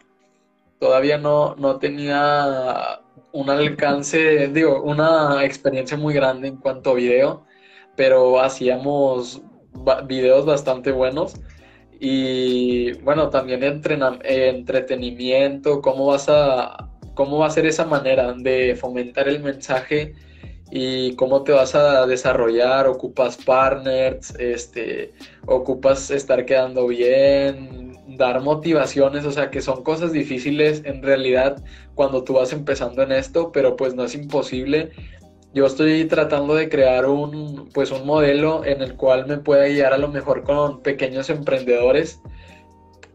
todavía 0.78 1.18
no, 1.18 1.54
no 1.56 1.78
tenía 1.78 3.00
un 3.32 3.50
alcance, 3.50 4.48
digo, 4.48 4.82
una 4.82 5.44
experiencia 5.44 5.96
muy 5.96 6.14
grande 6.14 6.48
en 6.48 6.56
cuanto 6.56 6.90
a 6.90 6.94
video, 6.94 7.44
pero 7.96 8.40
hacíamos 8.40 9.42
videos 10.06 10.46
bastante 10.46 10.92
buenos. 10.92 11.34
Y 11.98 12.92
bueno, 13.00 13.30
también 13.30 13.62
entretenimiento, 13.62 15.80
cómo 15.80 16.06
vas 16.06 16.28
a, 16.28 16.88
cómo 17.14 17.38
va 17.38 17.46
a 17.46 17.50
ser 17.50 17.66
esa 17.66 17.86
manera 17.86 18.32
de 18.34 18.76
fomentar 18.76 19.28
el 19.28 19.40
mensaje 19.40 20.14
y 20.74 21.14
cómo 21.16 21.42
te 21.42 21.52
vas 21.52 21.74
a 21.74 22.06
desarrollar, 22.06 22.86
ocupas 22.86 23.36
partners, 23.36 24.34
este, 24.38 25.12
ocupas 25.44 26.10
estar 26.10 26.46
quedando 26.46 26.86
bien, 26.86 27.92
dar 28.16 28.40
motivaciones, 28.40 29.26
o 29.26 29.32
sea 29.32 29.50
que 29.50 29.60
son 29.60 29.82
cosas 29.82 30.12
difíciles 30.12 30.80
en 30.86 31.02
realidad 31.02 31.62
cuando 31.94 32.24
tú 32.24 32.32
vas 32.32 32.54
empezando 32.54 33.02
en 33.02 33.12
esto, 33.12 33.52
pero 33.52 33.76
pues 33.76 33.94
no 33.94 34.04
es 34.04 34.14
imposible. 34.14 34.92
Yo 35.52 35.66
estoy 35.66 36.06
tratando 36.06 36.54
de 36.54 36.70
crear 36.70 37.04
un, 37.04 37.68
pues 37.74 37.90
un 37.90 38.06
modelo 38.06 38.64
en 38.64 38.80
el 38.80 38.96
cual 38.96 39.26
me 39.26 39.36
pueda 39.36 39.68
guiar 39.68 39.92
a 39.92 39.98
lo 39.98 40.08
mejor 40.08 40.42
con 40.42 40.80
pequeños 40.80 41.28
emprendedores 41.28 42.18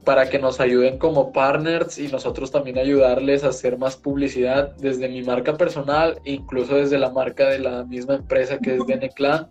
para 0.07 0.29
que 0.29 0.39
nos 0.39 0.61
ayuden 0.61 0.97
como 0.99 1.33
partners 1.33 1.99
y 1.99 2.07
nosotros 2.07 2.49
también 2.49 2.77
ayudarles 2.77 3.43
a 3.43 3.49
hacer 3.49 3.77
más 3.77 3.97
publicidad 3.97 4.73
desde 4.77 5.09
mi 5.09 5.21
marca 5.21 5.57
personal, 5.57 6.17
incluso 6.23 6.75
desde 6.75 6.97
la 6.97 7.09
marca 7.09 7.49
de 7.49 7.59
la 7.59 7.83
misma 7.83 8.15
empresa 8.15 8.57
que 8.57 8.75
es 8.75 8.87
DN 8.87 9.09
Clan. 9.09 9.49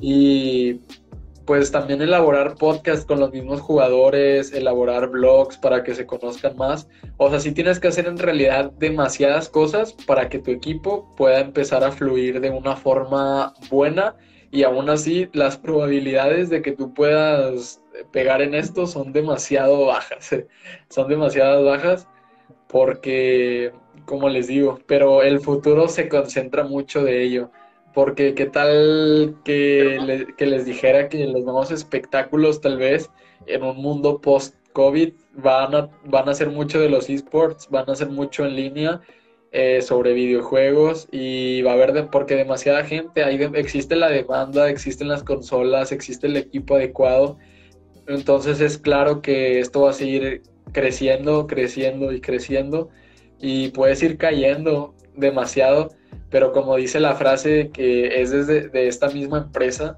Y 0.00 0.74
pues 1.46 1.72
también 1.72 2.00
elaborar 2.00 2.54
podcast 2.54 3.08
con 3.08 3.18
los 3.18 3.32
mismos 3.32 3.60
jugadores, 3.60 4.52
elaborar 4.52 5.08
blogs 5.08 5.58
para 5.58 5.82
que 5.82 5.96
se 5.96 6.06
conozcan 6.06 6.56
más. 6.56 6.86
O 7.16 7.28
sea, 7.28 7.40
sí 7.40 7.50
tienes 7.50 7.80
que 7.80 7.88
hacer 7.88 8.06
en 8.06 8.18
realidad 8.18 8.70
demasiadas 8.78 9.48
cosas 9.48 9.94
para 10.06 10.28
que 10.28 10.38
tu 10.38 10.52
equipo 10.52 11.12
pueda 11.16 11.40
empezar 11.40 11.82
a 11.82 11.90
fluir 11.90 12.40
de 12.40 12.50
una 12.50 12.76
forma 12.76 13.52
buena 13.68 14.14
y 14.52 14.62
aún 14.62 14.88
así 14.90 15.28
las 15.32 15.56
probabilidades 15.56 16.50
de 16.50 16.62
que 16.62 16.70
tú 16.70 16.94
puedas 16.94 17.81
pegar 18.10 18.42
en 18.42 18.54
esto 18.54 18.86
son 18.86 19.12
demasiado 19.12 19.86
bajas, 19.86 20.36
son 20.88 21.08
demasiado 21.08 21.64
bajas 21.64 22.08
porque, 22.68 23.72
como 24.06 24.28
les 24.28 24.48
digo, 24.48 24.80
pero 24.86 25.22
el 25.22 25.40
futuro 25.40 25.88
se 25.88 26.08
concentra 26.08 26.64
mucho 26.64 27.04
de 27.04 27.22
ello. 27.22 27.50
Porque 27.92 28.34
qué 28.34 28.46
tal 28.46 29.36
que, 29.44 30.26
que 30.38 30.46
les 30.46 30.64
dijera 30.64 31.10
que 31.10 31.26
los 31.26 31.44
nuevos 31.44 31.70
espectáculos 31.70 32.62
tal 32.62 32.78
vez 32.78 33.10
en 33.46 33.62
un 33.62 33.76
mundo 33.76 34.20
post-COVID 34.20 35.12
van 35.34 35.74
a, 35.74 35.90
van 36.06 36.28
a 36.30 36.34
ser 36.34 36.48
mucho 36.48 36.80
de 36.80 36.88
los 36.88 37.10
esports, 37.10 37.68
van 37.68 37.90
a 37.90 37.94
ser 37.94 38.08
mucho 38.08 38.46
en 38.46 38.56
línea 38.56 39.02
eh, 39.50 39.82
sobre 39.82 40.14
videojuegos 40.14 41.08
y 41.10 41.60
va 41.60 41.72
a 41.72 41.74
haber, 41.74 42.08
porque 42.08 42.36
demasiada 42.36 42.84
gente, 42.84 43.22
hay 43.22 43.38
existe 43.54 43.96
la 43.96 44.08
demanda, 44.08 44.70
existen 44.70 45.08
las 45.08 45.22
consolas, 45.22 45.92
existe 45.92 46.26
el 46.26 46.38
equipo 46.38 46.76
adecuado, 46.76 47.36
entonces 48.06 48.60
es 48.60 48.78
claro 48.78 49.22
que 49.22 49.60
esto 49.60 49.82
va 49.82 49.90
a 49.90 49.94
seguir 49.94 50.42
creciendo, 50.72 51.46
creciendo 51.46 52.12
y 52.12 52.20
creciendo 52.20 52.88
y 53.40 53.68
puedes 53.70 54.02
ir 54.02 54.16
cayendo 54.18 54.94
demasiado, 55.16 55.90
pero 56.30 56.52
como 56.52 56.76
dice 56.76 57.00
la 57.00 57.14
frase 57.14 57.70
que 57.72 58.20
es 58.22 58.30
desde 58.30 58.68
de 58.68 58.88
esta 58.88 59.08
misma 59.08 59.38
empresa, 59.38 59.96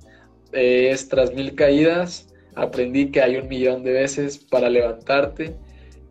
es 0.53 1.09
tras 1.09 1.35
mil 1.35 1.55
caídas, 1.55 2.29
aprendí 2.55 3.11
que 3.11 3.23
hay 3.23 3.37
un 3.37 3.49
millón 3.49 3.83
de 3.85 3.93
veces 3.93 4.39
para 4.39 4.71
levantarte 4.71 5.57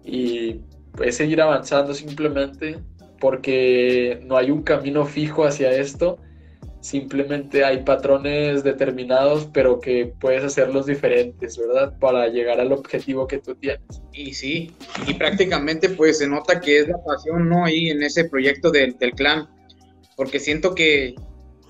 y 0.04 0.62
pues 0.96 1.18
seguir 1.18 1.42
avanzando 1.42 1.94
simplemente 1.94 2.78
porque 3.20 4.20
no 4.26 4.38
hay 4.38 4.52
un 4.52 4.64
camino 4.64 5.06
fijo 5.06 5.46
hacia 5.46 5.72
esto, 5.72 6.18
simplemente 6.84 7.64
hay 7.64 7.84
patrones 7.84 8.64
determinados, 8.64 9.48
pero 9.54 9.80
que 9.80 10.14
puedes 10.20 10.44
hacerlos 10.44 10.86
diferentes, 10.86 11.58
¿verdad? 11.58 11.98
Para 11.98 12.28
llegar 12.28 12.60
al 12.60 12.74
objetivo 12.74 13.26
que 13.26 13.40
tú 13.40 13.56
tienes. 13.56 14.02
Y 14.12 14.34
sí, 14.34 14.76
y 15.08 15.14
prácticamente 15.14 15.90
pues 15.90 16.18
se 16.20 16.28
nota 16.28 16.60
que 16.60 16.80
es 16.80 16.90
la 16.90 17.02
pasión, 17.04 17.48
¿no? 17.50 17.66
Ahí 17.66 17.90
en 17.90 18.04
ese 18.04 18.26
proyecto 18.30 18.70
del, 18.70 18.98
del 18.98 19.14
clan, 19.14 19.48
porque 20.18 20.40
siento 20.42 20.76
que, 20.76 21.16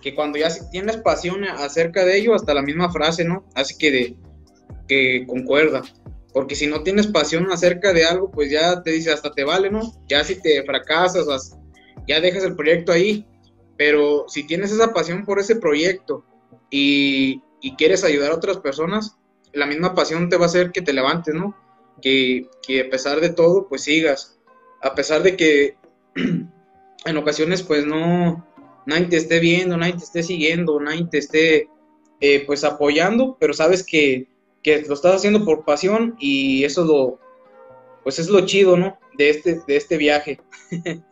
que 0.02 0.16
cuando 0.16 0.40
ya 0.40 0.50
tienes 0.72 0.98
pasión 0.98 1.44
acerca 1.46 2.04
de 2.06 2.18
ello, 2.18 2.34
hasta 2.34 2.56
la 2.56 2.64
misma 2.64 2.92
frase, 2.92 3.24
¿no? 3.24 3.46
Así 3.54 3.78
que, 3.78 3.92
de, 3.92 4.16
que 4.88 5.26
concuerda, 5.28 5.84
porque 6.34 6.56
si 6.56 6.66
no 6.68 6.82
tienes 6.84 7.08
pasión 7.08 7.52
acerca 7.52 7.94
de 7.94 8.06
algo, 8.06 8.32
pues 8.32 8.52
ya 8.52 8.82
te 8.82 8.92
dice 8.92 9.12
hasta 9.12 9.32
te 9.32 9.44
vale, 9.44 9.70
¿no? 9.70 9.82
Ya 10.10 10.24
si 10.24 10.42
te 10.42 10.64
fracasas, 10.64 11.28
as- 11.30 11.56
ya 12.08 12.20
dejas 12.20 12.44
el 12.44 12.56
proyecto 12.56 12.92
ahí. 12.92 13.26
Pero 13.86 14.30
si 14.30 14.46
tienes 14.46 14.72
esa 14.72 14.94
pasión 14.94 15.26
por 15.26 15.40
ese 15.40 15.58
proyecto 15.58 16.24
y, 16.70 17.42
quieres 17.78 18.06
ayudar 18.06 18.32
a 18.32 18.36
otras 18.36 18.56
personas, 18.56 19.18
la 19.52 19.66
misma 19.66 19.94
pasión 19.94 20.30
te 20.30 20.38
va 20.38 20.44
a 20.44 20.46
hacer 20.46 20.72
que 20.72 20.82
te 20.82 20.94
levantes, 20.94 21.36
¿no? 21.36 21.54
Que, 22.02 22.48
a 22.80 22.90
pesar 22.90 23.20
de 23.20 23.32
todo, 23.32 23.68
pues 23.68 23.84
sigas. 23.84 24.40
A 24.82 24.96
pesar 24.96 25.22
de 25.22 25.36
que 25.36 25.76
en 26.16 27.18
ocasiones, 27.18 27.62
pues 27.62 27.86
no, 27.86 28.48
nadie 28.86 29.08
te 29.08 29.18
esté 29.18 29.42
viendo, 29.42 29.76
nadie 29.76 29.98
te 29.98 30.06
esté 30.06 30.24
siguiendo, 30.24 30.80
nadie 30.80 31.06
te 31.12 31.18
esté, 31.18 31.68
eh, 32.22 32.46
pues 32.46 32.64
apoyando, 32.64 33.36
pero 33.38 33.52
sabes 33.52 33.86
que, 33.86 34.30
que, 34.64 34.82
lo 34.84 34.94
estás 34.94 35.16
haciendo 35.16 35.44
por 35.44 35.66
pasión 35.66 36.16
y 36.20 36.64
eso 36.64 36.86
lo, 36.86 37.20
pues 38.02 38.18
es 38.18 38.30
lo 38.30 38.46
chido, 38.46 38.78
¿no? 38.78 38.98
De 39.18 39.30
este, 39.30 39.60
de 39.68 39.76
este 39.76 39.98
viaje. 39.98 40.40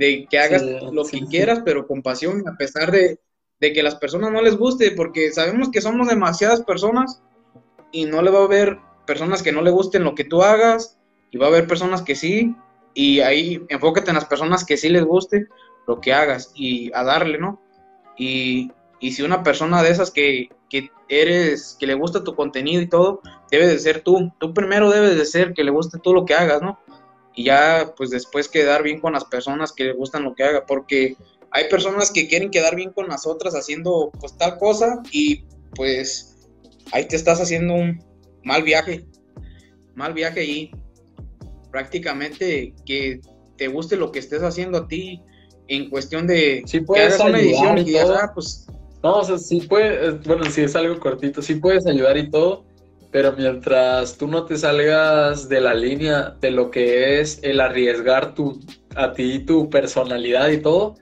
de 0.00 0.26
que 0.30 0.38
hagas 0.38 0.62
lo 0.62 1.04
que 1.04 1.20
quieras, 1.26 1.60
pero 1.62 1.86
con 1.86 2.00
pasión, 2.00 2.42
a 2.48 2.56
pesar 2.56 2.90
de, 2.90 3.20
de 3.60 3.72
que 3.74 3.82
las 3.82 3.96
personas 3.96 4.32
no 4.32 4.40
les 4.40 4.56
guste, 4.56 4.92
porque 4.92 5.30
sabemos 5.30 5.70
que 5.70 5.82
somos 5.82 6.08
demasiadas 6.08 6.62
personas 6.62 7.22
y 7.92 8.06
no 8.06 8.22
le 8.22 8.30
va 8.30 8.40
a 8.40 8.44
haber 8.44 8.78
personas 9.06 9.42
que 9.42 9.52
no 9.52 9.60
le 9.60 9.70
gusten 9.70 10.04
lo 10.04 10.14
que 10.14 10.24
tú 10.24 10.42
hagas 10.42 10.98
y 11.30 11.36
va 11.36 11.46
a 11.46 11.48
haber 11.50 11.66
personas 11.66 12.00
que 12.00 12.14
sí 12.14 12.56
y 12.94 13.20
ahí 13.20 13.62
enfócate 13.68 14.08
en 14.08 14.16
las 14.16 14.24
personas 14.24 14.64
que 14.64 14.78
sí 14.78 14.88
les 14.88 15.04
guste 15.04 15.48
lo 15.86 16.00
que 16.00 16.14
hagas 16.14 16.50
y 16.54 16.90
a 16.94 17.04
darle, 17.04 17.36
¿no? 17.36 17.60
Y, 18.16 18.72
y 19.00 19.12
si 19.12 19.22
una 19.22 19.42
persona 19.42 19.82
de 19.82 19.90
esas 19.90 20.10
que, 20.10 20.48
que, 20.70 20.90
eres, 21.10 21.76
que 21.78 21.86
le 21.86 21.94
gusta 21.94 22.24
tu 22.24 22.34
contenido 22.34 22.80
y 22.80 22.88
todo, 22.88 23.20
debe 23.50 23.66
de 23.66 23.78
ser 23.78 24.00
tú. 24.00 24.32
Tú 24.38 24.54
primero 24.54 24.90
debes 24.90 25.14
de 25.16 25.26
ser 25.26 25.52
que 25.52 25.64
le 25.64 25.70
guste 25.70 25.98
todo 25.98 26.14
lo 26.14 26.24
que 26.24 26.34
hagas, 26.34 26.62
¿no? 26.62 26.78
Y 27.40 27.44
ya, 27.44 27.94
pues 27.96 28.10
después 28.10 28.48
quedar 28.48 28.82
bien 28.82 29.00
con 29.00 29.14
las 29.14 29.24
personas 29.24 29.72
que 29.72 29.84
le 29.84 29.92
gustan 29.94 30.24
lo 30.24 30.34
que 30.34 30.44
haga, 30.44 30.66
porque 30.66 31.16
hay 31.50 31.70
personas 31.70 32.10
que 32.10 32.28
quieren 32.28 32.50
quedar 32.50 32.76
bien 32.76 32.92
con 32.92 33.08
las 33.08 33.26
otras 33.26 33.54
haciendo 33.54 34.12
pues 34.20 34.36
tal 34.36 34.58
cosa 34.58 35.02
y 35.10 35.44
pues 35.74 36.36
ahí 36.92 37.08
te 37.08 37.16
estás 37.16 37.40
haciendo 37.40 37.72
un 37.72 38.04
mal 38.44 38.62
viaje, 38.62 39.06
mal 39.94 40.12
viaje 40.12 40.44
y 40.44 40.70
prácticamente 41.70 42.74
que 42.84 43.22
te 43.56 43.68
guste 43.68 43.96
lo 43.96 44.12
que 44.12 44.18
estés 44.18 44.42
haciendo 44.42 44.76
a 44.76 44.86
ti 44.86 45.22
en 45.68 45.88
cuestión 45.88 46.26
de 46.26 46.62
sí 46.66 46.80
puedes 46.80 47.08
que 47.08 47.14
hagas 47.14 47.26
una 47.26 47.40
edición 47.40 47.78
y, 47.78 47.92
ya, 47.92 48.32
pues... 48.34 48.66
No, 49.02 49.20
o 49.20 49.24
sea, 49.24 49.38
sí 49.38 49.62
puede, 49.62 50.10
bueno, 50.26 50.44
si 50.50 50.60
es 50.60 50.76
algo 50.76 51.00
cortito, 51.00 51.40
sí 51.40 51.54
puedes 51.54 51.86
ayudar 51.86 52.18
y 52.18 52.30
todo, 52.30 52.66
pero 53.10 53.32
mientras 53.32 54.16
tú 54.16 54.28
no 54.28 54.44
te 54.44 54.56
salgas 54.56 55.48
de 55.48 55.60
la 55.60 55.74
línea 55.74 56.36
de 56.40 56.50
lo 56.50 56.70
que 56.70 57.20
es 57.20 57.40
el 57.42 57.60
arriesgar 57.60 58.34
tu, 58.34 58.60
a 58.94 59.12
ti 59.12 59.40
tu 59.40 59.68
personalidad 59.68 60.48
y 60.50 60.58
todo, 60.58 60.94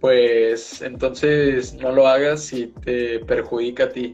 pues 0.00 0.80
entonces 0.80 1.74
no 1.74 1.92
lo 1.92 2.06
hagas 2.06 2.42
si 2.42 2.68
te 2.84 3.18
perjudica 3.20 3.84
a 3.84 3.88
ti. 3.90 4.12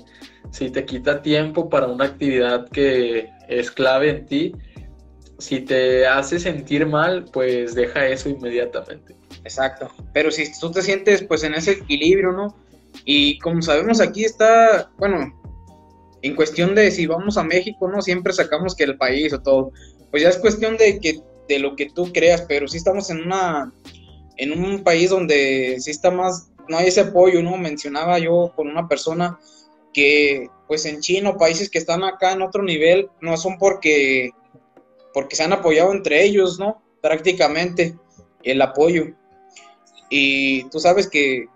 Si 0.51 0.71
te 0.71 0.85
quita 0.85 1.23
tiempo 1.23 1.69
para 1.69 1.87
una 1.87 2.07
actividad 2.07 2.69
que 2.71 3.29
es 3.49 3.71
clave 3.71 4.11
en 4.11 4.27
ti, 4.27 4.53
si 5.39 5.61
te 5.61 6.07
hace 6.07 6.41
sentir 6.41 6.87
mal, 6.87 7.27
pues 7.33 7.75
deja 7.75 8.07
eso 8.07 8.29
inmediatamente. 8.29 9.15
Exacto. 9.45 9.91
Pero 10.13 10.31
si 10.31 10.51
tú 10.59 10.71
te 10.71 10.83
sientes 10.83 11.23
pues 11.23 11.45
en 11.45 11.55
ese 11.55 11.73
equilibrio, 11.73 12.33
¿no? 12.33 12.57
Y 13.05 13.39
como 13.41 13.61
sabemos 13.61 14.01
aquí 14.01 14.25
está, 14.25 14.91
bueno, 14.99 15.33
en 16.23 16.35
cuestión 16.35 16.75
de 16.75 16.91
si 16.91 17.07
vamos 17.07 17.37
a 17.37 17.45
México, 17.45 17.89
¿no? 17.89 18.03
Siempre 18.03 18.33
sacamos 18.33 18.75
que 18.75 18.85
el 18.85 18.97
país 18.97 19.33
o 19.33 19.41
todo. 19.41 19.73
Pues 20.11 20.23
ya 20.23 20.29
es 20.29 20.39
cuestión 20.39 20.77
de 20.77 20.99
que 20.99 21.21
de 21.49 21.59
lo 21.59 21.77
que 21.77 21.91
tú 21.91 22.13
creas, 22.13 22.43
pero 22.43 22.67
si 22.67 22.79
estamos 22.79 23.11
en 23.11 23.23
una 23.23 23.73
en 24.37 24.53
un 24.53 24.83
país 24.83 25.11
donde 25.11 25.77
sí 25.81 25.91
está 25.91 26.11
más 26.11 26.51
no 26.69 26.79
hay 26.79 26.89
ese 26.89 27.01
apoyo, 27.01 27.43
¿no? 27.43 27.57
Mencionaba 27.57 28.19
yo 28.19 28.53
con 28.57 28.69
una 28.69 28.89
persona 28.89 29.39
que 29.93 30.49
pues 30.67 30.85
en 30.85 31.01
China 31.01 31.31
o 31.31 31.39
países 31.39 31.71
que 31.71 31.79
están 31.79 32.03
acá 32.03 32.33
en 32.33 32.43
otro 32.43 32.63
nivel 32.63 33.09
no 33.21 33.37
son 33.37 33.59
porque 33.59 34.33
porque 35.15 35.37
se 35.37 35.45
han 35.45 35.53
apoyado 35.53 35.93
entre 35.93 36.25
ellos, 36.25 36.59
¿no? 36.59 36.83
Prácticamente 37.01 37.97
el 38.43 38.61
apoyo. 38.61 39.15
Y 40.09 40.65
tú 40.65 40.79
sabes 40.79 41.09
que, 41.09 41.47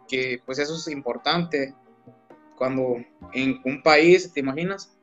pues 0.45 0.59
eso 0.59 0.75
es 0.75 0.89
importante 0.89 1.75
cuando 2.61 2.99
en 3.33 3.59
un 3.65 3.83
país, 3.83 4.31
¿te 4.35 4.41
imaginas? 4.41 4.95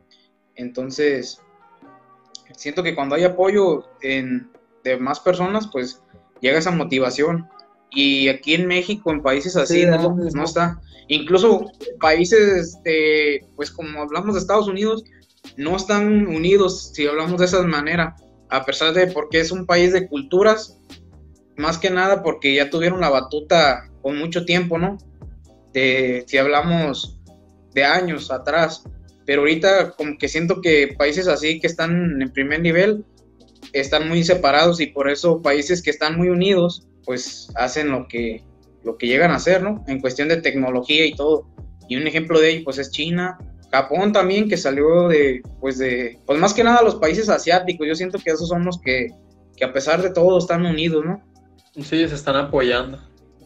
Entonces, 0.54 1.42
siento 2.56 2.84
que 2.84 2.94
cuando 2.94 3.16
hay 3.16 3.24
apoyo 3.24 3.90
en, 4.04 4.52
de 4.84 4.98
más 4.98 5.20
personas, 5.20 5.68
pues 5.72 6.04
llega 6.40 6.60
esa 6.60 6.70
motivación. 6.70 7.50
Y 7.90 8.30
aquí 8.30 8.54
en 8.54 8.68
México, 8.68 9.10
en 9.10 9.24
países 9.24 9.56
así, 9.56 9.88
no, 9.88 10.16
no, 10.16 10.44
está. 10.44 10.80
Incluso 11.08 11.72
países, 12.00 12.78
de, 12.84 13.44
pues 13.56 13.72
como 13.72 14.04
hablamos 14.04 14.36
de 14.36 14.42
Estados 14.42 14.68
Unidos, 14.68 15.04
no 15.56 15.78
están 15.78 16.28
unidos 16.28 16.92
si 16.94 17.08
hablamos 17.08 17.40
de 17.40 17.46
esa 17.46 17.64
manera 17.64 18.16
a 18.50 18.66
pesar 18.66 18.94
de 18.94 19.08
porque 19.08 19.40
es 19.40 19.52
un 19.52 19.66
país 19.66 19.94
de 19.94 20.08
culturas, 20.08 20.80
más 21.56 21.80
que 21.80 21.90
nada 21.90 22.22
porque 22.22 22.54
ya 22.54 22.70
tuvieron 22.70 23.02
la 23.02 23.10
batuta 23.10 23.90
con 24.04 24.20
mucho 24.20 24.46
tiempo, 24.46 24.78
¿no? 24.78 25.00
De, 25.74 26.24
si 26.28 26.38
hablamos 26.38 27.17
de 27.78 27.86
años 27.86 28.32
atrás, 28.32 28.84
pero 29.26 29.42
ahorita 29.42 29.92
como 29.92 30.18
que 30.18 30.28
siento 30.28 30.62
que 30.62 30.96
países 30.98 31.28
así 31.28 31.60
que 31.60 31.68
están 31.68 32.20
en 32.20 32.34
primer 32.34 32.62
nivel 32.62 33.06
están 33.72 34.10
muy 34.10 34.24
separados 34.24 34.80
y 34.82 34.88
por 34.88 35.10
eso 35.10 35.44
países 35.44 35.84
que 35.84 35.92
están 35.92 36.18
muy 36.18 36.30
unidos 36.30 36.88
pues 37.06 37.50
hacen 37.56 37.92
lo 37.92 38.08
que 38.08 38.44
lo 38.84 38.98
que 38.98 39.06
llegan 39.06 39.32
a 39.32 39.36
hacer, 39.36 39.62
¿no? 39.62 39.84
En 39.88 40.02
cuestión 40.02 40.28
de 40.30 40.38
tecnología 40.38 41.06
y 41.06 41.14
todo. 41.14 41.48
Y 41.88 41.98
un 41.98 42.08
ejemplo 42.08 42.40
de 42.40 42.50
ello 42.52 42.62
pues 42.64 42.80
es 42.80 42.90
China, 42.90 43.38
Japón 43.72 44.12
también, 44.12 44.50
que 44.50 44.58
salió 44.58 45.08
de, 45.08 45.44
pues 45.60 45.78
de, 45.78 46.20
pues 46.26 46.40
más 46.40 46.54
que 46.54 46.64
nada 46.64 46.82
los 46.82 46.96
países 46.96 47.30
asiáticos. 47.30 47.86
Yo 47.86 47.96
siento 47.96 48.18
que 48.18 48.32
esos 48.32 48.48
son 48.48 48.64
los 48.66 48.80
que, 48.80 49.08
que 49.56 49.66
a 49.66 49.74
pesar 49.74 50.02
de 50.02 50.10
todo 50.10 50.38
están 50.38 50.66
unidos, 50.66 51.06
¿no? 51.06 51.22
Sí, 51.76 52.08
se 52.08 52.16
están 52.16 52.38
apoyando. 52.38 53.00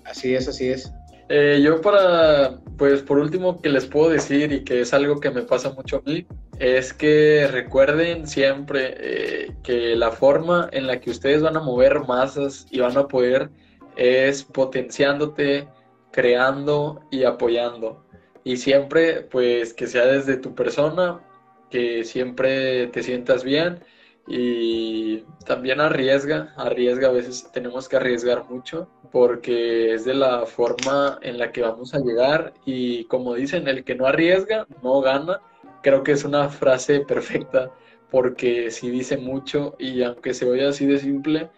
Así 0.05 0.33
es, 0.35 0.47
así 0.47 0.69
es. 0.69 0.91
Eh, 1.33 1.61
yo 1.63 1.79
para, 1.79 2.59
pues 2.77 3.01
por 3.03 3.17
último 3.17 3.61
que 3.61 3.69
les 3.69 3.85
puedo 3.85 4.09
decir 4.09 4.51
y 4.51 4.65
que 4.65 4.81
es 4.81 4.93
algo 4.93 5.21
que 5.21 5.31
me 5.31 5.43
pasa 5.43 5.71
mucho 5.71 6.03
a 6.05 6.09
mí, 6.09 6.27
es 6.59 6.91
que 6.91 7.47
recuerden 7.49 8.27
siempre 8.27 8.95
eh, 8.97 9.55
que 9.63 9.95
la 9.95 10.11
forma 10.11 10.67
en 10.73 10.87
la 10.87 10.99
que 10.99 11.09
ustedes 11.09 11.41
van 11.41 11.55
a 11.55 11.61
mover 11.61 12.01
masas 12.01 12.67
y 12.69 12.81
van 12.81 12.97
a 12.97 13.07
poder 13.07 13.49
es 13.95 14.43
potenciándote, 14.43 15.69
creando 16.11 16.99
y 17.11 17.23
apoyando. 17.23 18.03
Y 18.43 18.57
siempre 18.57 19.21
pues 19.21 19.73
que 19.73 19.87
sea 19.87 20.07
desde 20.07 20.35
tu 20.35 20.53
persona, 20.53 21.21
que 21.69 22.03
siempre 22.03 22.87
te 22.87 23.03
sientas 23.03 23.45
bien 23.45 23.79
y 24.27 25.23
también 25.45 25.81
arriesga, 25.81 26.53
arriesga, 26.55 27.09
a 27.09 27.11
veces 27.11 27.49
tenemos 27.51 27.89
que 27.89 27.97
arriesgar 27.97 28.45
mucho 28.49 28.87
porque 29.11 29.93
es 29.93 30.05
de 30.05 30.13
la 30.13 30.45
forma 30.45 31.19
en 31.21 31.37
la 31.37 31.51
que 31.51 31.61
vamos 31.61 31.93
a 31.93 31.99
llegar 31.99 32.53
y 32.65 33.05
como 33.05 33.33
dicen, 33.33 33.67
el 33.67 33.83
que 33.83 33.95
no 33.95 34.05
arriesga 34.05 34.67
no 34.83 35.01
gana, 35.01 35.41
creo 35.81 36.03
que 36.03 36.13
es 36.13 36.23
una 36.23 36.49
frase 36.49 37.01
perfecta 37.01 37.71
porque 38.09 38.71
si 38.71 38.89
dice 38.89 39.17
mucho 39.17 39.75
y 39.79 40.03
aunque 40.03 40.33
se 40.33 40.49
oye 40.49 40.67
así 40.67 40.85
de 40.85 40.99
simple, 40.99 41.49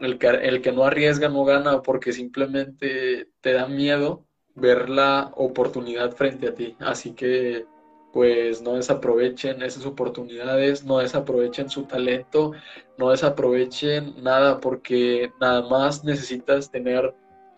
el 0.00 0.18
que, 0.18 0.28
el 0.28 0.62
que 0.62 0.72
no 0.72 0.84
arriesga 0.84 1.28
no 1.28 1.44
gana 1.44 1.82
porque 1.82 2.12
simplemente 2.12 3.28
te 3.40 3.52
da 3.52 3.66
miedo 3.66 4.26
ver 4.54 4.88
la 4.90 5.32
oportunidad 5.34 6.12
frente 6.12 6.48
a 6.48 6.54
ti. 6.54 6.76
Así 6.80 7.12
que 7.12 7.66
pues 8.12 8.60
no 8.62 8.74
desaprovechen 8.74 9.62
esas 9.62 9.86
oportunidades, 9.86 10.84
no 10.84 10.98
desaprovechen 10.98 11.70
su 11.70 11.84
talento, 11.84 12.52
no 12.98 13.10
desaprovechen 13.10 14.22
nada 14.22 14.60
porque 14.60 15.32
nada 15.40 15.62
más 15.68 16.04
necesitas 16.04 16.70
tener 16.70 17.14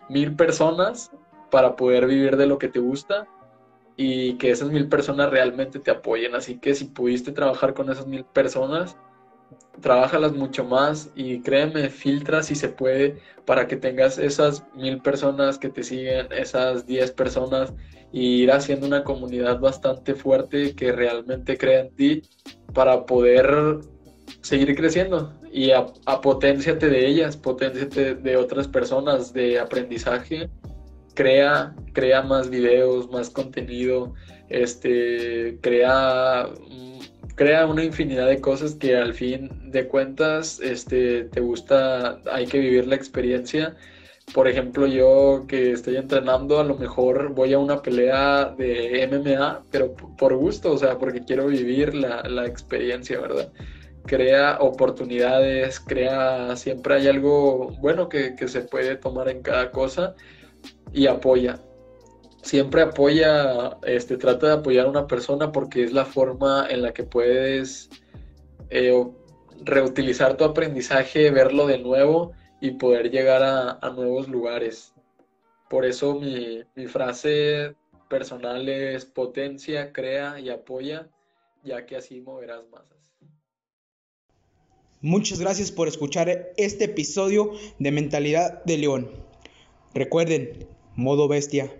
mil 0.09 0.35
personas 0.35 1.11
para 1.51 1.75
poder 1.75 2.07
vivir 2.07 2.37
de 2.37 2.47
lo 2.47 2.57
que 2.57 2.69
te 2.69 2.79
gusta 2.79 3.27
y 3.97 4.35
que 4.35 4.51
esas 4.51 4.69
mil 4.69 4.87
personas 4.87 5.29
realmente 5.29 5.79
te 5.79 5.91
apoyen. 5.91 6.35
Así 6.35 6.57
que 6.57 6.73
si 6.75 6.85
pudiste 6.85 7.31
trabajar 7.31 7.73
con 7.73 7.89
esas 7.89 8.07
mil 8.07 8.23
personas, 8.23 8.97
Trabájalas 9.81 10.33
mucho 10.33 10.63
más 10.63 11.09
y 11.15 11.41
créeme, 11.41 11.89
filtra 11.89 12.41
si 12.43 12.55
se 12.55 12.69
puede 12.69 13.17
para 13.45 13.67
que 13.67 13.75
tengas 13.75 14.17
esas 14.17 14.63
mil 14.73 15.01
personas 15.01 15.57
que 15.57 15.69
te 15.69 15.83
siguen, 15.83 16.27
esas 16.31 16.87
diez 16.87 17.11
personas 17.11 17.73
y 18.11 18.43
ir 18.43 18.51
haciendo 18.51 18.87
una 18.87 19.03
comunidad 19.03 19.59
bastante 19.59 20.15
fuerte 20.15 20.73
que 20.75 20.91
realmente 20.91 21.57
crea 21.57 21.81
en 21.81 21.95
ti 21.95 22.21
para 22.73 23.05
poder 23.05 23.79
seguir 24.41 24.75
creciendo 24.75 25.33
y 25.51 25.71
a, 25.71 25.85
potenciate 26.21 26.89
de 26.89 27.07
ellas, 27.07 27.37
potenciate 27.37 28.15
de 28.15 28.37
otras 28.37 28.67
personas 28.67 29.33
de 29.33 29.59
aprendizaje, 29.59 30.49
crea, 31.13 31.73
crea 31.93 32.21
más 32.21 32.49
videos, 32.49 33.09
más 33.09 33.29
contenido, 33.29 34.13
este, 34.49 35.57
crea 35.61 36.49
crea 37.35 37.67
una 37.67 37.83
infinidad 37.83 38.27
de 38.27 38.41
cosas 38.41 38.75
que 38.75 38.95
al 38.97 39.13
fin 39.13 39.49
de 39.71 39.87
cuentas 39.87 40.59
este, 40.61 41.25
te 41.25 41.41
gusta, 41.41 42.19
hay 42.31 42.47
que 42.47 42.59
vivir 42.59 42.87
la 42.87 42.95
experiencia, 42.95 43.75
Por 44.33 44.47
ejemplo, 44.47 44.87
yo 44.87 45.45
que 45.47 45.71
estoy 45.71 45.97
entrenando, 45.97 46.59
a 46.59 46.63
lo 46.63 46.75
mejor 46.77 47.33
voy 47.35 47.53
a 47.53 47.59
una 47.59 47.81
pelea 47.81 48.45
de 48.57 49.07
MMA, 49.07 49.65
pero 49.71 49.95
por 49.95 50.35
gusto, 50.35 50.73
o 50.73 50.77
sea, 50.77 50.97
porque 50.99 51.23
quiero 51.25 51.47
vivir 51.47 51.95
la, 51.95 52.23
la 52.23 52.45
experiencia, 52.47 53.19
¿verdad? 53.21 53.51
Crea 54.05 54.57
oportunidades, 54.61 55.79
crea, 55.79 56.55
siempre 56.57 56.95
hay 56.95 57.07
algo 57.07 57.69
bueno 57.81 58.09
que, 58.09 58.35
que 58.35 58.47
se 58.47 58.61
puede 58.61 58.95
tomar 58.97 59.29
en 59.29 59.41
cada 59.43 59.71
cosa 59.71 60.15
y 60.93 61.07
apoya 61.07 61.59
siempre 62.45 62.83
apoya, 62.83 63.77
este, 63.83 64.17
trata 64.17 64.47
de 64.47 64.53
apoyar 64.53 64.85
a 64.85 64.89
una 64.89 65.07
persona 65.07 65.51
porque 65.51 65.83
es 65.83 65.91
la 65.91 66.05
forma 66.05 66.67
en 66.69 66.83
la 66.83 66.93
que 66.93 67.03
puedes 67.03 67.89
eh, 68.69 69.05
reutilizar 69.63 70.37
tu 70.37 70.43
aprendizaje, 70.43 71.31
verlo 71.31 71.65
de 71.65 71.79
nuevo 71.79 72.33
y 72.61 72.71
poder 72.71 73.09
llegar 73.09 73.41
a, 73.43 73.89
nuevos 73.89 74.29
lugares. 74.29 74.93
Por 75.69 75.85
eso 75.85 76.19
mi, 76.19 76.61
mi, 76.75 76.85
frase 76.85 77.75
personal 78.09 78.69
es 78.69 79.05
potencia, 79.05 79.91
crea 79.91 80.39
y 80.39 80.49
apoya, 80.51 81.09
ya 81.63 81.87
que 81.87 81.95
así 81.95 82.21
moverás 82.21 82.69
masas. 82.69 82.95
Muchas 85.01 85.39
gracias 85.39 85.71
por 85.71 85.87
escuchar 85.87 86.53
este 86.57 86.85
episodio 86.85 87.53
de 87.79 87.91
Mentalidad 87.91 88.63
de 88.65 88.77
León. 88.77 89.09
Recuerden, 89.95 90.67
modo 90.95 91.27
bestia. 91.27 91.71